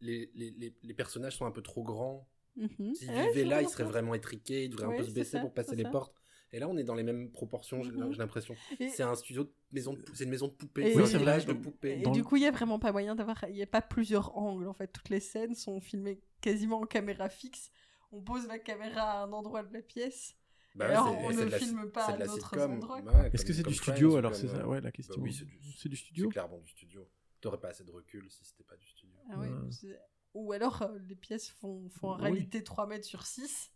[0.00, 2.28] les, les, les, les personnages sont un peu trop grands.
[2.56, 2.94] Mhm.
[2.94, 5.32] S'ils Ouais, vivaient là, ils seraient vraiment étriqués, ils devraient Ouais, un peu se baisser
[5.32, 5.90] ça, pour passer les ça.
[5.90, 6.14] portes.
[6.52, 8.10] Et là, on est dans les mêmes proportions, j'ai Mhm.
[8.12, 8.56] j'ai l'impression.
[8.80, 11.02] Et- C'est un studio de maison, de- c'est une maison de poupées, Et- c'est Oui,
[11.04, 11.54] un c'est village vrai.
[11.54, 12.00] de poupées.
[12.00, 13.44] Et Dans du coup, il n'y a vraiment pas moyen d'avoir.
[13.48, 14.88] Il n'y a pas plusieurs angles, en fait.
[14.88, 17.70] Toutes les scènes sont filmées quasiment en caméra fixe.
[18.12, 20.34] On pose la caméra à un endroit de la pièce.
[20.74, 23.52] Bah ouais, alors, on ne la filme pas à d'autres endroits, Bah ouais, Est-ce que
[23.52, 25.14] c'est du studio alors C'est ça, ouais, la question.
[25.16, 26.28] bah oui, c'est du- C'est studio?
[26.28, 27.08] clairement du studio.
[27.40, 29.16] T'aurais pas assez de recul si c'était pas du studio.
[29.32, 29.70] Ah ouais, Ouais.
[29.70, 29.98] c'est-
[30.34, 32.22] Ou alors, euh, les pièces font, font en Oui.
[32.22, 33.72] réalité 3 mètres sur 6.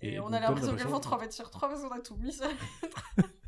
[0.00, 2.00] Et, Et on a l'impression qu'elles font que- 3 mètres sur 3 parce qu'on a
[2.00, 2.48] tout mis sur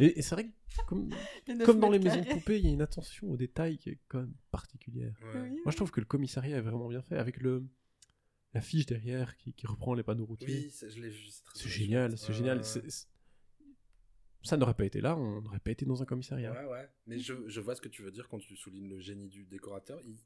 [0.00, 0.50] Et, et c'est vrai que,
[0.86, 1.08] comme,
[1.46, 3.78] les 9 comme dans les maisons de poupées, il y a une attention aux détails
[3.78, 5.14] qui est quand même particulière.
[5.22, 5.40] Ouais.
[5.42, 7.64] Oui, Moi, je trouve que le commissariat est vraiment bien fait, avec le
[8.54, 10.46] la fiche derrière qui, qui reprend les panneaux routiers.
[10.64, 11.28] Oui, c'est- je l'ai vu.
[11.54, 12.62] c'est génial, c'est Ouais, génial.
[14.42, 16.52] Ça n'aurait pas été là, on n'aurait pas été dans un commissariat.
[16.52, 16.88] Ouais, ouais.
[17.06, 19.44] Mais je, je vois ce que tu veux dire quand tu soulignes le génie du
[19.46, 20.00] décorateur.
[20.02, 20.18] Il-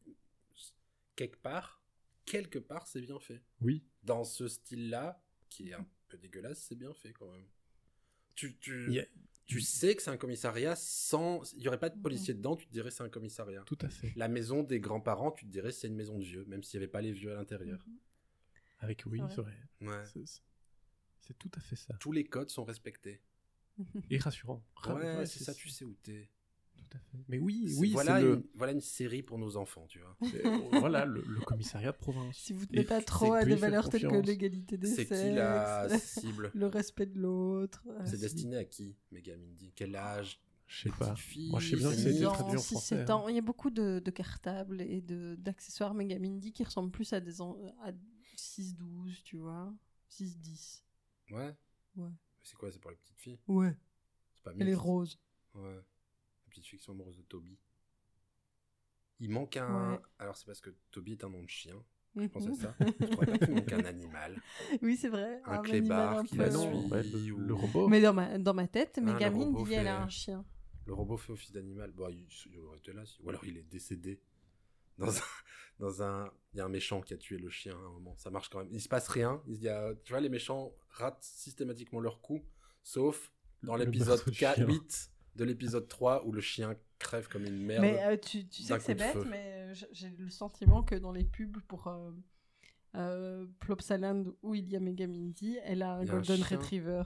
[1.14, 1.82] Quelque part,
[2.26, 3.42] quelque part, c'est bien fait.
[3.60, 7.46] Oui, Dans ce style-là, qui est un peu dégueulasse, c'est bien fait quand même.
[8.36, 8.88] Tu, tu,
[9.46, 11.52] tu sais que c'est un commissariat sans.
[11.54, 13.62] Il n'y aurait pas de policier dedans, tu te dirais c'est un commissariat.
[13.66, 14.12] tout à fait.
[14.14, 16.84] La maison des grands-parents, tu te dirais c'est une maison de vieux, même s'il n'y
[16.84, 17.84] avait pas les vieux à l'intérieur.
[18.80, 19.56] Avec oui, c'est vrai.
[19.80, 20.04] Ouais.
[20.14, 20.42] C'est-
[21.38, 21.94] tout à fait ça.
[22.00, 23.20] Tous les codes sont respectés.
[24.10, 24.64] Et rassurant.
[24.76, 26.28] Ra- Ouais, c'est ça, tu sais où t'es.
[26.76, 27.18] Tout à fait.
[27.28, 30.16] Mais oui, C'est- oui, voilà, le, une, voilà une série pour nos enfants, tu vois.
[30.80, 32.36] voilà, le, le commissariat de province.
[32.36, 35.20] Si vous tenez Et pas trop à des valeurs telles que l'égalité des C'est sexes,
[35.22, 37.84] qui la cible le respect de l'autre.
[38.06, 41.14] C'est destiné à qui, Megamindy Quel âge Je sais pas.
[41.14, 42.32] Fille, Moi, je sais bien que mignon.
[42.32, 42.96] traduit en 6, français.
[43.00, 43.24] 7 hein.
[43.28, 45.02] Il y a beaucoup de, de cartables et
[45.36, 47.92] d'accessoires Megamindy qui ressemblent plus à des en- à
[48.38, 49.72] 6-12, tu vois.
[50.10, 50.82] 6-10.
[51.30, 51.54] Ouais
[51.96, 52.10] Ouais.
[52.42, 53.38] C'est quoi C'est pour les petites filles?
[53.48, 53.74] Ouais.
[54.34, 55.18] C'est pas Elle est rose.
[55.54, 55.74] Ouais.
[56.46, 57.58] Les petites filles qui sont amoureuses de Toby.
[59.20, 59.92] Il manque un.
[59.94, 60.00] Ouais.
[60.18, 61.74] Alors, c'est parce que Toby est un nom de chien.
[62.16, 62.54] Je pense à Mhm.
[62.54, 62.74] ça.
[62.80, 64.40] Je trouvais pas qu'il manque un animal.
[64.82, 65.40] Oui, c'est vrai.
[65.44, 66.58] Un animal clébard un qui la suit.
[66.90, 67.88] ouais, le, ou- le robot.
[67.88, 70.08] Mais dans ma, dans ma tête, Ah, le Megamine robot dit elle a fait- un
[70.08, 70.44] chien.
[70.86, 71.92] Le robot fait office d'animal.
[71.92, 73.04] Bon, il, il aurait été là.
[73.04, 74.20] si- Ou alors il est décédé.
[74.98, 75.22] Dans un.
[75.78, 76.28] Dans un...
[76.52, 78.16] Il y a un méchant qui a tué le chien à un moment.
[78.16, 78.68] Ça marche quand même.
[78.72, 79.40] Il se passe rien.
[79.46, 79.94] Il y a...
[80.02, 82.44] Tu vois, les méchants ratent systématiquement leur coup.
[82.82, 83.32] Sauf
[83.62, 84.66] dans l'épisode meurtre du 4, chien.
[84.66, 87.82] 8 de l'épisode 3 où le chien crève comme une merde.
[87.82, 89.24] Mais euh, tu, tu sais que c'est bête, feu.
[89.30, 92.10] mais euh, j'ai le sentiment que dans les pubs pour euh,
[92.96, 96.42] euh, Plopsaland où il y a Megamindy, elle a un a Golden.
[96.42, 97.02] Retriever.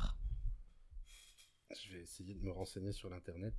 [1.70, 3.54] Je vais essayer de me renseigner sur l'internet.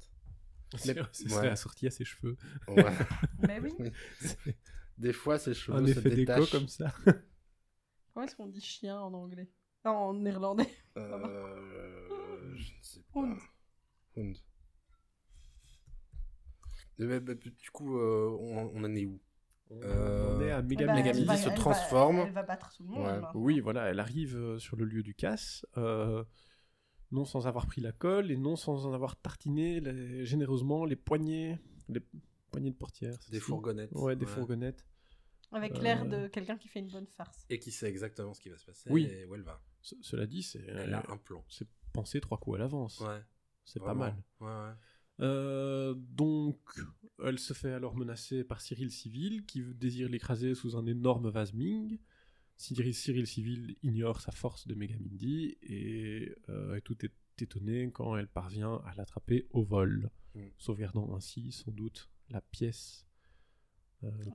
[1.12, 1.48] C'est ouais.
[1.48, 2.38] assorti à ses cheveux.
[2.68, 2.86] Ouais.
[3.48, 3.74] Mais oui.
[4.20, 4.38] C'est
[4.98, 6.52] Des fois, ces cheveux un se effet d'écho détachent.
[6.52, 6.94] comme ça.
[8.14, 9.50] Comment est-ce qu'on dit chien en anglais?
[9.86, 10.70] Non, en néerlandais.
[10.98, 13.20] Euh, je ne sais pas.
[13.22, 13.38] Hund.
[14.18, 14.38] Hund.
[17.00, 19.20] Eh ben, ben, du coup, euh, on, on en est où?
[19.72, 22.20] Euh, On est à Eh Mega ben, se elle va- transforme.
[22.28, 23.00] Elle va battre tout le monde.
[23.08, 23.20] Ouais.
[23.22, 23.32] là.
[23.34, 26.24] Oui, voilà, elle arrive euh, sur le lieu du casse, euh,
[27.14, 30.96] non sans avoir pris la colle et non sans en avoir tartiné les- généreusement les
[30.98, 32.02] poignées, les
[32.52, 33.18] poignées de portière.
[33.32, 33.92] Des ça fourgonnettes.
[33.94, 34.32] Ouais, des Ouais.
[34.32, 34.86] fourgonnettes.
[35.52, 37.46] Avec Euh, l'air de quelqu'un qui fait une bonne farce.
[37.50, 39.04] Et qui sait exactement ce qui va se passer Oui.
[39.06, 39.62] et où elle va.
[39.82, 41.46] Ce- cela dit, c'est Elle a un plan.
[41.48, 43.00] c'est pensé trois coups à l'avance.
[43.02, 43.22] Ouais.
[43.66, 44.16] c'est pas mal.
[44.42, 44.74] Ouais, ouais.
[45.22, 46.58] Euh, donc,
[47.24, 51.54] elle se fait alors menacer par Cyril Civil, qui désire l'écraser sous un énorme vase
[51.54, 51.98] Ming.
[52.64, 57.12] Cyril, Cyril Civil ignore sa force de Megamindy et euh, est tout est
[57.42, 60.48] étonné quand elle parvient à l'attraper au vol, Mm.
[60.58, 63.06] sauvegardant ainsi sans doute la pièce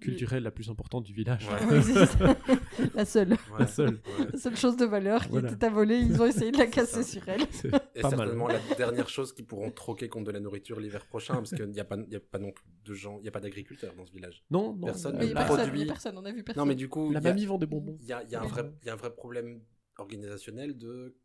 [0.00, 1.46] culturelle la plus importante du village.
[1.48, 1.58] Ouais.
[1.70, 2.36] Oui, c'est ça.
[2.94, 3.32] la seule.
[3.32, 3.36] Ouais.
[3.60, 4.00] La seule.
[4.18, 4.26] Ouais.
[4.32, 5.50] La seule chose de valeur qui Voilà.
[5.52, 7.42] était à voler, ils ont essayé de la casser sur elle.
[7.50, 8.18] C'est Et pas mal.
[8.18, 11.66] certainement la dernière chose qu'ils pourront troquer contre de la nourriture l'hiver prochain, parce qu'il
[11.68, 13.40] n'y a, pas- il y a pas non plus de gens, il n'y a pas
[13.40, 14.44] d'agriculteurs dans ce village.
[14.50, 14.86] Non, non.
[14.86, 16.62] Personne euh, ne Mais personne, produit- mais personne, on a vu personne.
[16.62, 17.96] Non, mais du coup, la il y a- mamie vend des bonbons.
[18.00, 18.48] il y a, y a un Oui.
[18.50, 19.60] vrai, il y a un vrai problème
[19.98, 21.16] organisationnel de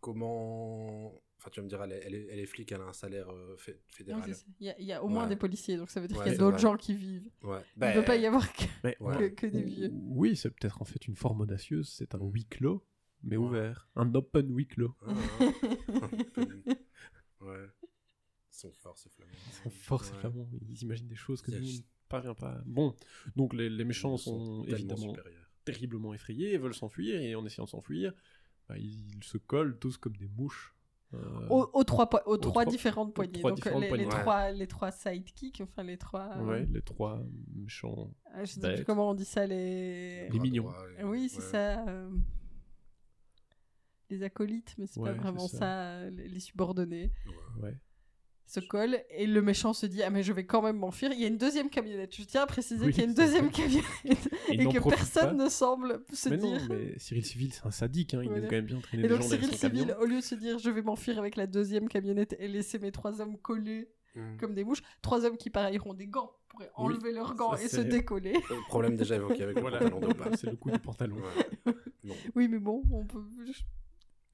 [0.00, 1.12] comment.
[1.38, 2.92] Enfin, tu vas me dire, elle est, elle est, elle est flic, elle a un
[2.92, 4.28] salaire euh, fédéral.
[4.58, 5.28] il, y a, il y a au moins Ouais.
[5.28, 7.30] des policiers, donc ça veut dire Ouais, qu'il y a d'autres gens qui vivent.
[7.44, 7.60] Ouais.
[7.76, 9.16] Il Ben, ne peut pas y avoir que, Mais Ouais.
[9.30, 9.90] que, que des vieux.
[9.92, 11.88] Oui, c'est peut-être en fait une forme audacieuse.
[11.96, 12.84] C'est un huis clos,
[13.22, 13.46] mais Ouais.
[13.46, 13.88] ouvert.
[13.94, 14.96] Un open huis clos.
[15.06, 15.12] ah,
[16.02, 16.08] ah.
[17.40, 17.66] ouais.
[18.50, 19.30] Ils sont forts, ces flamands.
[19.46, 20.18] Ils sont forts, ces Ouais.
[20.20, 20.48] flamands.
[20.68, 21.78] Ils imaginent des choses que nous ne
[22.08, 22.60] parvions pas.
[22.66, 22.96] Bon,
[23.36, 25.48] donc les, les méchants Ils sont, évidemment supérieurs.
[25.64, 27.20] terriblement effrayés veulent s'enfuir.
[27.20, 28.12] Et en essayant de s'enfuir,
[28.68, 30.74] bah, ils se collent tous comme des mouches.
[31.14, 33.38] Euh, Aux, aux trois, po- aux trois trois- différentes poignées.
[33.38, 34.14] trois donc différentes les, les poignées.
[34.14, 34.20] Ouais.
[34.20, 36.36] trois, les trois sidekicks, enfin les trois.
[36.36, 37.22] euh, ouais, les trois
[37.54, 38.10] méchants.
[38.34, 38.76] ah, je sais bêtes.
[38.76, 40.24] plus comment on dit ça, les.
[40.24, 40.70] Les Bras mignons.
[41.04, 41.44] Oui, c'est ouais.
[41.44, 41.88] ça.
[41.88, 42.10] euh,
[44.10, 45.58] Les acolytes, mais c'est Ouais, pas vraiment ça.
[45.58, 47.10] ça, les les subordonnés.
[47.62, 47.74] Ouais.
[48.48, 51.20] Se colle et le méchant se dit ah mais je vais quand même m'enfuir il
[51.20, 53.50] y a une deuxième camionnette je tiens à préciser Oui, qu'il y a une deuxième
[53.50, 55.44] camionnette Et que personne pas.
[55.44, 58.14] ne semble se Mais dire non, mais Cyril Civil, c'est un sadique.
[58.14, 58.20] Hein.
[58.22, 58.42] Il Voilà.
[58.44, 60.00] aime quand même bien traîner et les donc gens Cyril son Civil camion.
[60.00, 62.90] au lieu de se dire je vais m'enfuir avec la deuxième camionnette et laisser mes
[62.90, 64.38] trois hommes collés Mm.
[64.40, 67.54] comme des mouches trois hommes qui pareil auront des gants pourraient Oui, enlever leurs gants
[67.54, 70.56] ça, et se décoller Euh, Problème déjà évoqué avec le Voilà, pantalon de c'est le
[70.56, 71.16] coup du pantalon.
[71.66, 71.74] Ouais.
[72.34, 73.22] Oui mais bon on peut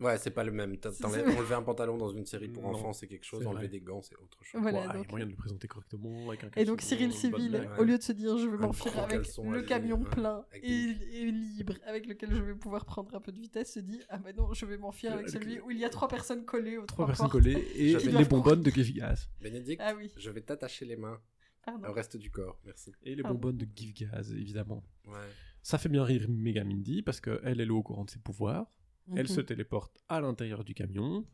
[0.00, 0.76] Ouais, c'est pas le même.
[1.04, 3.46] Enlever un pantalon dans une série pour enfants, c'est quelque chose.
[3.46, 3.68] Enlever vrai.
[3.68, 4.60] des gants, c'est autre chose.
[4.60, 6.28] Voilà, Ouais, il y a donc- moyen de le présenter correctement.
[6.28, 9.22] Avec un et donc Cyril Civil au lieu de se dire je vais m'enfuir avec
[9.38, 13.30] le camion plein avec et, et libre avec lequel je vais pouvoir prendre un peu
[13.32, 15.84] de vitesse se dit ah bah non je vais m'enfuir avec celui où il y
[15.84, 17.44] a trois personnes collées aux Trois trois personnes portes.
[17.44, 19.28] collées et les bonbonnes de Give Gas.
[19.40, 21.20] Bénédicte, ah oui je vais t'attacher les mains
[21.64, 22.58] pardon au reste du corps.
[22.64, 22.92] Merci.
[23.04, 24.82] Et les bonbonnes de Give Gas, évidemment.
[25.06, 25.14] Ouais.
[25.62, 28.66] Ça fait bien rire Mega Mindy parce qu'elle, elle est au courant de ses pouvoirs.
[29.12, 29.34] Elle Mhm.
[29.34, 31.26] se téléporte à l'intérieur du camion.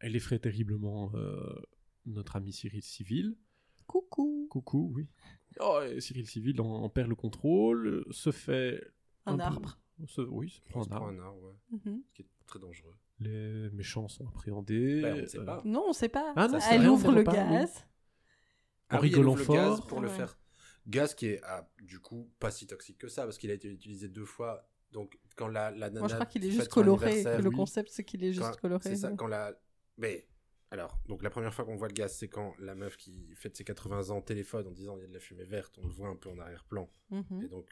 [0.00, 1.54] Elle effraie terriblement euh,
[2.06, 3.36] notre ami Cyril Civil.
[3.86, 5.06] coucou Coucou, oui.
[5.60, 8.82] Oh, et Cyril Civil en, en perd le contrôle, se fait.
[9.26, 11.08] un arbre se- oui, se prend un prend arbre.
[11.08, 11.78] un arbre, ouais.
[11.86, 12.02] Mhm.
[12.08, 12.94] Ce qui est très dangereux.
[13.20, 15.00] Les méchants sont appréhendés.
[15.02, 15.62] Ben, on ne sait euh, pas.
[15.64, 17.36] non on sait pas Ah non, c'est elle vrai, ouvre le pas, oui.
[17.36, 17.86] gaz
[18.90, 20.36] En Ah oui, rigolant le gaz pour le faire.
[20.86, 23.70] Gaz qui est, ah, du coup, pas si toxique que ça, parce qu'il a été
[23.70, 24.68] utilisé deux fois.
[24.94, 26.00] Donc, quand la, la nana.
[26.00, 28.80] moi je crois qu'il est juste coloré le concept c'est qu'il est juste quand- coloré
[28.88, 29.52] C'est ça, quand la.
[29.98, 30.26] Mais.
[30.70, 33.56] Alors, donc la première fois qu'on voit le gaz, c'est quand la meuf qui fête
[33.56, 35.92] ses 80 ans téléphone en disant il y a de la fumée verte, on le
[35.92, 36.88] voit un peu en arrière-plan.
[37.10, 37.42] Mhm.
[37.44, 37.68] Et donc,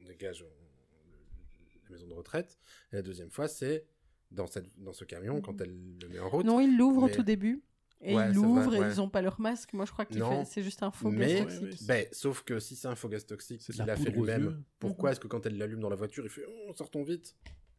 [0.00, 2.58] on dégage on- la maison de retraite.
[2.92, 3.86] Et la deuxième fois, c'est
[4.32, 6.44] dans, cette, dans ce camion, quand elle le met en route.
[6.46, 7.62] non il l'ouvre au tout début
[8.04, 8.88] et Ouais, ils l'ouvrent et ouais.
[8.90, 11.58] ils ont pas leur masque moi je crois fait c'est juste un faux mais- gaz
[11.60, 14.10] toxique ouais, Ben, sauf que si c'est un faux gaz toxique qu'il la a fait
[14.10, 15.12] lui-même, pourquoi Mhm.
[15.12, 17.34] est-ce que quand elle l'allume dans la voiture, il fait oh, sortons vite?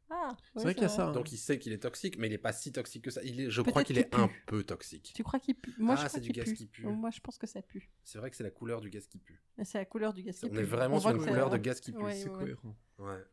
[0.10, 1.08] Ah C'est vrai qu'il y a ça.
[1.08, 1.12] hein.
[1.14, 3.22] Donc il sait qu'il est toxique, mais il est pas si toxique que ça.
[3.24, 5.12] Il est, je crois qu'il est un peu toxique.
[5.16, 5.74] tu crois qu'il pue?
[5.80, 6.54] Moi Ah, je c'est du gaz pue.
[6.54, 6.86] qui pue.
[6.86, 9.18] moi je pense que ça pue C'est vrai que c'est la couleur du gaz qui
[9.18, 9.42] pue.
[9.58, 10.60] Mais c'est la couleur du gaz qui On pue.
[10.60, 12.04] est vraiment On sur une que ça- couleur de gaz qui pue.
[12.04, 12.38] Ouais, C'est ouais.
[12.38, 12.76] cohérent.
[13.00, 13.24] Ouais.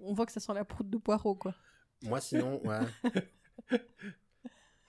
[0.00, 1.54] on voit que ça sent la proute de poireau quoi
[2.04, 2.78] Moi sinon, ouais.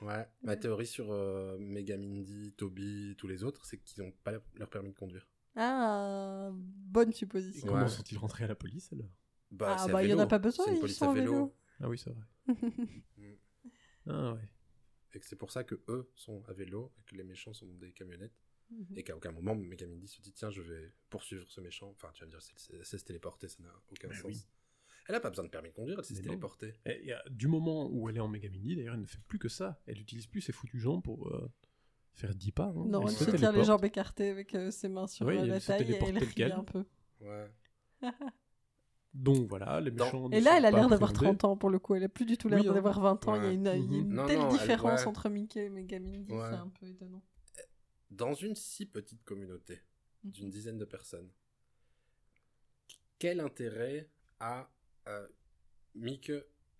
[0.03, 4.69] Ouais, ma théorie sur euh, Megamindy, Toby, tous les autres, c'est qu'ils n'ont pas leur-
[4.69, 5.27] permis de conduire.
[5.55, 7.89] ah bonne Et supposition comment Ouais.
[7.89, 9.09] sont-ils rentrés à la police alors
[9.51, 11.31] Bah, Ah, bah, il y en a pas besoin, ils police sont à vélo.
[11.31, 11.55] vélo.
[11.79, 12.23] Ah oui, c'est vrai.
[14.07, 14.49] Ah ouais.
[15.13, 17.65] Et que c'est pour ça que eux sont à vélo et que les méchants sont
[17.67, 18.33] dans des camionnettes.
[18.71, 18.97] Mhm.
[18.97, 21.89] Et qu'à aucun moment, Megamindy se dit tiens, je vais poursuivre ce méchant.
[21.91, 24.15] Enfin, tu vas me dire, c'est- c'est- elle sait se téléporter, ça n'a aucun Mais
[24.15, 24.25] sens.
[24.25, 24.45] oui.
[25.07, 26.31] Elle a pas besoin de permis de conduire, elle sait se Mais non.
[26.31, 26.73] téléporter.
[26.85, 29.05] Et il y a- du moment où elle est en Mega Mini, d'ailleurs, elle ne
[29.05, 29.81] fait plus que ça.
[29.85, 31.51] Elle n'utilise plus ses foutus jambes pour euh,
[32.13, 32.67] faire 10 pas.
[32.75, 32.85] hein.
[32.87, 35.59] Non, elle se se tient les jambes écartées avec euh, ses mains sur Oui, la
[35.59, 36.85] se taille et elle rit un peu.
[37.21, 37.51] Ouais.
[39.13, 40.27] Donc voilà, les méchants.
[40.29, 41.37] ne Et là, elle a l'air d'avoir appréhendés.
[41.37, 41.93] 30 ans pour le coup.
[41.95, 42.73] Elle a plus du tout l'air Oui, hein.
[42.73, 43.35] d'avoir 20 ans.
[43.35, 44.13] Il y a une, il y a une Mhm.
[44.13, 45.07] Non, telle non, elle- différence ouais.
[45.07, 46.47] entre Mickey et Megamindy, Ouais.
[46.49, 47.21] c'est un peu étonnant.
[48.09, 49.81] Dans une si petite communauté
[50.23, 50.31] Mhm.
[50.31, 51.29] d'une dizaine de personnes,
[53.19, 54.69] quel intérêt a
[55.07, 55.27] euh,
[55.95, 56.31] Mieke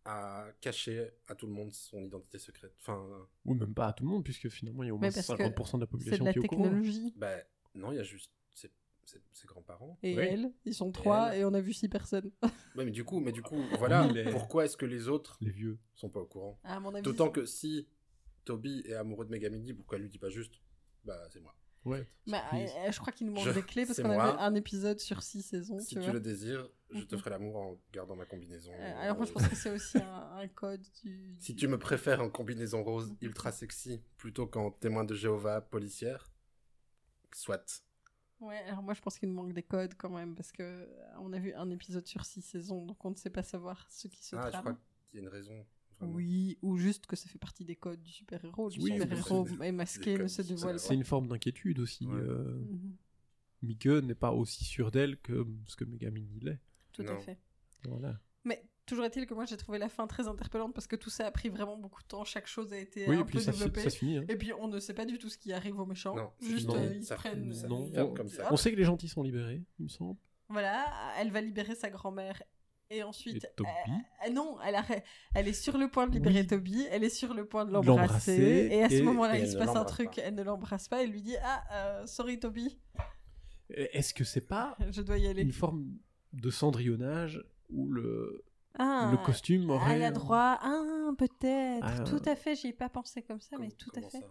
[0.05, 3.93] à cacher à tout le monde son identité secrète Enfin, euh, Ou même pas à
[3.93, 5.88] tout le monde, puisque finalement, il y a au moins parce que 50% de la
[5.88, 6.63] population de la qui est au courant.
[6.63, 7.13] technologie.
[7.15, 7.38] bah,
[7.76, 8.69] non, il y a juste ses,
[9.05, 9.97] ses- ses grands-parents.
[10.03, 10.24] Et Oui.
[10.24, 11.41] elle, ils sont trois elle.
[11.41, 12.32] et on a vu six personnes.
[12.76, 15.78] Ouais, mais du coup, mais du coup, voilà, pourquoi est-ce que les autres Les vieux.
[15.93, 16.59] sont pas au courant?
[16.63, 17.03] À mon avis.
[17.03, 17.88] D'autant que si
[18.45, 20.55] Toby est amoureux de Megamindy, pourquoi elle lui dit pas juste
[21.05, 21.55] Bah, c'est moi?
[21.86, 22.07] Ouais.
[22.27, 22.71] Bah, surprise.
[22.77, 25.21] euh, je crois qu'il nous manque Je- des clés parce qu'on avait un épisode sur
[25.21, 25.79] six saisons.
[25.79, 27.19] Si tu le désires, je te Mhm.
[27.21, 28.71] ferai l'amour en gardant ma combinaison.
[28.73, 31.36] Euh, alors moi je pense que c'est aussi un, un code du...
[31.39, 33.17] Si tu me préfères en combinaison rose Mhm.
[33.21, 36.31] ultra sexy plutôt qu'en témoin de Jéhovah policière,
[37.36, 37.84] soit.
[38.39, 40.86] Ouais, alors moi je pense qu'il nous manque des codes quand même, parce que euh,
[41.19, 44.07] on a vu un épisode sur six saisons, donc on ne sait pas savoir ce
[44.07, 44.73] qui se Ah, je crois
[45.09, 45.65] qu'il y a une raison.
[46.13, 48.69] Oui, ou juste que ça fait partie des codes du super-héros.
[48.69, 52.05] Le Oui, super-héros est masqué, ne se du dévoile C'est une forme d'inquiétude aussi.
[52.07, 52.15] Ouais.
[52.15, 52.95] euh, Mhm,
[53.63, 56.59] Mike n'est pas aussi sûr d'elle que ce que Megamini l'est.
[56.91, 57.39] Tout à fait.
[57.87, 58.19] Voilà.
[58.45, 61.25] Mais toujours est-il que moi j'ai trouvé la fin très interpellante parce que tout ça
[61.27, 63.39] a pris vraiment beaucoup de temps, chaque chose a été Oui, un et puis peu
[63.43, 63.81] ça, fi- développée.
[63.81, 64.17] ça se finit.
[64.17, 64.25] hein.
[64.27, 66.15] Et puis on ne sait pas du tout ce qui arrive aux méchants.
[66.15, 67.53] Non, Juste non, euh, ils ça- prennent.
[67.53, 68.43] ça Non, comme ça.
[68.45, 68.49] hop.
[68.51, 70.19] On sait que les gentils sont libérés, il me semble.
[70.49, 70.85] Voilà,
[71.17, 72.43] elle va libérer sa grand-mère.
[72.89, 74.86] Et ensuite, Et euh, euh, non, elle, a-
[75.34, 76.47] elle est sur le point de libérer Oui.
[76.47, 79.57] Toby, elle est sur le point de L'embrasser, et à ce moment-là, il elle se
[79.57, 80.21] passe un truc, pas.
[80.23, 82.79] elle ne l'embrasse pas, et lui dit Ah, euh, sorry Toby,
[83.69, 85.41] Est-ce que c'est pas je dois y aller.
[85.41, 85.86] une forme
[86.34, 88.43] de cendrillonnage où le,
[88.77, 89.95] Ah, le costume aurait.
[89.95, 92.03] Elle a droit, ah, peut-être, Ah.
[92.03, 94.21] tout à fait, j'y ai pas pensé comme ça, mais tout à fait.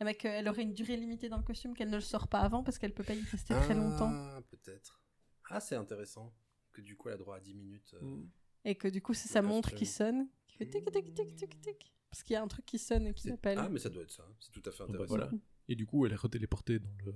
[0.00, 2.40] Ah, mais qu'elle aurait une durée limitée dans le costume, qu'elle ne le sort pas
[2.40, 4.10] avant parce qu'elle peut pas y rester très longtemps.
[4.12, 5.00] Ah, peut-être.
[5.48, 6.32] Ah, c'est intéressant.
[6.72, 7.94] Que du coup, elle a droit à 10 minutes.
[7.94, 8.30] euh, Mm.
[8.64, 11.60] Et que du coup, c'est sa montre qui sonne, qui fait tic tic tic tic
[11.60, 11.94] tic.
[12.10, 13.58] Parce qu'il y a un truc qui sonne et qui l'appelle.
[13.58, 14.24] Ah, mais ça doit être ça.
[14.38, 15.06] C'est tout à fait intéressant.
[15.16, 15.30] voilà.
[15.68, 17.14] Et du coup, elle est retéléportée dans le.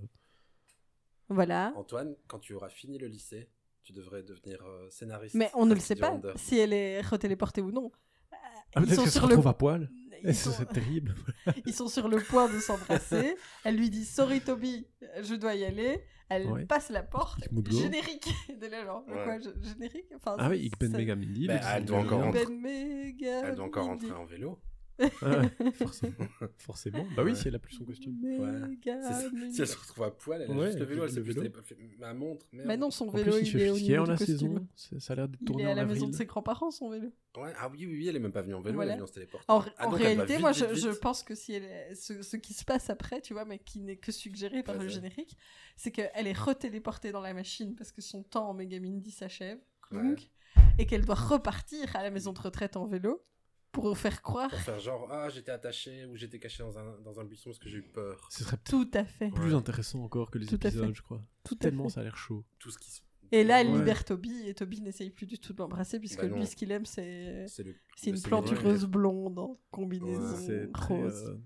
[1.29, 1.73] Voilà.
[1.77, 3.49] Antoine, quand tu auras fini le lycée,
[3.83, 5.35] tu devrais devenir euh, scénariste.
[5.35, 6.39] Mais on ne le sait pas Under.
[6.39, 7.91] si elle est retéléportée ou non.
[8.75, 9.27] Ah, ils, peut-être sont se sur le...
[9.29, 9.91] retrouve à poil.
[10.25, 10.57] ils, Ça, sont...
[10.59, 11.15] C'est terrible.
[11.67, 13.37] ils sont sur le point de s'embrasser.
[13.65, 14.87] Elle lui dit Sorry Toby,
[15.23, 16.03] je dois y aller.
[16.29, 16.65] Elle Ouais.
[16.67, 17.39] passe la porte.
[17.71, 18.29] Générique
[18.61, 19.05] de la genre.
[19.07, 19.15] Ouais.
[19.25, 20.07] Quoi, générique?
[20.17, 21.47] Enfin, Ah oui, c'est- Megamindi.
[21.47, 22.19] Bah, le elle doit designer.
[22.19, 22.47] encore rentrer.
[22.47, 23.45] Ben.
[23.45, 24.59] Elle doit encore rentrer en vélo.
[25.23, 26.15] Ah ouais, forcément.
[26.59, 27.07] forcément.
[27.17, 27.35] Bah oui, Ouais.
[27.35, 28.17] si elle a plus son costume.
[28.23, 29.01] Méga.
[29.53, 31.03] Si elle se retrouve à poil, elle a Ouais, juste le vélo.
[31.07, 32.47] Elle le sait plus, pas fait ma montre.
[32.53, 32.67] Merde.
[32.69, 34.67] Mais non, son En vélo, plus, il il, fait est au niveau en la saison.
[34.77, 37.13] Ça a l'air de Il tourner est à la maison de ses grands-parents, son vélo.
[37.37, 38.93] Ouais, ah oui, oui, oui, elle est même pas venue en vélo, Voilà.
[38.93, 39.45] elle est venue en se téléporter.
[39.49, 42.23] En, Ah, en donc réalité, vite, moi, vite, je, pense que si elle est- ce,
[42.23, 45.37] ce qui se passe après, tu vois, mais qui n'est que suggéré par le générique,
[45.77, 49.59] c'est qu'elle est retéléportée dans la machine parce que son temps en Megamindy s'achève,
[50.79, 53.23] et qu'elle doit repartir à la maison de retraite en vélo
[53.83, 57.21] pour faire croire Pour faire genre, ah, j'étais attaché ou j'étais caché dans un, dans
[57.21, 58.29] un buisson parce que j'ai eu peur.
[58.31, 59.31] Ce serait tout à fait.
[59.31, 59.55] plus Ouais.
[59.55, 61.23] intéressant encore que les Tout épisodes, je crois.
[61.45, 61.91] Tout à Tellement fait.
[61.95, 62.45] ça a l'air chaud.
[62.59, 63.01] Tout ce qui se.
[63.33, 63.79] Et là, elle Ouais.
[63.79, 66.71] libère Toby, et Toby n'essaye plus du tout de l'embrasser, puisque Bah lui, ce qu'il
[66.71, 71.03] aime, c'est C'est une plantureuse blonde en combinaison Ouais, très.
[71.03, 71.25] rose.
[71.27, 71.37] euh,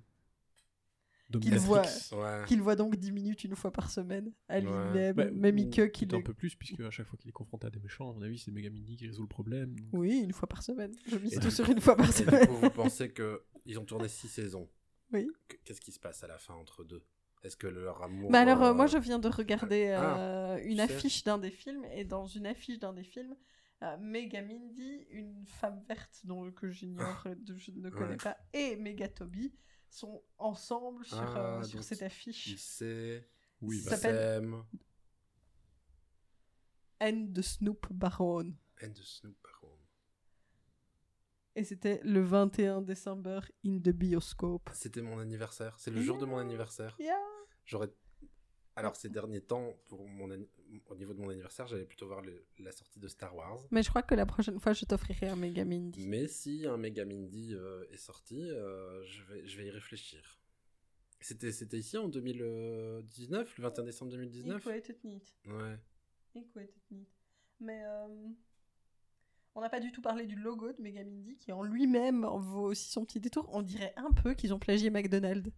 [1.39, 1.83] Qu'il voit.
[2.13, 2.45] Ouais.
[2.47, 4.33] Qu'il voit donc 10 minutes une fois par semaine.
[4.49, 5.13] Elle, Ouais.
[5.13, 7.71] Bah, même Ike qui un peu plus, puisque à chaque fois qu'il est confronté à
[7.71, 9.75] des méchants, à mon avis, c'est Megamini qui résout le problème.
[9.79, 10.93] donc- Oui, une fois par semaine.
[11.07, 12.47] Je mise tout sur une fois par semaine.
[12.47, 14.69] coup, vous pensez que ils ont tourné six saisons
[15.13, 15.29] Oui.
[15.49, 17.05] Que- Qu'est-ce qui se passe à la fin entre deux?
[17.43, 18.31] Est-ce que leur amour.
[18.31, 21.51] Bah alors, euh, euh, moi, je viens de regarder Ah, euh, une affiche d'un des
[21.51, 23.35] films, et dans une affiche d'un des films,
[23.83, 28.17] euh, Megamindy, une femme verte dont que j'ignore, euh, de- je ne connais Ouais.
[28.17, 29.55] pas, et Megatobi
[29.91, 32.57] sont ensemble sur, Ah, euh, sur donc cette Il affiche.
[32.57, 33.29] sait.
[33.61, 34.43] Oui, il bah, s'appelle-.
[37.01, 38.55] N de Snoop Baron.
[38.83, 39.77] And the Snoop Baron.
[41.57, 44.71] Et c'était le 21 décembre in the bioscope.
[44.73, 45.77] C'était mon anniversaire.
[45.79, 46.95] C'est le jour de mon anniversaire.
[46.99, 47.17] Yeah.
[47.65, 47.91] J'aurais.
[48.77, 50.49] Alors, ces derniers temps, pour mon anni-
[50.87, 53.59] au niveau de mon anniversaire, j'allais plutôt voir le- la sortie de Star Wars.
[53.71, 56.07] Mais je crois que la prochaine fois, je t'offrirai un Megamindy.
[56.07, 60.41] Mais si un Megamindy euh, est sorti, euh, je, vais, je vais y réfléchir.
[61.21, 65.35] C'était, c'était ici en 2019, le 21 décembre 2019 Ik weet het niet.
[65.47, 65.79] Ouais.
[66.55, 67.09] Weet het niet.
[67.59, 68.29] Mais euh,
[69.55, 72.89] on n'a pas du tout parlé du logo de Megamindy qui en lui-même vaut aussi
[72.91, 73.49] son petit détour.
[73.53, 75.51] On dirait un peu qu'ils ont plagié McDonald's.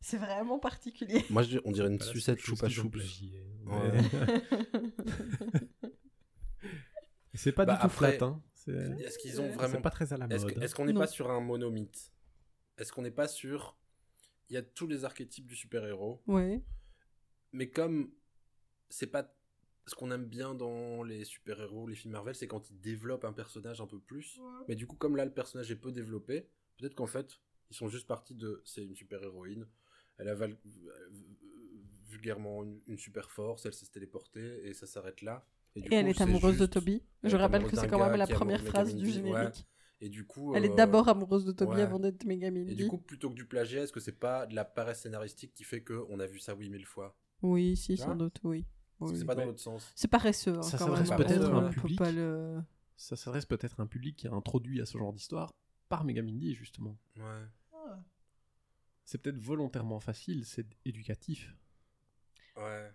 [0.00, 1.24] C'est vraiment particulier.
[1.30, 2.90] Moi, je- on dirait une sucette choupa choups.
[2.90, 4.00] plagié, Ouais.
[7.34, 8.42] C'est pas Bah, du tout après, flat, hein.
[8.54, 10.54] C'est Est-ce qu'ils ont vraiment c'est pas très à la Est-ce mode.
[10.54, 12.12] que- est-ce qu'on n'est pas sur un monomythe?
[12.78, 13.76] Est-ce qu'on n'est pas sur.
[14.50, 16.62] Il y a tous les archétypes du super-héros, ouais.
[17.52, 18.10] mais comme
[18.88, 19.32] c'est pas.
[19.86, 23.32] Ce qu'on aime bien dans les super-héros, les films Marvel, c'est quand ils développent un
[23.32, 24.38] personnage un peu plus.
[24.68, 26.46] Mais du coup, comme là, le personnage est peu développé,
[26.76, 27.38] peut-être qu'en fait,
[27.70, 28.62] ils sont juste partis de.
[28.66, 29.66] C'est une super-héroïne.
[30.18, 31.08] Elle a val- euh,
[32.08, 35.44] vulgairement une, une super force, elle s'est téléportée, et ça s'arrête là.
[35.76, 37.02] du Et coup, elle est amoureuse de juste- Toby.
[37.22, 39.12] Je rappelle que c'est quand même la première phrase du ouais.
[39.12, 39.66] générique.
[40.00, 40.54] Et du coup.
[40.54, 41.82] Elle est euh, d'abord amoureuse de Toby ouais.
[41.82, 42.72] avant d'être Megamindy.
[42.72, 45.54] Et du coup, plutôt que du plagiat, est-ce que c'est pas de la paresse scénaristique
[45.54, 47.16] qui fait qu'on a vu ça 8000 fois?
[47.42, 48.64] Oui, si, sans doute, oui.
[48.98, 49.20] Parce que Oui.
[49.20, 49.90] c'est pas dans l'autre sens.
[49.96, 50.56] C'est paresseux.
[50.58, 52.00] hein, Ça quand s'adresse peut-être à un public.
[52.14, 52.60] le-
[52.96, 55.52] Ça s'adresse peut-être à un public qui est introduit à ce genre d'histoire
[55.88, 56.96] par Megamindi, justement.
[57.16, 57.22] Ouais.
[59.08, 61.56] C'est peut-être volontairement facile, c'est éducatif.
[62.58, 62.92] Ouais.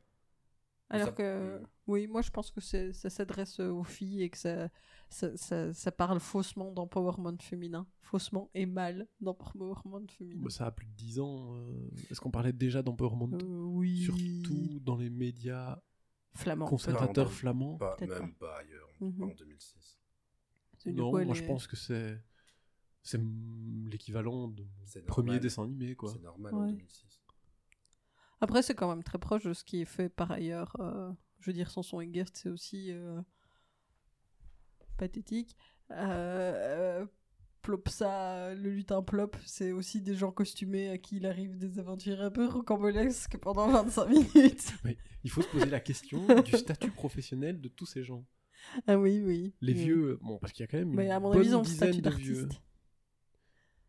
[0.92, 1.68] Alors Ça- que, Mm.
[1.88, 4.70] oui, moi je pense que ça s'adresse aux filles et que ça,
[5.10, 7.88] ça, ça, ça parle faussement d'empowerment féminin.
[8.04, 10.44] Faussement et mal d'empowerment féminin.
[10.44, 11.56] Bah, ça a plus de 10 ans.
[11.56, 14.04] euh, Est-ce qu'on parlait déjà d'empowerment Euh, oui.
[14.04, 15.82] Surtout dans les médias
[16.36, 16.68] Flamand.
[16.68, 17.32] conservateur peut-être.
[17.40, 17.78] flamand.
[17.78, 19.18] Pas, même pas ailleurs, Mhm.
[19.18, 19.98] pas en 2006.
[20.78, 22.22] C'est du Non, moi je pense que c'est
[23.04, 23.22] c'est
[23.86, 26.12] l'équivalent de mon premier dessin animé quoi.
[26.12, 26.72] C'est normal en Ouais.
[26.72, 27.22] 2006.
[28.42, 30.76] Après, c'est quand même très proche de ce qui est fait par ailleurs.
[30.80, 33.22] euh, je veux dire, Samson et Gert, c'est aussi euh,
[34.98, 35.56] pathétique.
[35.92, 37.06] Euh, euh,
[37.62, 42.22] Plopsa, le lutin Plop, c'est aussi des gens costumés à qui il arrive des aventures
[42.22, 44.74] un peu rocambolesques pendant 25 minutes.
[45.24, 48.26] Il faut se poser la question du statut professionnel de tous ces gens.
[48.88, 49.54] Ah oui, oui.
[49.62, 49.80] Les Oui.
[49.84, 51.56] vieux, bon parce qu'il y a quand même une Mais à mon bonne avis, ils
[51.56, 52.50] ont le dizaine statut de vieux.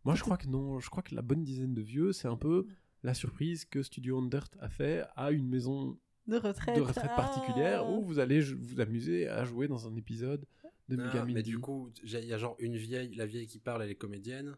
[0.05, 2.37] Moi je crois que non, je crois que la bonne dizaine de vieux, c'est un
[2.37, 2.67] peu
[3.03, 6.77] la surprise que Studio Undert a fait à une maison De retraite.
[6.77, 7.91] de retraite particulière Ah.
[7.91, 10.47] où vous allez vous amuser à jouer dans un épisode
[10.89, 11.35] de Ah, Megamindi.
[11.35, 13.95] mais du coup, il y a genre une vieille, la vieille qui parle, elle est
[13.95, 14.57] comédienne.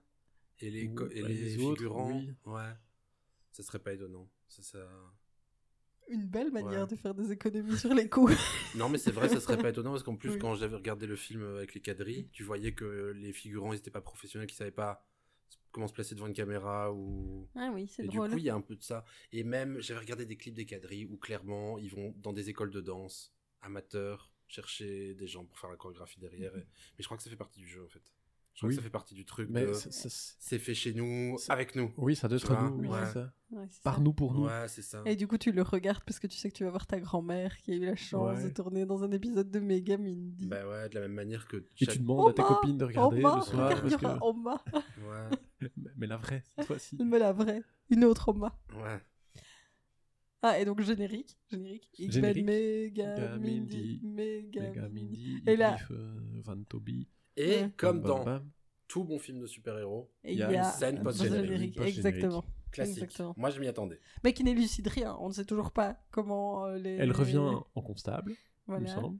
[0.60, 2.32] Et les, et bah, les, les autres, figurants, oui.
[2.46, 2.72] ouais.
[3.52, 4.28] Ça serait pas étonnant.
[4.48, 4.78] Ça, ça...
[6.08, 6.86] Une belle manière Ouais.
[6.86, 8.30] de faire des économies sur les coûts.
[8.76, 10.38] Non, mais c'est vrai, ça serait pas étonnant parce qu'en plus, Oui.
[10.38, 13.90] quand j'avais regardé le film avec les quadrilles, tu voyais que les figurants, ils étaient
[13.90, 15.04] pas professionnels, qu'ils savaient pas
[15.76, 17.46] comment se placer devant une caméra ou.
[17.54, 19.04] Ah oui, c'est du coup, il y a un peu de ça.
[19.30, 22.70] Et même, j'avais regardé des clips des quadrilles où clairement, ils vont dans des écoles
[22.70, 26.56] de danse, amateurs, chercher des gens pour faire la chorégraphie derrière.
[26.56, 28.10] et- Mais je crois que ça fait partie du jeu en fait.
[28.56, 28.74] Je crois Oui.
[28.74, 29.50] que ça fait partie du truc.
[29.50, 31.92] Mais de- C'est fait chez nous, avec nous.
[31.98, 32.98] oui, ça doit être nous, oui, ouais.
[33.06, 33.32] c'est ça.
[33.50, 34.00] Ouais, c'est Par ça.
[34.00, 34.46] nous pour nous.
[34.46, 35.02] Ouais, c'est ça.
[35.04, 36.98] Et du coup, tu le regardes parce que tu sais que tu vas voir ta
[36.98, 38.44] grand-mère qui a eu la chance Ouais.
[38.44, 40.46] de tourner dans un épisode de Mega Mindy.
[40.46, 41.58] Bah ouais, de la même manière que.
[41.80, 44.06] Et tu demandes à tes Oma, copines de regarder Oma, le soir il parce que...
[44.24, 44.64] Oma.
[44.72, 46.96] Ouais, Mais la vraie, cette fois-ci.
[47.04, 47.62] Mais la vraie.
[47.90, 48.58] Une autre Oma.
[48.74, 49.02] ouais.
[50.42, 51.36] Ah, et donc générique.
[51.50, 51.90] Générique.
[51.98, 52.44] Ik ben Générique.
[52.46, 54.00] Mega Mindy.
[54.02, 55.42] Mindy.
[55.46, 57.70] Et là- euh, Van Toby, Et Ouais.
[57.76, 58.50] comme Bam dans Bam Bam.
[58.88, 61.46] tout bon film de super-héros, Il y a une scène un post-générique.
[61.48, 61.74] générique.
[61.76, 61.98] Post-générique.
[62.14, 62.44] Exactement.
[62.72, 62.94] classique.
[63.04, 63.34] Exactement.
[63.36, 64.00] Moi, je m'y attendais.
[64.24, 65.16] Mais qui n'élucide rien.
[65.20, 66.96] On ne sait toujours pas comment euh, les.
[66.96, 68.34] Elle revient en constable,
[68.68, 69.18] il me semble.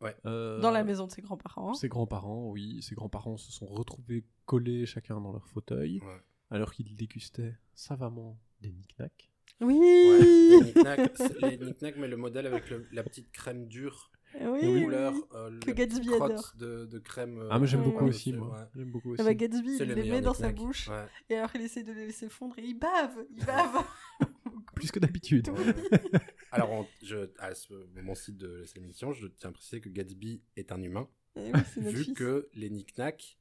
[0.00, 0.14] Ouais.
[0.26, 1.74] Euh, Dans la maison de ses grands-parents.
[1.74, 6.20] Ses grands-parents, oui, ses grands-parents se sont retrouvés collés chacun dans leur fauteuil, Ouais.
[6.50, 9.30] alors qu'ils dégustaient savamment des knick-knacks.
[9.60, 9.78] Oui.
[9.78, 11.18] Ouais, les knick-knacks,
[11.60, 14.10] knick-knacks, mais le modèle avec le- la petite crème dure,
[14.40, 14.82] Oui.
[14.82, 16.52] couleur, euh, Que Gatsby adore.
[16.56, 17.38] de, de crème.
[17.38, 18.10] euh, Ah, mais j'aime Ouais, beaucoup ouais.
[18.10, 18.58] aussi, dessus, moi.
[18.58, 18.66] ouais.
[18.74, 19.24] J'aime beaucoup Ah aussi.
[19.24, 20.88] bah, Gatsby, il le les met dans sa bouche.
[20.88, 21.06] Ouais.
[21.30, 23.16] Et alors il essaie de les laisser fondre et il bave.
[23.30, 23.84] Il bave.
[24.74, 25.48] Plus que d'habitude.
[26.50, 30.42] Alors, on- je, à ce moment-ci de cette émission, je tiens à préciser que Gatsby
[30.56, 32.14] est un humain, Eh oui, vu fils.
[32.14, 33.38] que les knick-knacks,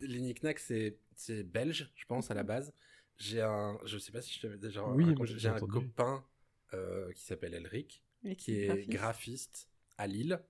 [0.00, 2.72] les knick-knacks, c'est, c'est belge, je pense, à la base.
[3.18, 6.24] J'ai un, je sais pas si je t'avais déjà Oui, j'ai un copain
[6.72, 9.68] euh, qui s'appelle Elric, Et qui est graphiste.
[10.00, 10.42] À Lille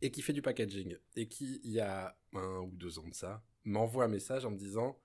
[0.00, 3.14] et qui fait du packaging et qui, il y a un ou deux ans de
[3.14, 4.98] ça, m'envoie un message en me disant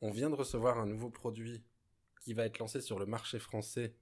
[0.00, 1.62] on vient de recevoir un nouveau produit
[2.22, 3.94] qui va être lancé sur le marché français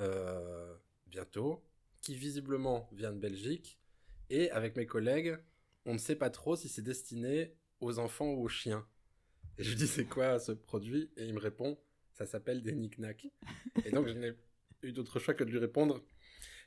[0.00, 0.74] euh,
[1.06, 1.64] bientôt,
[2.00, 3.78] qui visiblement vient de Belgique
[4.30, 5.38] et avec mes collègues,
[5.84, 8.86] on ne sait pas trop si c'est destiné aux enfants ou aux chiens.
[9.58, 11.10] Et je lui dis c'est quoi ce produit?
[11.16, 11.78] Et il me répond
[12.12, 13.28] ça s'appelle des knick-knacks.
[13.84, 14.32] Et donc je n'ai
[14.82, 16.04] eu d'autre choix que de lui répondre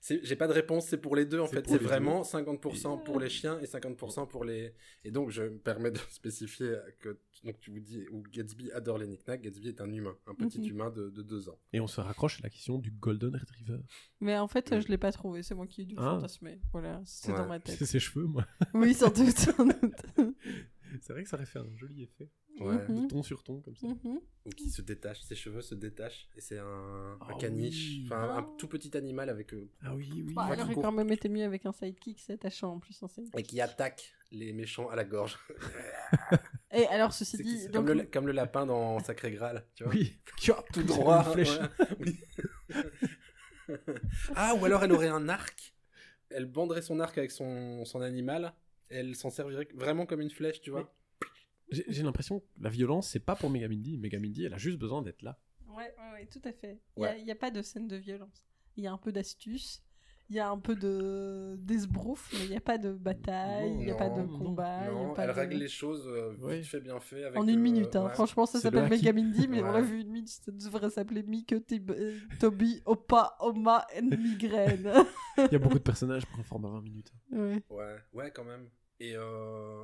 [0.07, 1.65] j'ai pas de réponse, c'est pour les deux en fait.
[1.67, 4.73] C'est vraiment 50% pour les chiens et 50% pour les.
[5.03, 8.97] Et donc je me permets de spécifier que donc tu vous dis où Gatsby adore
[8.97, 9.41] les knickknacks.
[9.41, 10.65] Gatsby est un humain, un petit Mhm.
[10.69, 11.57] humain de, de deux ans.
[11.73, 13.79] Et on se raccroche à la question du Golden Retriever.
[14.21, 14.79] Mais en fait, Mm.
[14.81, 15.41] je l'ai pas trouvé.
[15.43, 16.15] C'est moi qui ai dû le Ah.
[16.15, 16.59] fantasmer.
[16.71, 17.37] Voilà, c'est Ouais.
[17.37, 17.75] dans ma tête.
[17.77, 18.45] C'est ses cheveux, moi.
[18.73, 19.37] Oui, sans doute.
[19.37, 20.35] sans doute.
[21.01, 22.29] C'est vrai que ça aurait fait un joli effet.
[22.59, 22.75] Ouais.
[22.87, 23.03] Mhm.
[23.03, 23.87] De ton sur ton, comme ça.
[23.87, 24.19] Mhm.
[24.45, 28.03] Ou qui se détache, ses cheveux se détachent et c'est un, un Ah caniche, oui.
[28.05, 28.37] enfin un, Ah.
[28.39, 30.33] un tout petit animal avec euh, Ah oui, oui.
[30.33, 30.83] Bah, il court.
[30.83, 33.01] quand même été mieux avec un sidekick, c'est attachant en plus.
[33.03, 33.37] Un sidekick.
[33.39, 35.37] et qui attaque les méchants à la gorge.
[36.71, 39.83] Et alors, ceci C'est dit, donc, comme, le, comme le lapin dans Sacré Graal, tu
[39.83, 39.93] vois.
[39.93, 40.17] Oui.
[40.73, 41.23] tout Une droit.
[41.23, 41.57] flèche.
[41.59, 41.67] ouais.
[41.99, 42.19] Oui.
[44.35, 45.73] ah, ou alors elle aurait un arc.
[46.29, 48.53] Elle banderait son arc avec son, son animal.
[48.89, 50.93] Elle s'en servirait vraiment comme une flèche, tu vois.
[51.69, 53.97] J'ai l'impression que la violence, c'est pas pour Megamindy.
[53.97, 55.39] Megamindy, elle a juste besoin d'être là.
[55.67, 56.79] Ouais, ouais, ouais, tout à fait.
[56.95, 57.23] Il Ouais.
[57.23, 58.45] n'y a, pas de scène de violence.
[58.77, 59.81] Il y a un peu d'astuce,
[60.29, 63.77] il y a un peu de d'esbrouf, mais il n'y a pas de bataille, il
[63.85, 64.81] n'y a pas de combat.
[64.81, 66.63] il y a non, pas elle de- règle les choses euh, vite Ouais.
[66.63, 67.23] fait, bien fait.
[67.25, 68.05] Avec, En une euh, minute, hein.
[68.05, 68.13] ouais.
[68.13, 68.91] franchement, ça s'appelle haki.
[68.95, 69.81] Megamindy, mais on l'a Ouais.
[69.83, 74.91] vu une minute, ça devrait s'appeler Mike, euh, Toby, Opa, Oma and Migraine.
[75.37, 77.11] Il y a beaucoup de personnages pour un format 20 minutes.
[77.31, 77.63] ouais.
[77.69, 78.69] Ouais, ouais, quand même.
[78.99, 79.83] Et euh,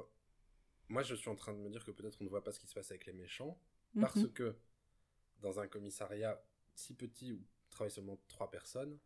[0.90, 2.60] moi, je suis en train de me dire que peut-être on ne voit pas ce
[2.60, 3.58] qui se passe avec les méchants.
[4.00, 4.32] Parce Mhm.
[4.32, 4.56] que
[5.42, 6.42] dans un commissariat
[6.74, 7.40] si petit où
[7.70, 8.98] travaillent seulement trois personnes,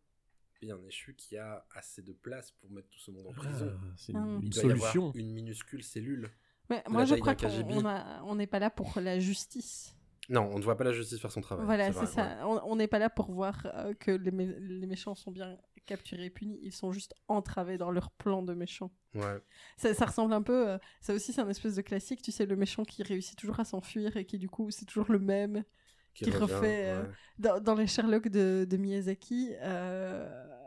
[0.61, 3.27] il y a un échu qui a assez de place pour mettre tout ce monde
[3.27, 3.71] en prison.
[3.73, 4.19] Ah, c'est Ah.
[4.19, 5.11] une, Il une doit y avoir solution.
[5.13, 6.29] une minuscule cellule.
[6.69, 9.95] Mais moi, je crois qu'on n'est pas là pour la justice.
[10.27, 11.65] Non, on ne voit pas la justice faire son travail.
[11.65, 12.39] voilà, c'est ça.
[12.47, 15.55] On on n'est pas là pour voir euh, que les, mé- les méchants sont bien
[15.85, 18.91] capturés et punis, ils sont juste entravés dans leur plan de méchant.
[19.13, 19.37] Ouais.
[19.77, 22.47] Ça, ça ressemble un peu, euh, ça aussi c'est un espèce de classique, tu sais,
[22.47, 25.63] le méchant qui réussit toujours à s'enfuir et qui du coup c'est toujours le même.
[26.23, 27.09] Qui refait, euh, ouais.
[27.39, 30.57] Dans, dans les Sherlock de, de Miyazaki, euh,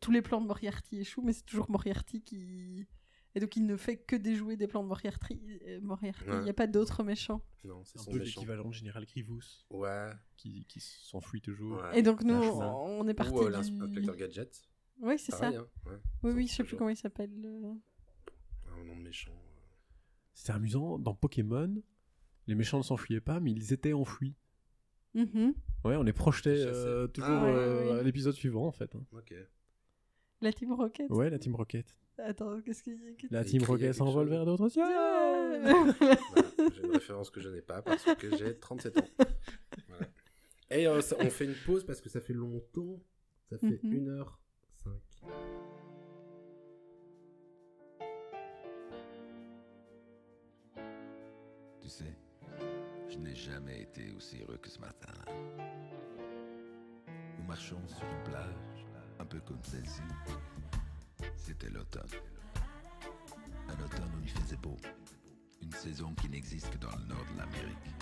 [0.00, 2.86] tous les plans de Moriarty échouent, mais c'est toujours Moriarty qui...
[3.34, 5.38] Et donc il ne fait que déjouer des plans de Moriarty.
[5.82, 6.24] Moriarty.
[6.26, 6.42] Il Ouais.
[6.44, 7.42] n'y a pas d'autres méchants.
[7.64, 10.10] Non, c'est Un peu l'équivalent de Général Grievous, Ouais.
[10.36, 11.80] qui, qui s'enfuit toujours.
[11.82, 11.98] ouais.
[11.98, 13.50] Et donc nous, on, on est parti Ou euh, du...
[13.52, 14.62] l'inspecteur Gadget.
[15.00, 15.48] Oui, c'est ça.
[15.48, 15.66] Hein.
[15.86, 15.98] ouais.
[16.24, 17.30] Oui, oui, je sais plus comment il s'appelle.
[17.44, 17.74] euh.
[18.78, 19.30] Un nom de méchant.
[20.34, 21.74] C'était amusant, dans Pokémon,
[22.46, 23.92] les méchants ne s'enfuyaient pas, mais ils étaient
[25.24, 25.54] Mhm.
[25.84, 26.70] Ouais, on projetait Chassés.
[26.86, 28.00] euh, toujours Ah, ouais, euh, ouais.
[28.00, 28.94] à l'épisode suivant, en fait.
[28.94, 29.02] hein.
[29.12, 29.34] Ok.
[30.40, 31.10] La Team Rocket.
[31.10, 31.96] Ouais, la Team Rocket.
[32.18, 35.94] Attends, qu'est-ce qu'il y a La Team Rocket s'envole vers d'autres cieux Yeah Voilà,
[36.74, 39.08] j'ai une référence que je n'ai pas parce que j'ai 37 ans.
[39.88, 40.06] Voilà.
[40.70, 43.00] Et euh, ça- on fait une pause parce que ça fait longtemps.
[43.50, 43.94] Ça fait Mhm.
[43.94, 44.90] 1h05.
[51.80, 52.04] Tu sais,
[53.08, 55.32] je n'ai jamais été aussi heureux que ce matin-là.
[57.38, 58.86] Nous marchons sur une plage,
[59.18, 60.02] un peu comme celle-ci.
[61.36, 62.10] C'était l'automne.
[63.68, 64.76] Un automne où il faisait beau.
[65.62, 67.94] Une saison qui n'existe que dans le nord de l'Amérique.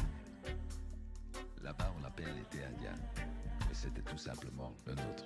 [1.63, 2.95] Là-bas, on l'appelle l'été indien.
[3.17, 5.25] Mais c'était tout simplement le nôtre.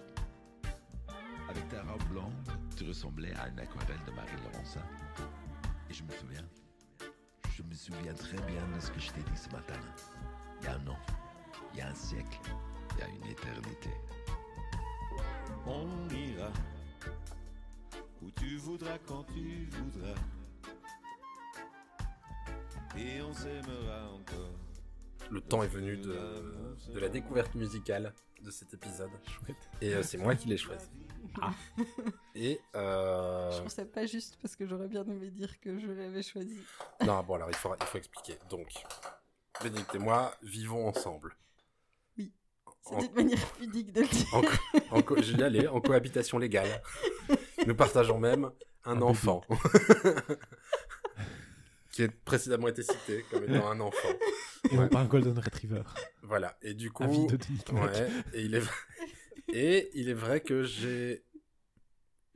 [1.48, 4.82] Avec ta robe blonde, tu ressemblais à une aquarelle de Marie Laurencin.
[5.88, 6.46] Et je me souviens,
[7.70, 9.78] me souviens très bien de ce que je t'ai dit ce matin.
[10.60, 10.98] Il y a un an,
[11.72, 12.40] il y a un siècle,
[12.92, 13.90] il y a une éternité.
[15.66, 16.50] On ira
[18.22, 20.20] où tu voudras quand tu voudras.
[22.96, 24.69] Et on s'aimera encore.
[25.30, 26.16] Le temps est venu de,
[26.92, 28.12] de la découverte musicale
[28.42, 29.10] de cet épisode.
[29.28, 29.56] Chouette.
[29.80, 30.88] Et euh, c'est moi qui l'ai choisi.
[32.34, 33.50] Et euh...
[33.52, 36.58] Je trouve ça pas juste parce que j'aurais bien aimé dire que je l'avais choisi.
[37.06, 38.38] non, bon alors il faut, il faut expliquer.
[38.48, 38.68] Donc,
[39.62, 41.36] Bénédicte et moi vivons ensemble.
[42.16, 44.26] C'est En- une manière pudique de le dire.
[44.34, 46.82] En, co- en co- je vais y aller, en cohabitation légale.
[47.66, 48.50] Nous partageons même
[48.84, 49.42] un, Un enfant.
[52.08, 54.08] Qui précédemment été cité comme étant un enfant.
[54.70, 54.82] Et Ouais.
[54.84, 55.82] non pas un Golden Retriever.
[56.22, 56.56] Voilà.
[56.62, 57.04] Et du coup.
[57.26, 57.72] De.
[57.72, 58.74] Ouais, et il est vrai,
[59.52, 61.24] et il est vrai que j'ai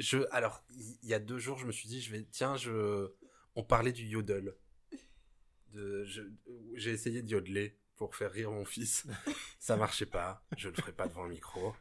[0.01, 3.13] je alors il y a deux jours je me suis dit je vais tiens je
[3.55, 4.57] on parlait du yodel
[5.73, 6.23] de je-
[6.75, 9.07] j'ai essayé de yodeler pour faire rire mon fils
[9.61, 11.75] ça marchait pas je le ferai pas devant le micro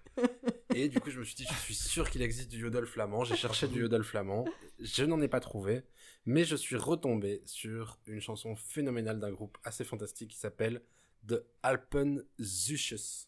[0.75, 3.23] et du coup je me suis dit je suis sûr qu'il existe du yodel flamand
[3.23, 4.45] j'ai cherché du yodel flamand
[4.79, 5.81] je n'en ai pas trouvé
[6.25, 10.81] mais je suis retombé sur une chanson phénoménale d'un groupe assez fantastique qui s'appelle
[11.27, 13.27] The Alpenzuches.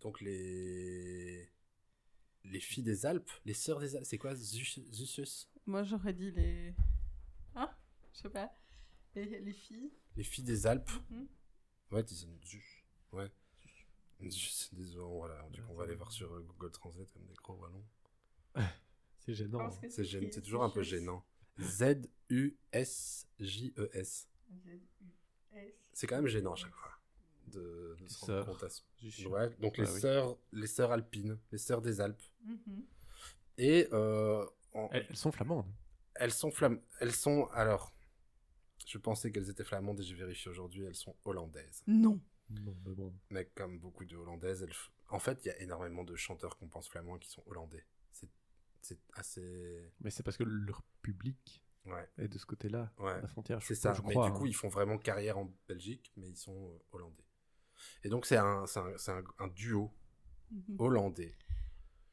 [0.00, 1.50] Donc les
[2.44, 6.30] les filles des Alpes, les sœurs des Alpes, c'est quoi Zuch- Zuches Moi j'aurais dit
[6.30, 6.74] les.
[7.54, 7.68] Hein?
[8.14, 8.50] Je sais pas.
[9.14, 9.90] Les, les filles.
[10.16, 10.90] Les filles des Alpes.
[11.10, 11.26] Mhm.
[11.90, 12.84] Ouais, disent Zuch.
[13.12, 13.30] Ouais.
[14.20, 14.30] Des
[14.96, 17.84] voilà, du coup on va aller voir sur euh, Google Translate comme des gros wallons.
[19.20, 19.60] C'est gênant.
[19.60, 19.70] Hein.
[19.90, 20.98] C'est gênant, écrit c'est toujours un peu Zuches.
[21.00, 21.24] gênant.
[21.60, 24.28] Z U S J E S.
[24.64, 25.72] Z-U-S.
[25.92, 26.92] C'est quand même gênant à chaque fois
[27.48, 28.46] de, de Les se rendre sœurs.
[28.46, 29.26] compte à ce- Zuch.
[29.26, 30.00] Ouais, donc les Ah oui.
[30.00, 32.22] sœurs les sœurs alpines, les sœurs des Alpes.
[32.44, 32.84] Mhm.
[33.58, 34.44] Et euh,
[34.74, 35.66] en- Elles, elles sont flamandes.
[36.14, 36.80] Elles sont flam...
[37.00, 37.92] Elles sont alors.
[38.86, 41.82] Je pensais qu'elles étaient flamandes et j'ai vérifié aujourd'hui, elles sont hollandaises.
[41.86, 42.20] Non.
[42.50, 43.12] Non, mais bon.
[43.30, 44.72] Mais comme beaucoup de hollandaises, elles...
[45.10, 47.84] en fait, il y a énormément de chanteurs qu'on pense flamands qui sont hollandais.
[48.80, 49.92] C'est, assez.
[50.00, 53.20] Mais c'est parce que leur public Ouais, est de ce côté-là, ouais.
[53.22, 53.62] la frontière.
[53.62, 53.94] C'est je- ça.
[53.94, 54.26] Je mais crois.
[54.28, 54.48] du coup, hein.
[54.48, 57.24] ils font vraiment carrière en Belgique, mais ils sont euh, hollandais.
[58.04, 59.90] Et donc, c'est un, c'est un, un- un duo
[60.50, 60.76] Mhm.
[60.78, 61.34] hollandais.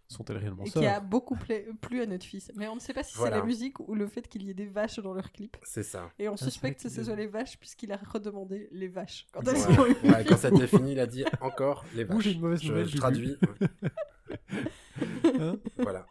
[0.07, 2.51] Sont-elles réellement Et qui a beaucoup pla- plu à notre fils.
[2.55, 3.37] Mais on ne sait pas si Voilà.
[3.37, 5.57] c'est la musique ou le fait qu'il y ait des vaches dans leur clip.
[5.63, 6.11] C'est ça.
[6.19, 9.25] Et on vrai suspecte que ce soit les vaches puisqu'il a redemandé les vaches.
[9.31, 12.03] Quand Ouais, elles ont eu ouais, quand ça était fini, il a dit encore les
[12.03, 12.21] vaches.
[12.23, 13.37] J'ai une mauvaise je, nouvelle, je j'ai traduis.
[15.39, 16.07] Hein Voilà.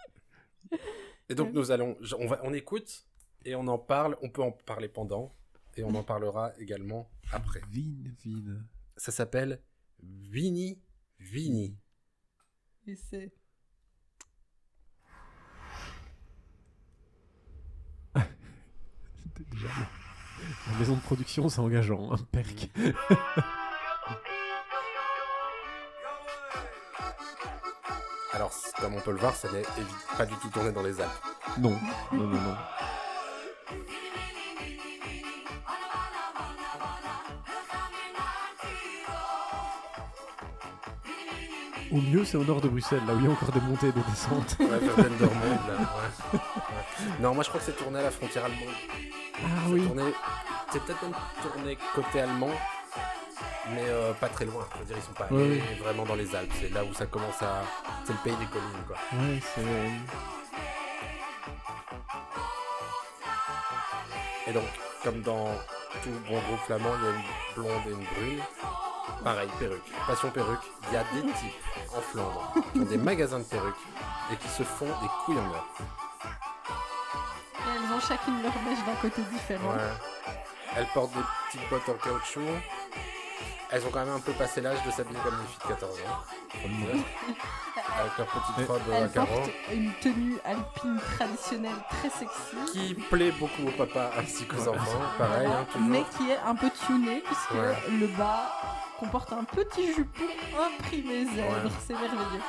[1.29, 3.07] Et donc nous allons, on, va, on écoute
[3.45, 4.17] et on en parle.
[4.23, 5.35] On peut en parler pendant
[5.77, 7.61] et on en parlera également après.
[7.71, 8.61] Vin, vin.
[8.97, 9.61] Ça s'appelle
[10.03, 10.79] Vini
[11.19, 11.79] Vini.
[12.87, 13.33] Et c'est.
[19.51, 19.69] Déjà
[20.71, 22.13] La maison de production, c'est engageant.
[22.13, 22.71] hein, perc.
[28.45, 29.63] Alors comme on peut le voir, ça n'est
[30.19, 31.11] pas du tout tourné dans les Alpes.
[31.57, 31.79] Non,
[32.13, 32.57] non, non, non.
[41.93, 43.89] Au mieux, c'est au nord de Bruxelles, là où il y a encore des montées
[43.89, 44.57] et des descentes.
[44.59, 45.75] Ouais, Dendermonde, là.
[45.79, 46.39] Ouais.
[46.39, 46.41] Ouais.
[47.21, 48.75] Non, moi je crois que c'est tourné à la frontière allemande.
[49.45, 49.87] Ah oui.
[49.87, 50.03] tourné-
[50.73, 52.51] C'est peut-être même tourné côté allemand,
[53.71, 54.67] mais euh, pas très loin.
[54.75, 56.53] Je veux dire, ils sont pas Ouais, allés vraiment dans les Alpes.
[56.61, 57.63] C'est là où ça commence à.
[58.05, 58.97] C'est le pays des collines, quoi.
[59.19, 59.63] Ouais, c'est.
[64.47, 64.65] Et donc,
[65.03, 65.47] comme dans
[66.03, 67.23] tout bon groupe flamand, il y a une
[67.57, 68.43] blonde et une brune.
[69.23, 69.91] Pareil, perruque.
[70.07, 70.61] Passion perruque.
[70.89, 71.63] Il y a des types
[71.97, 73.75] en Flandre qui ont des magasins de perruques
[74.33, 75.67] et qui se font des couilles en or.
[77.57, 79.71] Et elles ont chacune leur mèche d'un côté différent.
[79.71, 79.79] Ouais.
[80.77, 82.41] Elles portent des petites bottes en caoutchouc.
[83.75, 85.99] Elles ont quand même un peu passé l'âge de s'habiller comme des filles de 14
[85.99, 86.25] ans.
[88.01, 89.27] Avec leur petite robe à Elles carreaux.
[89.27, 92.57] portent une tenue alpine traditionnelle très sexy.
[92.73, 95.01] Qui plaît beaucoup aux papas ainsi qu'aux enfants.
[95.19, 95.89] Pareil, hein, toujours.
[95.89, 97.75] mais qui est un peu tunée puisque Ouais.
[97.99, 98.53] le bas
[99.01, 100.23] comporte un petit jupon
[100.79, 101.65] imprimé zèbre.
[101.65, 101.71] Ouais.
[101.85, 102.43] C'est merveilleux.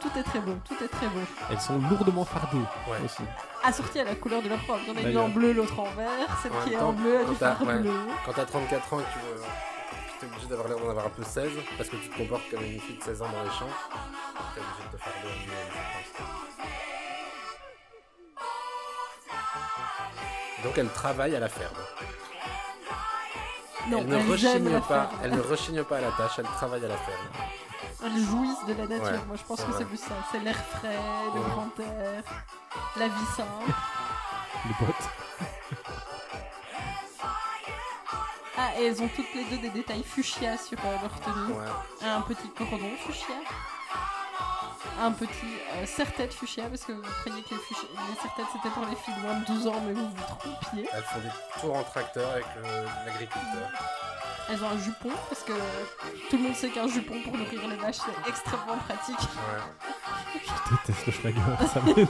[0.00, 1.20] Tout est très beau, tout est très beau.
[1.50, 2.98] Elles sont lourdement fardées Ouais.
[3.04, 3.22] aussi.
[3.64, 4.78] Assorti à la couleur de leur robe.
[4.86, 6.38] Il y en a une en bleu, l'autre en vert.
[6.44, 7.78] Celle qui est en bleu a du fard ouais.
[7.80, 7.92] bleu.
[8.24, 9.42] Quand t'as 34 ans et que tu veux.
[10.20, 12.62] T'es obligé d'avoir l'air d'en avoir un peu 16 parce que tu te comportes comme
[12.62, 13.68] une fille de 16 ans dans les champs.
[14.54, 15.56] T'es obligé de te faire deux minimum,
[16.04, 16.26] je pense.
[20.64, 21.74] Donc elle travaille à la ferme.
[23.88, 26.88] Non, elle ne rechigne pas, elle ne rechigne pas à la tâche, elle travaille à
[26.88, 27.28] la ferme.
[28.04, 29.04] Elles jouissent de la nature.
[29.06, 30.14] Ouais, Moi, je pense que c'est plus ça.
[30.30, 30.96] C'est l'air frais,
[31.34, 31.48] le Ouais.
[31.48, 32.22] grand air,
[32.96, 33.72] la vie simple.
[34.66, 35.10] Les bottes.
[38.62, 41.54] Ah, et elles ont toutes les deux des détails fuchsia sur euh, leur tenue.
[41.54, 41.64] Ouais.
[42.06, 43.34] Un petit cordon fuchsia.
[45.00, 45.30] Un petit
[45.76, 48.96] euh, serre-tête fuchsia, parce que vous croyez que les, fuchsia- les serre-têtes c'était pour les
[48.96, 50.86] filles de moins de 12 ans, mais vous vous trompiez.
[50.92, 53.70] Elles font des tours en tracteur avec le- l'agriculteur.
[54.50, 55.52] Elles ont un jupon, parce que
[56.28, 59.18] tout le monde sait qu'un jupon pour nourrir les vaches c'est extrêmement pratique.
[59.20, 59.62] Ouais.
[60.34, 61.40] Je déteste le schlager,
[61.72, 62.08] ça m'énerve.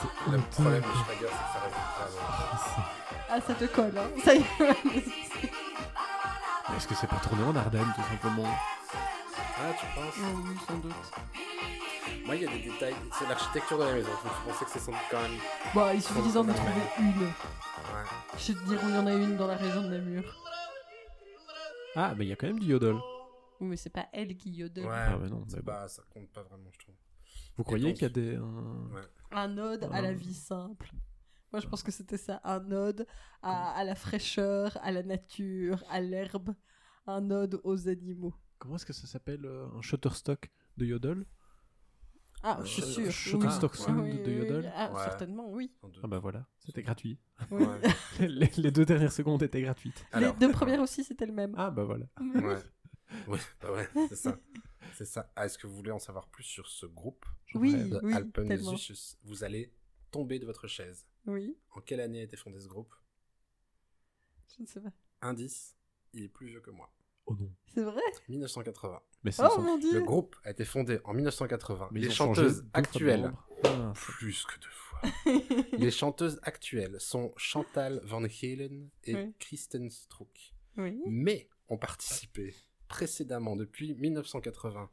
[0.00, 0.46] C'est Le honteux.
[0.52, 1.43] problème du Schwager, c'est
[3.36, 4.08] Ah, ça te colle, hein.
[4.24, 4.44] Ça y est.
[6.76, 10.92] Est-ce que c'est pas tourné en Ardennes, tout simplement Ah, tu penses oui, sans doute.
[12.26, 12.94] Moi, il y a des détails.
[13.18, 14.08] C'est l'architecture de la maison.
[14.24, 15.38] Je pensé que c'est sans doute quand même.
[15.74, 17.22] Bon, il suffit d'en trouver une.
[17.22, 17.28] Ouais.
[18.38, 20.22] Je vais te dire où il y en a une dans la région de Namur.
[21.96, 22.94] Ah, mais il y a quand même du yodel.
[23.60, 24.86] Oui, mais c'est pas elle qui yodel.
[24.86, 24.92] Ouais.
[24.94, 25.72] Ah, mais non, mais bon.
[25.72, 26.94] pas- ça compte pas vraiment, je trouve.
[27.56, 28.36] Vous croyez qu'il y a des.
[28.36, 29.02] un- Ouais.
[29.32, 30.12] Un ode à la Ah.
[30.12, 30.90] vie simple.
[31.54, 32.40] Moi, je pense que c'était ça.
[32.42, 33.06] Un ode
[33.40, 36.52] à, à la fraîcheur, à la nature, à l'herbe.
[37.06, 38.34] Un ode aux animaux.
[38.58, 41.24] Comment est-ce que ça s'appelle euh, Un shutterstock de yodel?
[42.42, 43.12] Ah, Euh, je suis sh- sûre.
[43.12, 43.78] Shutterstock oui.
[43.78, 44.70] Sound Oui, de Yodel oui.
[44.74, 45.04] Ah, Ouais.
[45.04, 45.72] certainement, oui.
[46.02, 47.20] Ah bah voilà, c'était gratuit.
[48.18, 50.04] Les, les deux dernières secondes étaient gratuites.
[50.20, 51.54] Les deux premières aussi, c'était le même.
[51.56, 52.06] Ah bah voilà.
[52.20, 52.56] Ouais.
[53.28, 54.36] Ouais, bah ouais, c'est ça.
[54.94, 55.30] C'est ça.
[55.36, 57.24] Ah, Est-ce que vous voulez en savoir plus sur ce groupe?
[57.54, 58.60] Oui, de oui, Alpen
[59.22, 59.72] Vous allez
[60.10, 61.06] tomber de votre chaise.
[61.26, 62.94] Oui, En quelle année a été fondé ce groupe?
[64.56, 64.92] Je ne sais pas.
[65.22, 65.76] Indice,
[66.12, 66.92] il est plus vieux que moi.
[67.26, 67.50] Oh non.
[67.66, 68.02] C'est vrai?
[68.28, 69.02] 1980.
[69.22, 71.88] Mais c'est Oh mon Le dieu groupe a été fondé en 1980.
[71.92, 73.32] Mais Les chanteuses actuelles.
[73.64, 75.00] Ah, plus que deux fois.
[75.78, 79.34] Les chanteuses actuelles sont Chantal Van Halen et Oui.
[79.38, 80.54] Kristen Struck.
[80.76, 81.02] Oui.
[81.06, 82.54] Mais ont participé
[82.88, 84.90] précédemment, depuis 1980,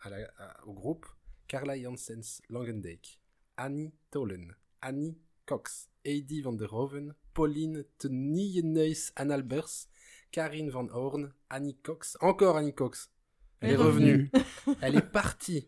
[0.00, 1.06] à la- à- au groupe
[1.48, 3.18] Carla Janssens Langendijk,
[3.56, 9.88] Annie Tolen, Annie Cox, Heidi van der Hoven, Pauline te Nijenhuis Annalbers,
[10.30, 13.10] Karine van Horn, Annie Cox, encore Annie Cox.
[13.60, 14.30] Elle est Elle est revenue.
[14.80, 15.66] Elle est partie.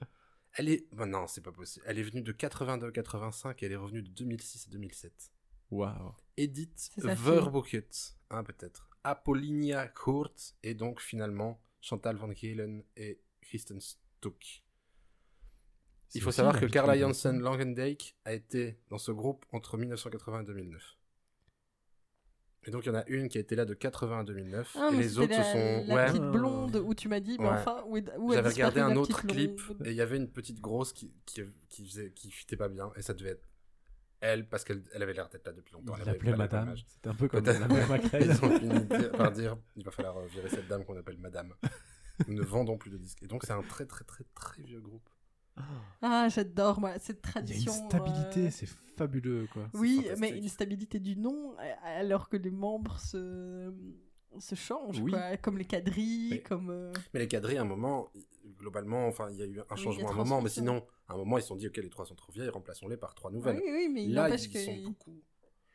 [0.55, 0.89] Elle est.
[0.93, 1.85] Bon, non, c'est pas possible.
[1.89, 5.31] Elle est venue de 82 à 85 et elle est revenue de 2006 à 2007.
[5.71, 6.15] Waouh.
[6.37, 6.91] Edith.
[6.97, 8.89] Verboeket, hein, peut-être.
[9.03, 14.65] Apollinia Koort et donc finalement Chantal Van Gelen et Kristen Stuck.
[16.15, 20.45] Il faut savoir que Carla Janssen Langendijk a été dans ce groupe entre 1980 et
[20.45, 20.97] 2009.
[22.67, 24.77] Et donc il y en a une qui a été là de 80 à 2009
[24.81, 27.37] Ah, et les autres la, se sont la ouais, petite blonde où tu m'as dit,
[27.39, 27.51] mais Ouais.
[27.53, 30.31] enfin, où, est- où j'avais regardé un autre clip blonde et il y avait une
[30.31, 33.47] petite grosse qui qui, qui faisait qui fitait pas bien et ça devait être
[34.21, 35.95] elle parce qu'elle elle avait l'air d'être là depuis longtemps.
[35.97, 36.75] Elle avait l'appelait madame.
[36.89, 38.23] C'était un peu comme mère Macrel.
[38.31, 38.81] Ils ont fini
[39.19, 41.53] par dire il va falloir euh, virer cette dame qu'on appelle madame.
[42.29, 43.23] Nous ne vendons plus de disques.
[43.23, 45.07] Et donc c'est un très très très très vieux groupe.
[46.03, 47.73] Ah, j'adore, moi, cette Il y a tradition.
[47.73, 49.69] une stabilité, euh, c'est fabuleux quoi.
[49.75, 51.55] Oui, mais une stabilité du nom,
[51.85, 53.73] alors que les membres se,
[54.39, 55.13] se changent, Oui.
[55.13, 55.37] quoi.
[55.39, 56.71] Comme les quadrilles, Mais- comme...
[56.71, 58.11] euh, Mais les quadrilles, à un moment,
[58.59, 61.17] globalement, enfin, il y a eu un changement à un moment, mais sinon, à un
[61.17, 63.57] moment, ils se sont dit, ok, les trois sont trop vieilles, remplaçons-les par trois nouvelles.
[63.57, 64.59] Oui, oui, mais il Là, n'empêche ils que...
[64.65, 65.23] sont beaucoup.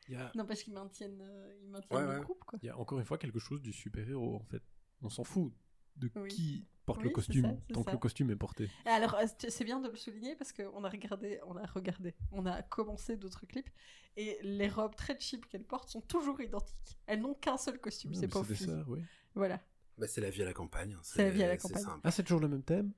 [0.07, 2.23] Il y a, N'empêche qu'ils maintiennent, euh, ils maintiennent Ouais, le ouais.
[2.23, 2.57] groupe, quoi.
[2.64, 4.64] il y a encore une fois quelque chose du super-héros en fait.
[5.03, 5.53] on s'en fout
[6.00, 6.28] de Oui.
[6.30, 7.92] qui porte Oui, le costume ça, tant que ça.
[7.92, 8.70] le costume est porté.
[8.86, 12.46] Alors, euh, c'est bien de le souligner parce qu'on a regardé, on a regardé, on
[12.46, 13.70] a commencé d'autres clips
[14.18, 16.98] et les robes très cheap qu'elles portent sont toujours identiques.
[17.06, 18.42] Elles n'ont qu'un seul costume, c'est pas
[18.88, 19.04] oui.
[19.36, 19.60] Voilà.
[19.98, 20.94] Bah, c'est la vie à la campagne.
[20.94, 21.84] hein, C'est la vie à la campagne.
[21.84, 22.02] simple.
[22.04, 22.92] Ah, c'est toujours le même thème?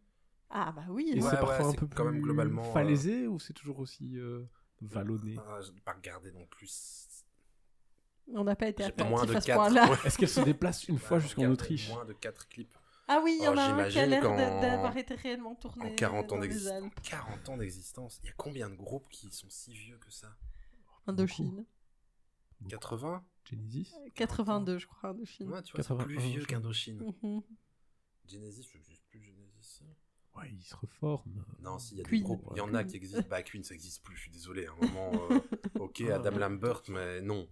[0.50, 1.10] Ah bah oui.
[1.10, 3.54] Et Ouais, c'est ouais, parfois un peu quand même plus globalement, euh, falaisé ou c'est
[3.54, 4.44] toujours aussi euh,
[4.82, 5.36] vallonné?
[5.40, 7.08] Ah, je n'ai pas regardé non plus.
[8.34, 9.56] On n'a pas été J'ai moins attentif de à ce 4.
[9.58, 9.90] point-là.
[10.06, 11.90] Est-ce qu'elle se déplace une fois Ouais, jusqu'en Autriche?
[11.90, 12.78] Moins de 4 clips.
[13.14, 15.92] Ah oui, il y en Oh, a un qui a l'air d'avoir été réellement tourné
[15.92, 16.84] En 40 ans dans les d'existence.
[16.84, 17.00] Alpes.
[17.04, 18.20] 40 ans d'existence.
[18.24, 20.36] Il y a combien de groupes qui sont si vieux que ça?
[21.08, 21.66] Indochine.
[22.70, 23.92] 80 Genesis?
[24.16, 25.50] 82, je crois, Indochine.
[25.50, 27.14] Ouais, tu vois, c'est plus 81, vieux qu'Indochine.
[27.24, 27.42] Mhm.
[28.28, 29.84] Genesis, je n'existe plus Genesis.
[30.36, 31.44] Ouais, il se reforme.
[31.60, 32.20] Non, si, il y a Queen.
[32.22, 32.48] des groupes.
[32.52, 33.28] Il y en a qui existent.
[33.30, 34.68] Bah, Queen, ça existe plus, je suis désolé.
[34.68, 35.40] À un moment, euh,
[35.80, 36.38] ok, Ah, Adam.
[36.38, 37.50] Lambert, mais non.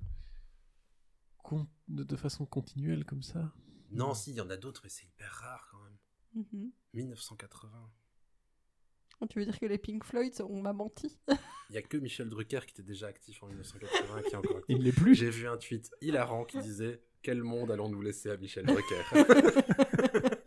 [1.44, 3.52] Con- de façon continuelle comme ça?
[3.92, 5.98] Non, si, il y en a d'autres, mais c'est hyper rare quand même.
[6.34, 6.72] Mhm.
[6.94, 7.92] 1980.
[9.30, 11.20] Tu veux dire que les Pink Floyd, on m'a menti?
[11.70, 14.58] Il y a que Michel Drucker qui était déjà actif en 1980 qui est encore
[14.58, 14.66] actif.
[14.70, 18.30] Il ne l'est plus J'ai vu un tweet hilarant qui disait Quel monde allons-nous laisser
[18.30, 19.04] à Michel Drucker?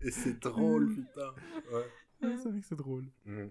[0.00, 1.34] Et c'est drôle, putain.
[1.72, 1.84] Ouais.
[2.22, 3.10] Ouais, C'est vrai que c'est drôle.
[3.24, 3.48] Mm.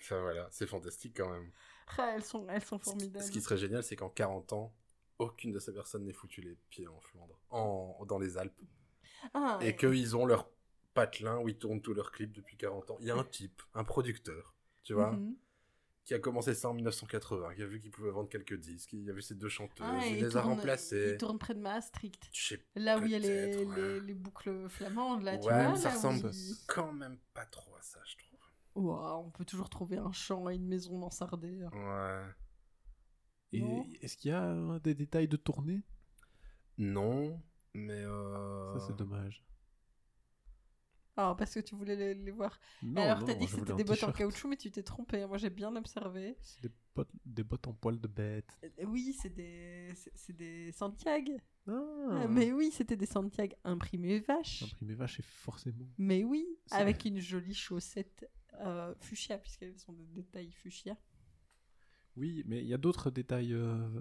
[0.00, 1.50] Enfin voilà, c'est fantastique quand même.
[1.98, 3.24] Ah, elles, sont, elles sont formidables.
[3.24, 4.72] Ce qui serait génial, c'est qu'en 40 ans,
[5.18, 8.60] aucune de ces personnes n'ait foutu les pieds en Flandre, en, dans les Alpes,
[9.34, 10.48] Ah, et qu'ils ont leur
[10.94, 12.96] patelin où ils tournent tous leurs clips depuis 40 ans.
[13.00, 14.54] Il y a un type, un producteur,
[14.84, 15.34] tu vois, mhm.
[16.04, 19.08] qui a commencé ça en 1980, qui a vu qu'il pouvait vendre quelques disques, il
[19.10, 21.10] a vu ces deux chanteuses, Ah, il les a remplacées.
[21.12, 22.30] Il tourne près de Maastricht.
[22.76, 23.76] Là où il y a les, Peut-être, ouais.
[23.76, 25.72] les, les boucles flamandes, là, tu Ouais, vois.
[25.72, 28.38] mais ça là ressemble il- quand même pas trop à ça, je trouve.
[28.76, 31.64] Ouah, on peut toujours trouver un champ et une maison mansardée.
[31.72, 32.22] Ouais.
[33.52, 33.62] Et
[34.02, 35.82] est-ce qu'il y a euh, des détails de tournée?
[36.76, 37.40] Non,
[37.74, 38.78] mais euh...
[38.78, 39.44] Ça, c'est dommage.
[41.20, 42.60] Ah, parce que tu voulais les, les voir.
[42.80, 45.26] Non, Alors, t'as dit que c'était des bottes en caoutchouc, mais tu t'es trompé.
[45.26, 46.36] Moi, j'ai bien observé.
[46.42, 48.56] C'est des bottes, des bottes en poil de bête.
[48.62, 51.36] Euh, Oui, c'est des, c'est- des Santiago.
[51.66, 54.62] Ah, Mais oui, c'était des Santiago imprimés vaches.
[54.62, 55.86] Imprimé vache et forcément.
[55.98, 58.30] Mais oui, avec une jolie chaussette
[58.60, 60.96] euh, fuchsia, puisqu'elles sont des détails fuchsia.
[62.18, 64.00] Oui, mais il y a d'autres détails euh,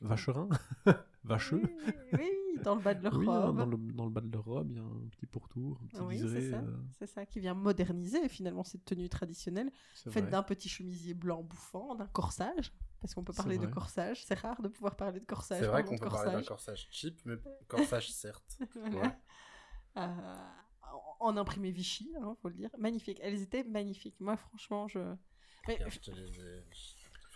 [0.00, 0.48] vacherins,
[1.24, 1.62] vacheux.
[1.62, 2.18] Oui, oui,
[2.56, 3.56] oui, dans le bas de leur Oui, hein, robe.
[3.58, 5.86] dans, le, dans le bas de leur robe, il y a un petit pourtour, un
[5.86, 6.40] petit Oui, liseré.
[6.42, 6.58] c'est ça.
[7.02, 9.70] euh, ça qui vient moderniser finalement cette tenue traditionnelle,
[10.10, 14.24] faite d'un petit chemisier blanc bouffant, d'un corsage, parce qu'on peut parler de corsage.
[14.24, 15.60] C'est rare de pouvoir parler de corsage.
[15.60, 16.86] C'est vrai qu'on de peut parler d'un corsage.
[16.86, 17.34] corsage cheap, mais
[17.68, 18.58] corsage certes.
[18.90, 19.18] Voilà.
[19.98, 20.34] Euh,
[21.20, 22.70] en- imprimé Vichy, hein, faut le dire.
[22.78, 23.18] Magnifique.
[23.22, 24.18] Elles étaient magnifiques.
[24.20, 24.98] Moi, franchement, je.
[25.68, 26.62] Mais- Regarde, je te les ai-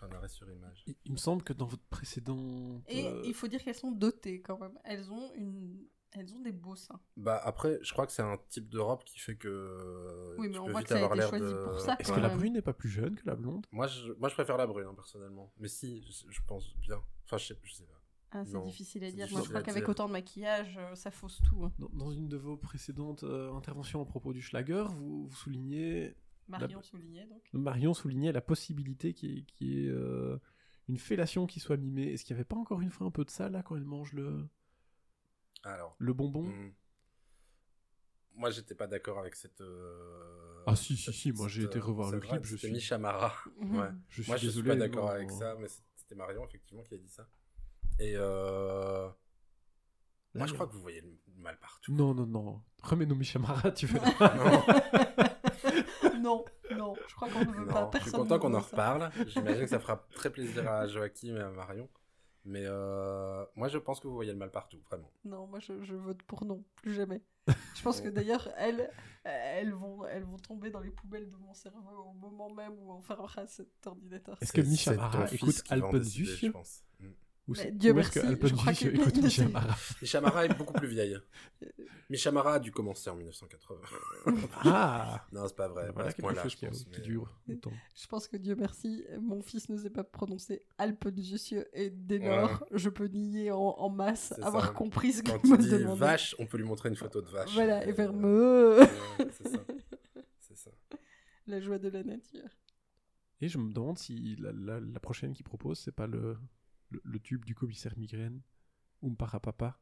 [0.06, 0.82] un arrêt sur image.
[0.86, 2.82] Il, il me semble que dans votre précédent.
[2.88, 4.78] Et euh, il faut dire qu'elles sont dotées quand même.
[4.84, 5.86] Elles ont une.
[6.12, 6.98] Elles ont des beaux seins.
[7.18, 10.54] Bah après, je crois que c'est un type de robe qui fait que Oui, mais
[10.54, 11.64] tu on peux voit vite que ça a été choisi de...
[11.64, 13.66] pour ça, Est-ce que la brune n'est pas plus jeune que la blonde?
[13.70, 15.52] Moi, je, moi, je préfère la brune, hein, personnellement.
[15.58, 17.02] Mais si, je, je pense bien.
[17.24, 17.92] Enfin, je sais, je sais pas.
[18.30, 19.26] Ah, c'est difficile à dire.
[19.30, 21.64] Moi, je crois qu'avec autant de maquillage, euh, ça fausse tout.
[21.64, 21.72] hein.
[21.78, 26.16] dans, dans une de vos précédentes euh, interventions à propos du Schlager, vous, vous soulignez.
[26.48, 27.43] Marion soulignait donc.
[27.52, 30.39] Marion soulignait la possibilité qu'il y ait, qu'il y ait, euh,
[30.89, 32.12] une fellation qui soit mimée.
[32.12, 33.85] Est-ce qu'il n'y avait pas encore une fois un peu de ça là quand elle
[33.85, 34.47] mange le,
[35.64, 36.44] Alors, le bonbon?
[36.44, 36.73] hmm.
[38.35, 39.60] moi, j'étais pas d'accord avec cette.
[39.60, 42.98] euh, Ah, si, si, cette- si, moi, j'ai été revoir le clip, je suis- Misha
[42.98, 43.32] Mara.
[43.60, 43.78] Mhm.
[43.78, 43.89] Ouais.
[44.09, 44.70] Je suis Moi, je désolé.
[44.70, 45.10] suis pas d'accord non.
[45.12, 45.66] avec ça, mais
[45.97, 47.28] c'était Marion, effectivement, qui a dit ça.
[47.98, 49.06] Et euh...
[49.06, 49.16] moi,
[50.35, 50.55] Là, je là.
[50.55, 51.93] crois que vous voyez le mal partout.
[51.93, 52.62] Non, non, non.
[52.82, 53.98] Remets-nous Michamara, tu veux.
[54.20, 55.26] non,
[56.20, 56.44] non,
[57.09, 57.84] je crois qu'on ne veut Non, pas.
[57.86, 59.10] je Personne suis content qu'on en reparle.
[59.26, 61.88] J'imagine que ça fera très plaisir à Joachim et à Marion.
[62.44, 65.10] Mais euh, moi, je pense que vous voyez le mal partout, vraiment.
[65.24, 67.20] Non, moi je, je vote pour non, plus jamais.
[67.74, 68.88] Je pense que d'ailleurs, elles,
[69.24, 72.93] elles, vont, elles vont tomber dans les poubelles de mon cerveau au moment même où
[72.93, 74.38] on fermera cet ordinateur.
[74.40, 76.84] Est-ce que c'est Mara écoute Alpensus je pense.
[77.01, 77.06] Mm.
[77.55, 80.73] C'est- Dieu que merci, je crois que- écoute ne Misha sais- Mara Mishamara est beaucoup
[80.73, 81.16] plus vieille.
[82.10, 83.81] Mishamara a dû commencer en 1980.
[84.64, 85.90] Ah non, c'est pas vrai.
[85.93, 87.73] Voilà pas ce chose je qui, pense, qui mais- dure longtemps.
[87.94, 92.64] Je pense que Dieu merci, mon fils ne sait pas prononcer Alpenjussieu et dès lors,
[92.73, 94.73] je peux nier en, en masse avoir ça.
[94.73, 96.01] compris ce Quand qu'il me dit demandait.
[96.01, 97.52] vache, on peut lui montrer une photo de vache.
[97.55, 98.89] Voilà, et Euh, faire me ouais,
[99.32, 99.59] c'est ça.
[100.40, 100.70] C'est ça.
[101.47, 102.48] la joie de la nature.
[103.40, 106.36] Et je me demande si la, la- la prochaine qu'il propose, c'est pas le,
[106.90, 108.42] le, tube du commissaire migraine,
[109.02, 109.78] Umpara Papa.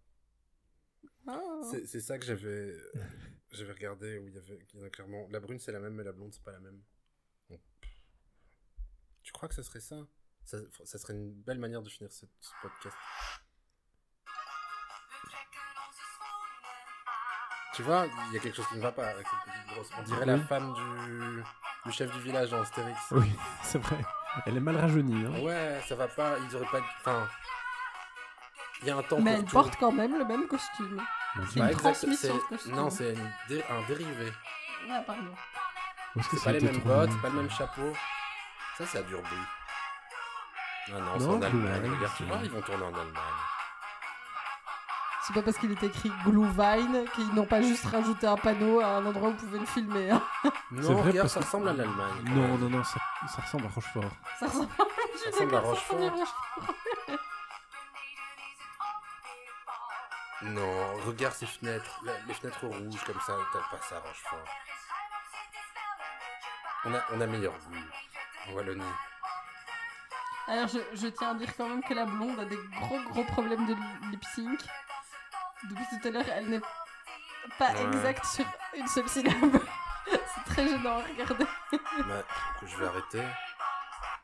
[1.26, 1.60] Ah.
[1.86, 2.74] C'est ça que j'avais
[3.52, 4.38] j'avais regardé où il y
[4.78, 6.82] avait clairement la brune c'est la même mais la blonde c'est pas la même.
[9.22, 9.96] Tu crois que ce serait ça,
[10.44, 12.26] ça, serait une belle manière de finir ce,
[12.60, 12.96] podcast.
[17.74, 19.90] Tu vois, il y a quelque chose qui ne va pas avec cette petite grosse.
[19.98, 23.00] On dirait la femme du, chef du village en Astérix.
[23.12, 23.32] Oui,
[23.62, 24.04] c'est vrai.
[24.46, 25.24] Elle est mal rajeunie.
[25.26, 25.40] Hein.
[25.42, 26.34] Ouais, ça va pas.
[26.48, 26.80] Ils auraient pas.
[27.00, 27.28] Enfin.
[28.82, 29.50] Il y a un temps Mais pour elle tout.
[29.52, 31.00] porte quand même le même costume.
[31.36, 32.74] Mon C'est une transmission c'est- de costume.
[32.74, 33.14] Non, c'est
[33.48, 34.32] dé- un dérivé.
[34.90, 35.34] Ah, pardon.
[36.30, 37.92] C'est ça pas les mêmes bottes, c'est pas le même chapeau.
[38.78, 39.28] Ça, c'est à Durbuy.
[40.88, 41.50] Ah non, c'est Non, en Allemagne.
[41.80, 43.14] Glühwein, Regarde, tu c'est- vois, ils vont tourner en Allemagne.
[45.26, 48.86] C'est pas parce qu'il est écrit Glühwein qu'ils n'ont pas juste rajouté un panneau à
[48.96, 50.10] un endroit où vous pouvez le filmer.
[50.10, 50.22] hein.
[50.70, 52.24] Non, C'est vrai regarde, parce ça que- ressemble à l'Allemagne.
[52.26, 53.00] Non, non, non, ça,
[53.34, 54.04] ça ressemble à Rochefort.
[54.38, 56.74] Ça ressemble, à d'accord, ça ressemble à Rochefort.
[60.42, 64.44] Non, regarde ces fenêtres, les fenêtres rouges comme ça, t'as pas ça, Rochefort.
[66.84, 68.82] On a, on a meilleur goût Wallonie.
[70.48, 73.24] Alors, je, je tiens à dire quand même que la blonde a des gros gros
[73.24, 73.74] problèmes de
[74.10, 74.60] lip sync.
[75.70, 76.60] Depuis tout à l'heure, elle n'est
[77.58, 77.86] pas Ouais.
[77.86, 78.44] exacte sur
[78.76, 79.34] une seule syllabe.
[80.34, 81.44] C'est très gênant à regarder.
[82.06, 82.24] Bah,
[82.66, 83.22] je vais arrêter.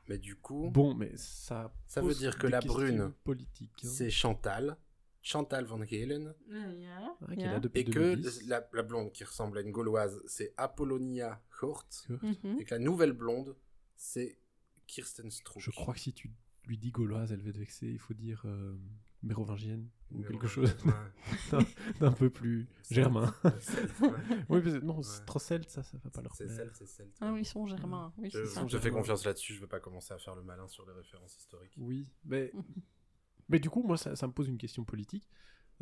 [0.08, 1.72] Mais du coup, Bon, mais ça.
[1.86, 3.34] Ça veut dire que la brune, hein.
[3.82, 4.76] c'est Chantal,
[5.22, 8.46] Chantal Van Galen, Ah, qui est là depuis et que 2010.
[8.48, 12.58] la, la blonde qui ressemble à une gauloise, c'est Apollonia Hort, Mhm.
[12.58, 13.56] et que la nouvelle blonde,
[13.96, 14.38] c'est
[14.86, 15.62] Kirsten Struck.
[15.62, 16.30] Je crois que si tu
[16.64, 17.86] lui dis gauloise, elle va être vexée.
[17.86, 18.76] Il faut dire euh,
[19.22, 21.58] mérovingienne ou quelque chose ouais.
[22.00, 23.32] d'un peu plus germain.
[23.60, 24.10] Celte, ouais.
[24.48, 25.24] oui, mais non, c'est Ouais.
[25.26, 26.56] trop celte, ça, ça va pas leur C'est plaire.
[26.56, 27.16] celte, c'est celte.
[27.20, 28.12] Ah oui, ils sont germains.
[28.18, 28.66] Oui, Je, c'est ça.
[28.66, 31.36] je fais confiance là-dessus, je veux pas commencer à faire le malin sur les références
[31.36, 31.74] historiques.
[31.78, 32.52] Oui, mais,
[33.48, 35.28] mais du coup, moi, ça, ça me pose une question politique.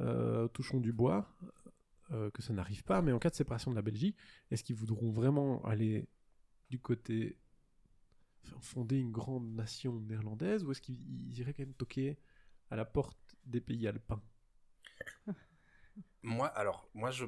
[0.00, 1.28] Euh, touchons du bois,
[2.12, 4.16] euh, que ça n'arrive pas, mais en cas de séparation de la Belgique,
[4.50, 6.08] est-ce qu'ils voudront vraiment aller
[6.70, 7.38] du côté
[8.60, 10.98] fonder une grande nation néerlandaise ou est-ce qu'ils
[11.30, 12.18] ils iraient quand même toquer
[12.70, 14.22] à la porte des pays alpins
[16.22, 17.26] Moi, alors, moi, je.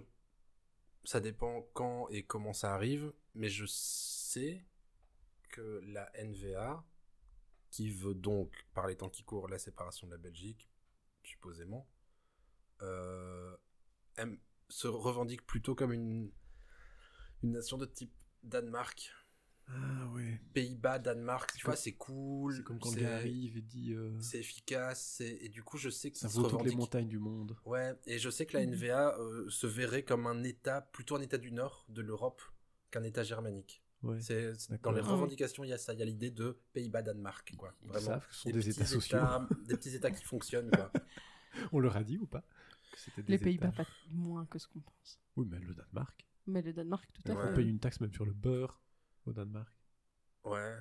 [1.05, 4.63] Ça dépend quand et comment ça arrive, mais je sais
[5.49, 6.85] que la NVA,
[7.71, 10.69] qui veut donc, par les temps qui courent, la séparation de la Belgique,
[11.23, 11.89] supposément,
[12.83, 13.57] euh,
[14.69, 16.31] se revendique plutôt comme une,
[17.43, 18.13] une nation de type
[18.43, 19.13] Danemark.
[19.73, 20.41] Ah ouais.
[20.53, 22.57] Pays-Bas, Danemark, tu C'est vois, c'est cool.
[22.57, 25.63] C'est comme quand le c'est- gars arrive et dit euh, C'est efficace, c'est- et du
[25.63, 27.57] coup, je sais que ça se vaut toutes les montagnes du monde.
[27.65, 31.21] Ouais, et je sais que la NVA euh, se verrait comme un État, plutôt un
[31.21, 32.43] État du Nord de l'Europe
[32.91, 33.83] qu'un État germanique.
[34.03, 34.21] Ouais.
[34.21, 36.59] C'est c'est- dans les Ah revendications, il y a ça, il y a l'idée de
[36.73, 37.75] Pays-Bas-Danemark, quoi.
[37.83, 38.07] Ils Vraiment.
[38.07, 39.19] savent que ce sont des, États petits sociaux.
[39.69, 40.91] des petits États qui fonctionnent, quoi.
[41.73, 42.43] On leur a dit ou pas
[42.93, 45.21] que c'était des Les Pays-Bas, pas moins que ce qu'on pense.
[45.37, 46.27] Oui, mais le Danemark.
[46.47, 47.43] Mais le Danemark, tout à Ouais.
[47.45, 47.55] On fait.
[47.55, 48.81] paye une taxe même sur le beurre
[49.27, 49.71] au Danemark.
[50.45, 50.75] Ouais,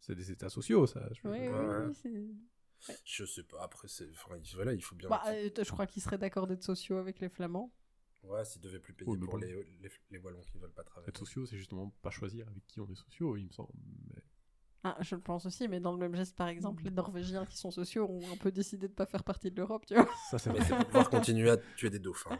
[0.00, 1.08] C'est des États sociaux, ça.
[1.12, 1.86] je- Oui, Ouais, oui, ouais.
[1.88, 4.08] oui, c'est- je sais pas, après, c'est...
[4.10, 5.08] Enfin, il- voilà, il faut bien...
[5.08, 7.72] Bah, euh, je crois qu'ils seraient d'accord d'être sociaux avec les Flamands.
[8.22, 9.44] Ouais, s'ils devaient plus payer Oui, mais pour bon.
[9.44, 11.08] les, les, les Wallons qui veulent pas travailler.
[11.08, 13.72] Être sociaux, c'est justement pas choisir avec qui on est sociaux, il me semble.
[14.08, 14.22] Mais...
[14.84, 17.56] Ah, je le pense aussi, mais dans le même geste, par exemple, les Norvégiens qui
[17.56, 20.08] sont sociaux ont un peu décidé de pas faire partie de l'Europe, tu vois.
[20.30, 22.38] Ça, c'est pour pouvoir continuer à tuer des dauphins.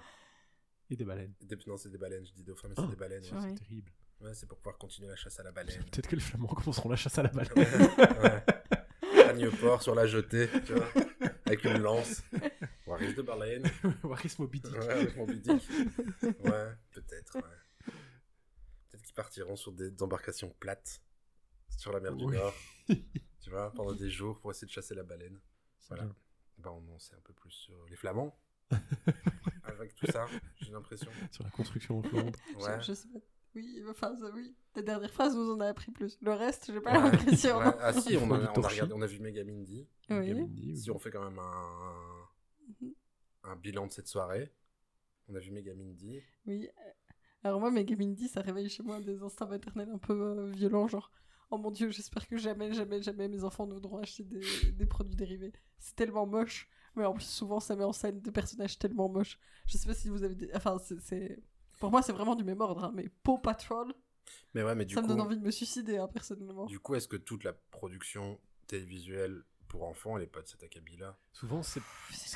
[0.91, 1.35] Et des baleines.
[1.41, 3.25] Des- non, c'est des baleines, je dis dauphins, mais c'est Ah, des baleines.
[3.25, 3.49] Ouais, Ouais.
[3.49, 3.91] c'est terrible.
[4.21, 5.83] Ouais, c'est pour pouvoir continuer la chasse à la baleine.
[5.91, 7.53] Peut-être que les Flamands commenceront la chasse à la baleine.
[7.57, 8.45] ouais.
[9.29, 10.89] Agneport sur la jetée, tu vois,
[11.45, 12.23] avec une lance.
[12.87, 13.69] Waris de baleine.
[14.03, 14.73] Waris Moby Dick.
[14.73, 15.63] Ouais, mon bidic.
[16.23, 17.43] Ouais, peut-être, ouais.
[18.91, 21.03] Peut-être qu'ils partiront sur des embarcations plates
[21.77, 22.25] sur la mer du.
[22.27, 22.55] Nord,
[22.89, 25.39] tu vois, pendant des jours pour essayer de chasser la baleine.
[25.89, 26.05] Voilà.
[26.05, 26.15] bien.
[26.59, 28.37] Bah, on en sait un peu plus sur les Flamands.
[29.65, 30.27] avec tout ça,
[30.61, 31.11] j'ai l'impression.
[31.31, 32.39] Sur la construction en Flandre.
[32.57, 32.81] Ouais.
[32.81, 33.19] Je, je sais pas.
[33.57, 34.55] Oui, enfin, ça, oui.
[34.75, 36.17] Ta dernière phrase vous en a appris plus.
[36.21, 37.11] Le reste, j'ai pas Ouais.
[37.11, 37.57] l'impression.
[37.59, 37.65] Ouais.
[37.81, 39.89] Ah si, on, a, on a regardé, on a vu Megamindy.
[40.11, 40.77] Oui.
[40.77, 42.29] Si on fait quand même un,
[43.45, 44.53] un bilan de cette soirée,
[45.29, 46.21] on a vu Megamindy.
[46.47, 46.69] Oui.
[47.43, 51.11] Alors moi, Megamindy, ça réveille chez moi des instincts maternels un peu euh, violents, genre
[51.51, 54.87] oh mon dieu, j'espère que jamais, jamais, jamais mes enfants ne voudront acheter des, des
[54.87, 55.53] produits dérivés.
[55.79, 59.39] C'est tellement moche, mais en plus souvent ça met en scène des personnages tellement moches.
[59.67, 60.51] Je sais pas si vous avez, des...
[60.55, 61.39] enfin c'est, c'est-
[61.79, 63.93] pour moi c'est vraiment du même ordre, hein, mais Paw Patrol,
[64.55, 66.67] Mais ouais, mais du ça me donne envie de me suicider hein, personnellement.
[66.67, 70.63] du coup, est-ce que toute la production télévisuelle pour enfants, elle est pas de cet
[70.63, 71.81] acabit-là Souvent, c'est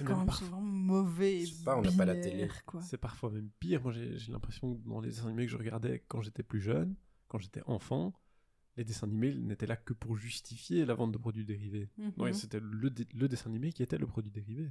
[0.05, 1.37] quand même parfois- souvent mauvais.
[1.43, 2.49] et Je sais pas, on n'a pas la télé.
[2.83, 3.81] C'est parfois même pire.
[3.83, 6.97] Moi, j'ai l'impression que dans les dessins animés que je regardais quand j'étais plus jeune,
[7.29, 8.13] quand j'étais enfant,
[8.77, 11.89] les dessins animés n'étaient là que pour justifier la vente de produits dérivés.
[12.19, 14.69] Ouais, c'était le dessin animé qui était le produit dérivé.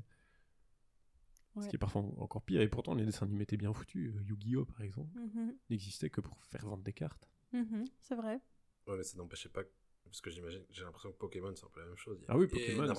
[1.61, 2.61] Ce qui est parfois en- encore pire.
[2.61, 4.13] Et pourtant, les dessins animés étaient bien foutus.
[4.15, 4.65] Euh, Yu-Gi-Oh!
[4.65, 5.55] par exemple, Mhm.
[5.69, 7.27] n'existait que pour faire vendre des cartes.
[7.51, 7.83] Mhm.
[7.99, 8.39] C'est vrai.
[8.87, 9.63] Ouais, mais ça n'empêchait pas.
[10.05, 12.17] Parce que j'imagine, j'ai l'impression que Pokémon, c'est un peu la même chose.
[12.19, 12.93] Il y a Ah oui, Pokémon,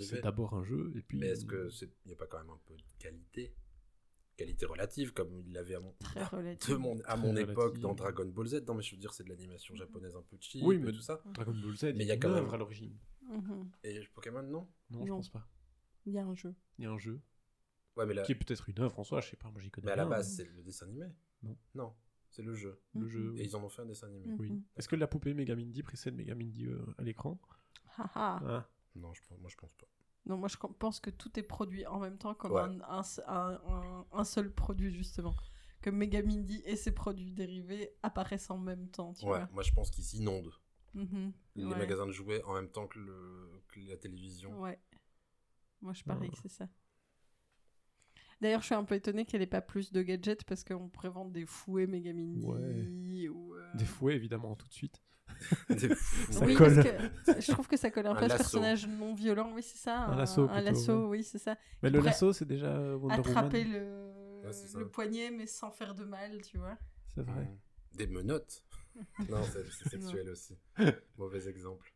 [0.00, 0.92] c'est- d'abord un jeu.
[0.96, 2.82] Et puis, Mais est-ce que c'est, il n'y a pas quand même un peu de
[2.98, 3.54] qualité?
[4.36, 6.70] Qualité relative, comme il l'avait à mon, Très relatif.
[6.70, 7.82] de mon, à Très mon époque relative.
[7.82, 8.64] dans Dragon Ball Z.
[8.66, 10.92] Non, mais je veux dire, c'est de l'animation japonaise un peu cheap Oui, et mais-
[10.92, 11.20] tout ça.
[11.34, 12.96] Dragon Ball Z, Mais il y a quand même- œuvre à l'origine.
[13.22, 13.70] Mhm.
[13.84, 14.68] Et Pokémon, non?
[14.90, 15.16] Non, je Non.
[15.16, 15.46] pense pas.
[16.06, 16.54] Il y a un jeu.
[16.78, 17.20] Il y a un jeu
[17.98, 18.22] Ouais, mais, la...
[18.22, 19.96] qui est peut-être une œuvre en soi, je sais pas, moi j'y connais mais à
[19.96, 20.10] la rien.
[20.10, 21.06] base, c'est le dessin animé.
[21.42, 21.56] Non.
[21.74, 21.94] Non,
[22.30, 22.80] c'est le jeu.
[22.94, 24.34] Le jeu, Et ils en ont fait un dessin animé.
[24.38, 24.62] Oui.
[24.76, 27.40] Est-ce que la poupée Megamindy précède Megamindy euh, à l'écran?
[27.96, 28.40] Ah, ah.
[28.46, 29.86] Ah, Non, je pense, moi je pense pas.
[30.26, 32.60] Non, moi je pense que tout est produit en même temps comme Ouais.
[32.86, 35.34] un, un, un- seul produit justement.
[35.80, 39.48] Que Megamindy et ses produits dérivés apparaissent en même temps, tu Ouais, vois.
[39.52, 40.52] moi je pense qu'ils s'inondent.
[40.94, 41.32] Mhm.
[41.56, 41.78] Les Ouais.
[41.78, 43.48] magasins de jouets en même temps que, le...
[43.68, 44.60] que la télévision.
[44.60, 44.78] Ouais.
[45.80, 46.28] Moi je parie Ouais.
[46.30, 46.68] que c'est ça.
[48.40, 51.08] D'ailleurs, je suis un peu étonnée qu'elle ait pas plus de gadgets parce qu'on pourrait
[51.08, 53.54] vendre des fouets Megamindy ou.
[53.54, 55.02] euh, des fouets évidemment tout de suite.
[55.68, 56.32] Des fous.
[56.32, 56.74] Ça oui, colle.
[56.74, 59.52] parce que je trouve que ça colle un, Un peu à ce personnage non violent,
[59.54, 60.06] oui, c'est ça.
[60.06, 61.56] Un lasso Un lasso, oui, c'est ça.
[61.82, 63.72] Mais le lasso, c'est déjà Wonder Attraper Woman.
[63.72, 64.78] le...
[64.78, 66.76] Ouais, poignet, mais sans faire de mal, tu vois.
[67.14, 67.44] C'est vrai.
[67.44, 67.96] Mm.
[67.98, 68.64] Des menottes.
[69.28, 70.58] non, c'est c'est sexuel aussi.
[71.18, 71.92] Mauvais exemple.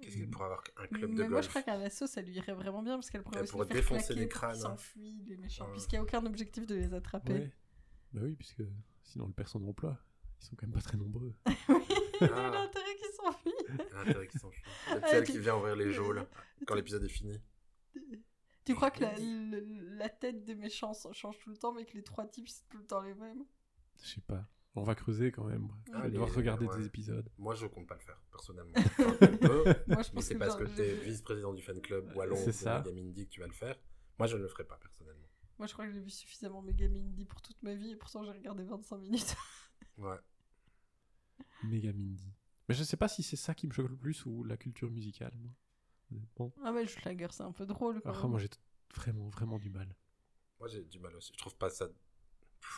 [0.00, 2.22] Qu'est-ce qu'il pourrait avoir un club de Mais golf moi, je crois qu'un lasso, ça
[2.22, 4.28] lui irait vraiment bien parce qu'elle pourrait Elle aussi pourrait les faire défoncer claquer les
[4.28, 4.52] crânes.
[4.52, 5.72] qu'ils s'enfuient, les méchants, Ouais.
[5.72, 7.32] puisqu'il n'y a aucun objectif de les attraper.
[7.32, 7.52] Ouais.
[8.12, 8.62] Bah oui, puisque
[9.02, 9.98] sinon le personne d'emploi,
[10.40, 11.34] ils sont quand même pas très nombreux.
[11.68, 11.76] oui,
[12.22, 12.50] Ah.
[12.50, 13.52] l'intérêt qui s'enfuit.
[13.92, 14.62] L'intérêt qui s'enfuit.
[14.88, 16.26] Ah, Celle tu- qui vient ouvrir les geôles
[16.66, 17.38] quand l'épisode est fini.
[18.64, 21.94] Tu crois que la, le- la tête des méchants change tout le temps, mais que
[21.96, 23.44] les trois types, c'est tout le temps les mêmes?
[24.02, 24.46] Je sais pas.
[24.76, 25.68] On va creuser quand même.
[25.86, 26.76] Je Ah, vais devoir regarder ouais.
[26.78, 27.28] des épisodes.
[27.38, 28.72] Moi, je compte pas le faire, personnellement.
[28.76, 31.62] Enfin, tu peux, Moi, je mais pense c'est que parce que je- t'es vice-président du
[31.62, 32.78] fan club Wallon C'est de ça.
[32.78, 33.76] Megamindy que tu vas le faire.
[34.18, 35.26] Moi, je ne le ferai pas, personnellement.
[35.58, 38.30] Moi, je crois que j'ai vu suffisamment Megamindy pour toute ma vie, et pourtant, j'ai
[38.30, 39.34] regardé 25 minutes.
[39.98, 40.16] Ouais.
[41.64, 42.32] Méga Mindy.
[42.68, 44.90] Mais je sais pas si c'est ça qui me choque le plus ou la culture
[44.90, 45.52] musicale, moi.
[46.12, 46.52] Honnêtement.
[46.64, 48.30] ah, mais Schlager, c'est un peu drôle, quand Ah, même.
[48.30, 48.48] moi j'ai
[48.94, 49.94] vraiment, vraiment du mal.
[50.58, 51.32] Moi, j'ai du mal aussi.
[51.34, 51.86] Je trouve pas ça.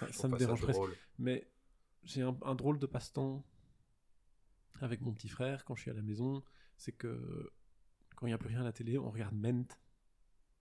[0.01, 0.79] Ça, je ça trouve me dérange presque.
[0.79, 0.97] drôle.
[1.19, 1.49] Mais
[2.05, 3.45] j'ai un, un drôle de passe-temps
[4.81, 6.43] avec mon petit frère quand je suis à la maison.
[6.77, 7.53] C'est que
[8.17, 9.65] quand il n'y a plus rien à la télé, on regarde Ment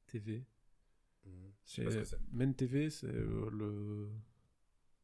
[0.08, 0.46] TV.
[1.26, 1.52] Mhm.
[1.66, 2.34] Je sais pas ce que C'est- c'est.
[2.34, 4.10] Ment TV, c'est euh, le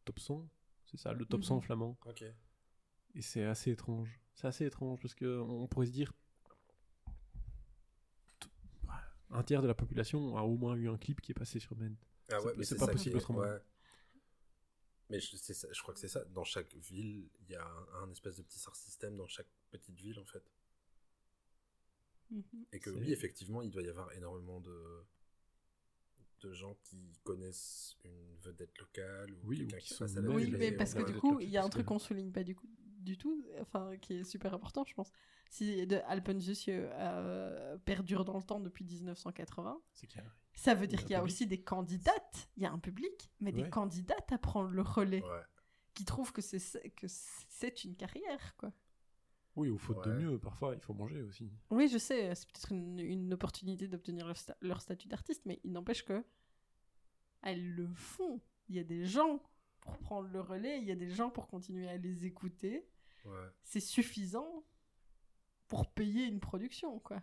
[0.06, 0.48] top 100.
[0.86, 1.62] C'est ça, le top 100 Mhm.
[1.62, 1.98] flamand.
[2.06, 2.24] Ok.
[3.16, 4.20] Et c'est assez étrange.
[4.36, 6.14] C'est assez étrange parce que on pourrait se dire
[8.40, 8.48] t-
[9.32, 11.76] un tiers de la population a au moins eu un clip qui est passé sur
[11.78, 11.90] Ment.
[12.32, 13.40] Ah C'est- ouais, mais c'est pas possible est- autrement.
[13.40, 13.60] ouais.
[15.10, 16.24] Mais je, c'est ça- je crois que c'est ça.
[16.26, 19.48] Dans chaque ville, il y a un, un espèce de petit star système dans chaque
[19.72, 20.44] petite ville, en fait.
[22.30, 22.44] Mhm.
[22.74, 25.06] Et que oui, effectivement, il doit y avoir énormément de,
[26.42, 30.18] de gens qui connaissent une vedette locale ou Oui, ou quelqu'un qui qui sont passe
[30.18, 32.32] à la Oui, mais parce que du coup, il y a un truc qu'on souligne
[32.34, 32.68] pas du, coup,
[33.00, 35.12] du tout, enfin, qui est super important, je pense.
[35.50, 40.24] Si de Alpenzusieux euh, perdure dans le temps depuis 1980, C'est a-
[40.60, 41.34] ça veut dire qu'il y a public.
[41.34, 45.24] aussi des candidates, il y a un public, mais des candidates à prendre le relais,
[45.24, 45.42] Ouais.
[45.94, 46.60] qui trouvent que c'est
[46.96, 48.74] que c'est une carrière, quoi.
[49.56, 51.52] Oui, ou faute de mieux, parfois, il faut manger aussi.
[51.72, 55.60] Oui, je sais, c'est peut-être une, une opportunité d'obtenir leur, sta- leur statut d'artiste, mais
[55.64, 56.24] il n'empêche que
[57.42, 58.40] elles le font.
[58.70, 59.42] Il y a des gens
[59.82, 62.88] pour prendre le relais, il y a des gens pour continuer à les écouter.
[63.26, 63.48] Ouais.
[63.64, 64.64] C'est suffisant
[65.68, 67.22] pour payer une production, quoi.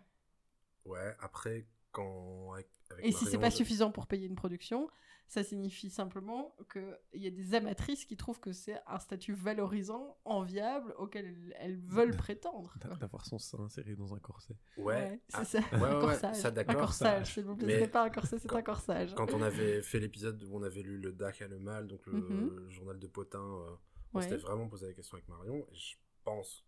[0.83, 1.65] Ouais, après,
[1.95, 2.53] quand.
[2.53, 4.89] Avec, avec Et si c'est pas je- suffisant pour payer une production,
[5.27, 6.83] ça signifie simplement qu'il
[7.21, 11.77] y a des amatrices qui trouvent que c'est un statut valorisant, enviable, auquel elles, elles
[11.79, 12.75] veulent prétendre.
[12.99, 14.55] D'avoir son sein inséré dans un corset.
[14.77, 15.19] Ouais.
[15.29, 15.59] c'est ah, ça.
[15.59, 16.35] ouais, un ouais, corsage.
[16.35, 16.75] ça, un d'accord.
[16.75, 17.67] corsage, s'il vous plaît.
[17.67, 19.15] Ce Mais n'est pas un corset, c'est quand- un corsage.
[19.15, 22.05] Quand on avait fait l'épisode où on avait lu le Dac à le mal, donc
[22.05, 22.55] le, Mhm.
[22.57, 23.75] le journal de Potin, euh,
[24.13, 24.23] on Ouais.
[24.23, 26.63] s'était vraiment posé la question avec Marion, et je pense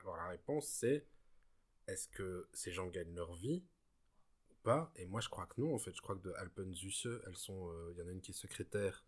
[0.00, 1.06] avoir la réponse, c'est
[1.86, 3.64] est-ce que ces gens gagnent leur vie
[4.62, 5.94] pas Et moi, je crois que non, en fait.
[5.94, 7.70] Je crois que de Alpenzusse, elles sont.
[7.70, 9.04] euh, Il y en a une qui est secrétaire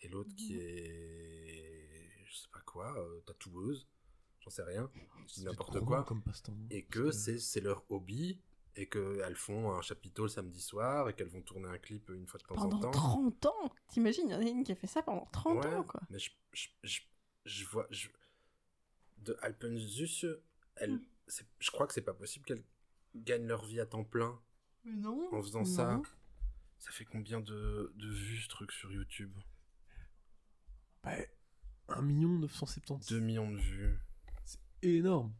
[0.00, 0.60] et l'autre qui Mhm.
[0.60, 2.24] est.
[2.26, 3.86] Je sais pas quoi, euh, tatoueuse.
[4.40, 4.90] J'en sais rien.
[4.94, 6.04] Je dis C'est n'importe quoi.
[6.04, 6.56] comme passe-temps.
[6.70, 8.38] Et que c'est c'est leur hobby.
[8.76, 12.26] Et qu'elles font un chapiteau le samedi soir et qu'elles vont tourner un clip une
[12.26, 12.90] fois de temps en Pendant temps.
[12.90, 13.72] 30 ans?
[13.86, 16.00] T'imagines, il y en a une qui a fait ça pendant 30 Ouais, ans, quoi.
[16.10, 17.00] Mais je, je, je,
[17.44, 17.86] je vois.
[17.90, 18.08] Je,
[19.18, 20.26] de Alpenzusse,
[20.74, 21.04] elle, Mm.
[21.28, 22.64] c'est- je crois que c'est pas possible qu'elles
[23.14, 24.40] gagnent leur vie à temps plein
[24.84, 25.64] Mais non en faisant non.
[25.64, 26.02] ça.
[26.78, 29.32] Ça fait combien de, de vues ce truc sur YouTube?
[31.02, 31.12] Bah,
[31.88, 33.98] 1 976 2 millions de vues.
[34.82, 35.32] énorme.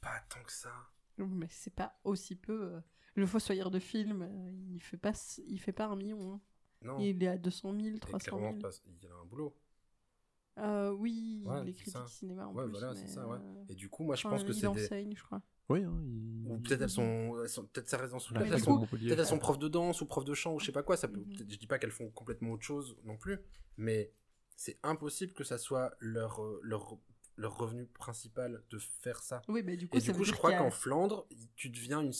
[0.00, 0.72] Pas tant que ça.
[1.18, 2.74] Mais c'est pas aussi peu.
[2.74, 2.80] euh,
[3.14, 6.34] Le Fossoyeur de film, euh, il fait pas, s- il fait pas un million.
[6.34, 6.40] hein.
[6.82, 6.98] Non.
[6.98, 8.60] Il est à 200 000, Et 300 clairement, 000.
[8.60, 8.70] pas-
[9.00, 9.56] il a un boulot.
[10.58, 12.06] Euh, oui, Ouais, les c'est critiques ça.
[12.08, 12.72] cinéma en Ouais, plus.
[12.72, 13.38] voilà, mais, c'est ça, ouais.
[13.40, 14.84] euh, Et du coup, moi, je enfin, pense que il c'est des.
[14.84, 15.42] enseigne, je crois.
[15.68, 18.50] Oui, hein, il- Ou peut-être elles sont, elles sont- peut-être ça reste dans La peut-être
[18.90, 20.96] peut-être elles sont profs de danse ou profs de chant ou je sais pas quoi.
[20.96, 21.28] Ça peut, Mhm.
[21.36, 23.38] peut-être- je dis pas qu'elles font complètement autre chose non plus,
[23.76, 24.12] mais
[24.56, 26.98] c'est impossible que ça soit leur euh, leur
[27.38, 29.40] leur revenu principal de faire ça.
[29.48, 31.26] Oui, mais du coup, Et ça du coup, je crois a- qu'en Flandre,
[31.56, 32.12] tu deviens une.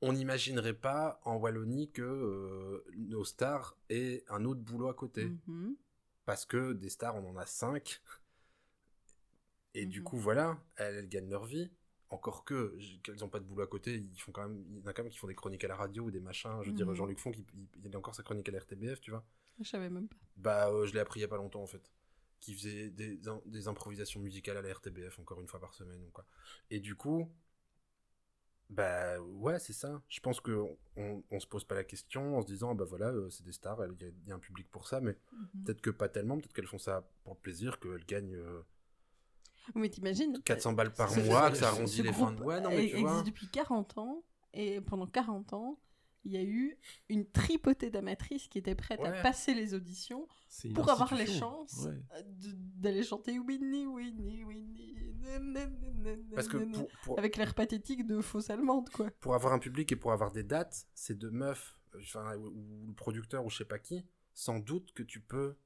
[0.00, 5.32] On n'imaginerait pas en Wallonie que euh, nos stars aient un autre boulot à côté.
[5.48, 5.74] Mhm.
[6.26, 8.00] Parce que des stars, on en a cinq.
[9.74, 10.04] Et du Mhm.
[10.04, 11.68] coup, voilà, elles, elles gagnent leur vie.
[12.10, 14.82] Encore que, qu'elles n'ont pas de boulot à côté, ils font quand même, il y
[14.82, 16.58] en a quand même qui font des chroniques à la radio ou des machins.
[16.62, 16.94] Je veux dire, Mhm.
[16.94, 17.44] Jean-Luc Font, il,
[17.84, 19.24] il- a encore sa chronique à la RTBF, tu vois.
[19.60, 20.16] Je savais même pas.
[20.36, 21.90] Bah, euh, je l'ai appris il y a pas longtemps en fait.
[22.40, 26.10] Qui faisait des, des improvisations musicales à la RTBF encore une fois par semaine ou
[26.10, 26.24] quoi.
[26.70, 27.28] Et du coup,
[28.70, 30.02] bah ouais, c'est ça.
[30.08, 30.64] Je pense que
[30.96, 33.52] on, on se pose pas la question en se disant bah voilà, euh, c'est des
[33.52, 35.64] stars, il y, a- il y a un public pour ça, mais Mhm.
[35.64, 38.62] peut-être que pas tellement, peut-être qu'elles font ça pour le plaisir, qu'elles gagnent euh,
[39.74, 42.36] Mais t'imagines 400 balles par ce- mois, ce- que ça arrondit ce les fins de
[42.36, 42.60] groupe mois.
[42.60, 43.22] Non mais tu existe vois.
[43.22, 44.22] depuis 40 ans,
[44.54, 45.78] et pendant 40 ans,
[46.24, 46.76] il y a eu
[47.08, 49.08] une tripotée d'amatrices qui étaient prêtes Ouais.
[49.08, 51.92] à passer les auditions C'est pour avoir les chances Ouais.
[52.16, 57.54] euh, de- d'aller chanter Winnie, Winnie, Winnie, nananana, Parce que nanana, pour, pour, avec l'air
[57.54, 59.10] pathétique de fausse allemande, quoi.
[59.20, 62.86] pour avoir un public et pour avoir des dates, ces deux meufs, euh, enfin, ou,
[62.88, 64.04] le producteur ou je sais pas qui,
[64.34, 65.56] sans doute que tu peux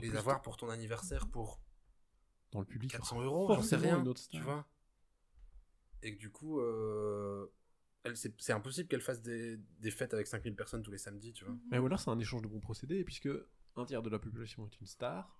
[0.00, 1.60] les avoir pour ton anniversaire pour
[2.52, 2.90] Dans le public.
[2.90, 4.66] 400 euros, j'en sais forcément rien, une autre tu vois.
[6.02, 7.46] Et que du coup, euh,
[8.14, 11.54] c'est, impossible qu'elle fasse des, des fêtes avec 5000 personnes tous les samedis, tu vois.
[11.70, 13.28] Mais voilà, c'est un échange de bons procédés, puisque
[13.76, 15.36] un tiers de la population est une star.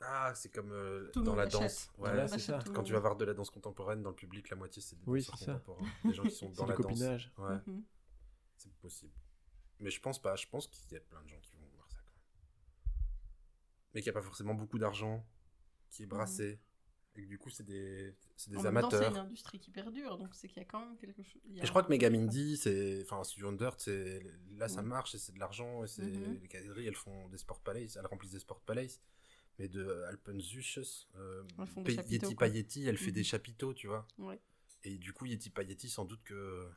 [0.00, 1.88] Ah, c'est comme euh, dans la danse.
[1.98, 2.60] Ouais, Voilà, c'est ça.
[2.72, 5.04] Quand tu vas voir de la danse contemporaine dans le public, la moitié c'est des
[5.06, 5.52] Oui, danseurs c'est ça.
[5.54, 5.88] contemporains.
[6.04, 6.86] Des gens qui sont dans la danse.
[6.86, 7.32] copinage.
[7.36, 7.82] Ouais, Mhm.
[8.56, 9.12] c'est possible.
[9.80, 10.34] Mais je pense pas.
[10.36, 12.94] Je pense qu'il y a plein de gens qui vont voir ça quand même.
[13.94, 15.26] Mais qu'il n'y a pas forcément beaucoup d'argent
[15.90, 16.60] qui est brassé.
[17.16, 19.10] Et que du coup, c'est des, c'est des En temps, c'est amateurs.
[19.10, 21.42] une industrie qui perdure, donc c'est qu'il y a quand même quelque chose.
[21.58, 23.02] a Et je crois que Megamindy, c'est.
[23.02, 24.22] Enfin, Studio Under, c'est.
[24.56, 24.86] Là, ça Ouais.
[24.86, 25.82] marche et c'est de l'argent.
[25.82, 26.02] Et c'est.
[26.02, 26.38] Mhm.
[26.40, 27.96] Les caderies, elles font des Sport Palace.
[27.96, 29.00] Elles remplissent des Sport Palace.
[29.58, 31.42] Mais de Alpenzuches, euh,
[32.06, 32.46] Yeti quoi.
[32.46, 34.06] Payeti, elle fait des chapiteaux, tu vois.
[34.18, 34.38] Ouais.
[34.84, 36.68] Et du coup, Yeti Payeti, sans doute que.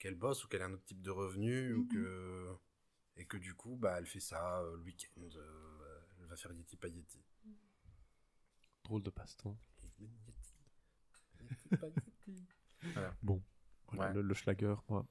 [0.00, 1.74] Qu'elle bosse ou qu'elle a un autre type de revenu.
[1.74, 2.48] Ou que.
[3.16, 5.20] Et que du coup, bah, elle fait ça euh, le week-end.
[5.36, 7.20] euh, elle va faire Yeti Payeti.
[8.90, 9.56] Drôle de passe-temps.
[13.22, 13.40] Bon,
[13.92, 14.14] voilà, Ouais.
[14.16, 15.06] le, le Schlager, moi,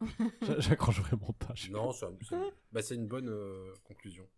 [0.42, 1.54] j'a- j'accroche vraiment pas.
[1.54, 2.36] je- Non, c'est c'est-
[2.72, 4.28] bah, c'est une bonne euh, conclusion.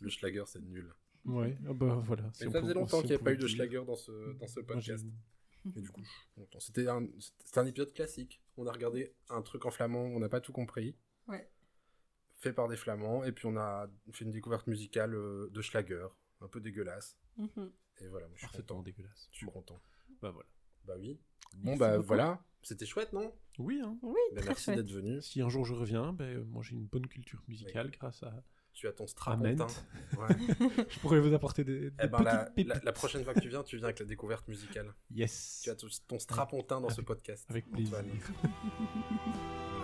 [0.00, 0.92] Le Schlager, c'est nul.
[1.24, 2.30] Ouais, ah bah voilà.
[2.32, 3.38] si Mais on ça peut- faisait si longtemps on qu'il n'y avait pas pouvait eu
[3.38, 3.56] de dire.
[3.56, 5.06] Schlager dans ce, dans ce Moi, j'ai- podcast.
[5.76, 6.60] Et du coup, je suis content.
[6.60, 7.08] C'était un,
[7.42, 8.40] c'était un épisode classique.
[8.56, 10.94] On a regardé un truc en flamand, on n'a pas tout compris.
[11.26, 11.50] Ouais.
[12.36, 16.06] Fait par des flamands, et puis on a fait une découverte musicale euh, de Schlager,
[16.40, 17.16] un peu dégueulasse.
[17.38, 17.72] Mhm.
[18.00, 18.82] Et voilà, moi, je suis Parfaitement content.
[18.84, 19.28] dégueulasse.
[19.32, 19.80] Je suis content.
[20.20, 20.48] Bah voilà.
[20.86, 21.18] Bah oui.
[21.56, 22.08] Bon, bah beaucoup.
[22.08, 22.40] voilà.
[22.62, 23.32] C'était chouette, non?
[23.58, 23.96] Oui, hein.
[24.02, 25.20] Oui, Bah, très Merci d'être venu.
[25.22, 28.42] Si un jour je reviens, ben, euh, moi j'ai une bonne culture musicale grâce à,
[28.72, 29.66] Tu as ton strapontin.
[30.18, 30.26] Ouais.
[30.88, 32.68] Je pourrais vous apporter des, des Eh ben, petites la, pépites.
[32.68, 34.92] la- la prochaine fois que tu viens, tu viens avec la découverte musicale.
[35.12, 35.60] Yes.
[35.62, 37.46] Tu as ton, strapontin dans ce podcast.
[37.50, 37.98] Avec plaisir.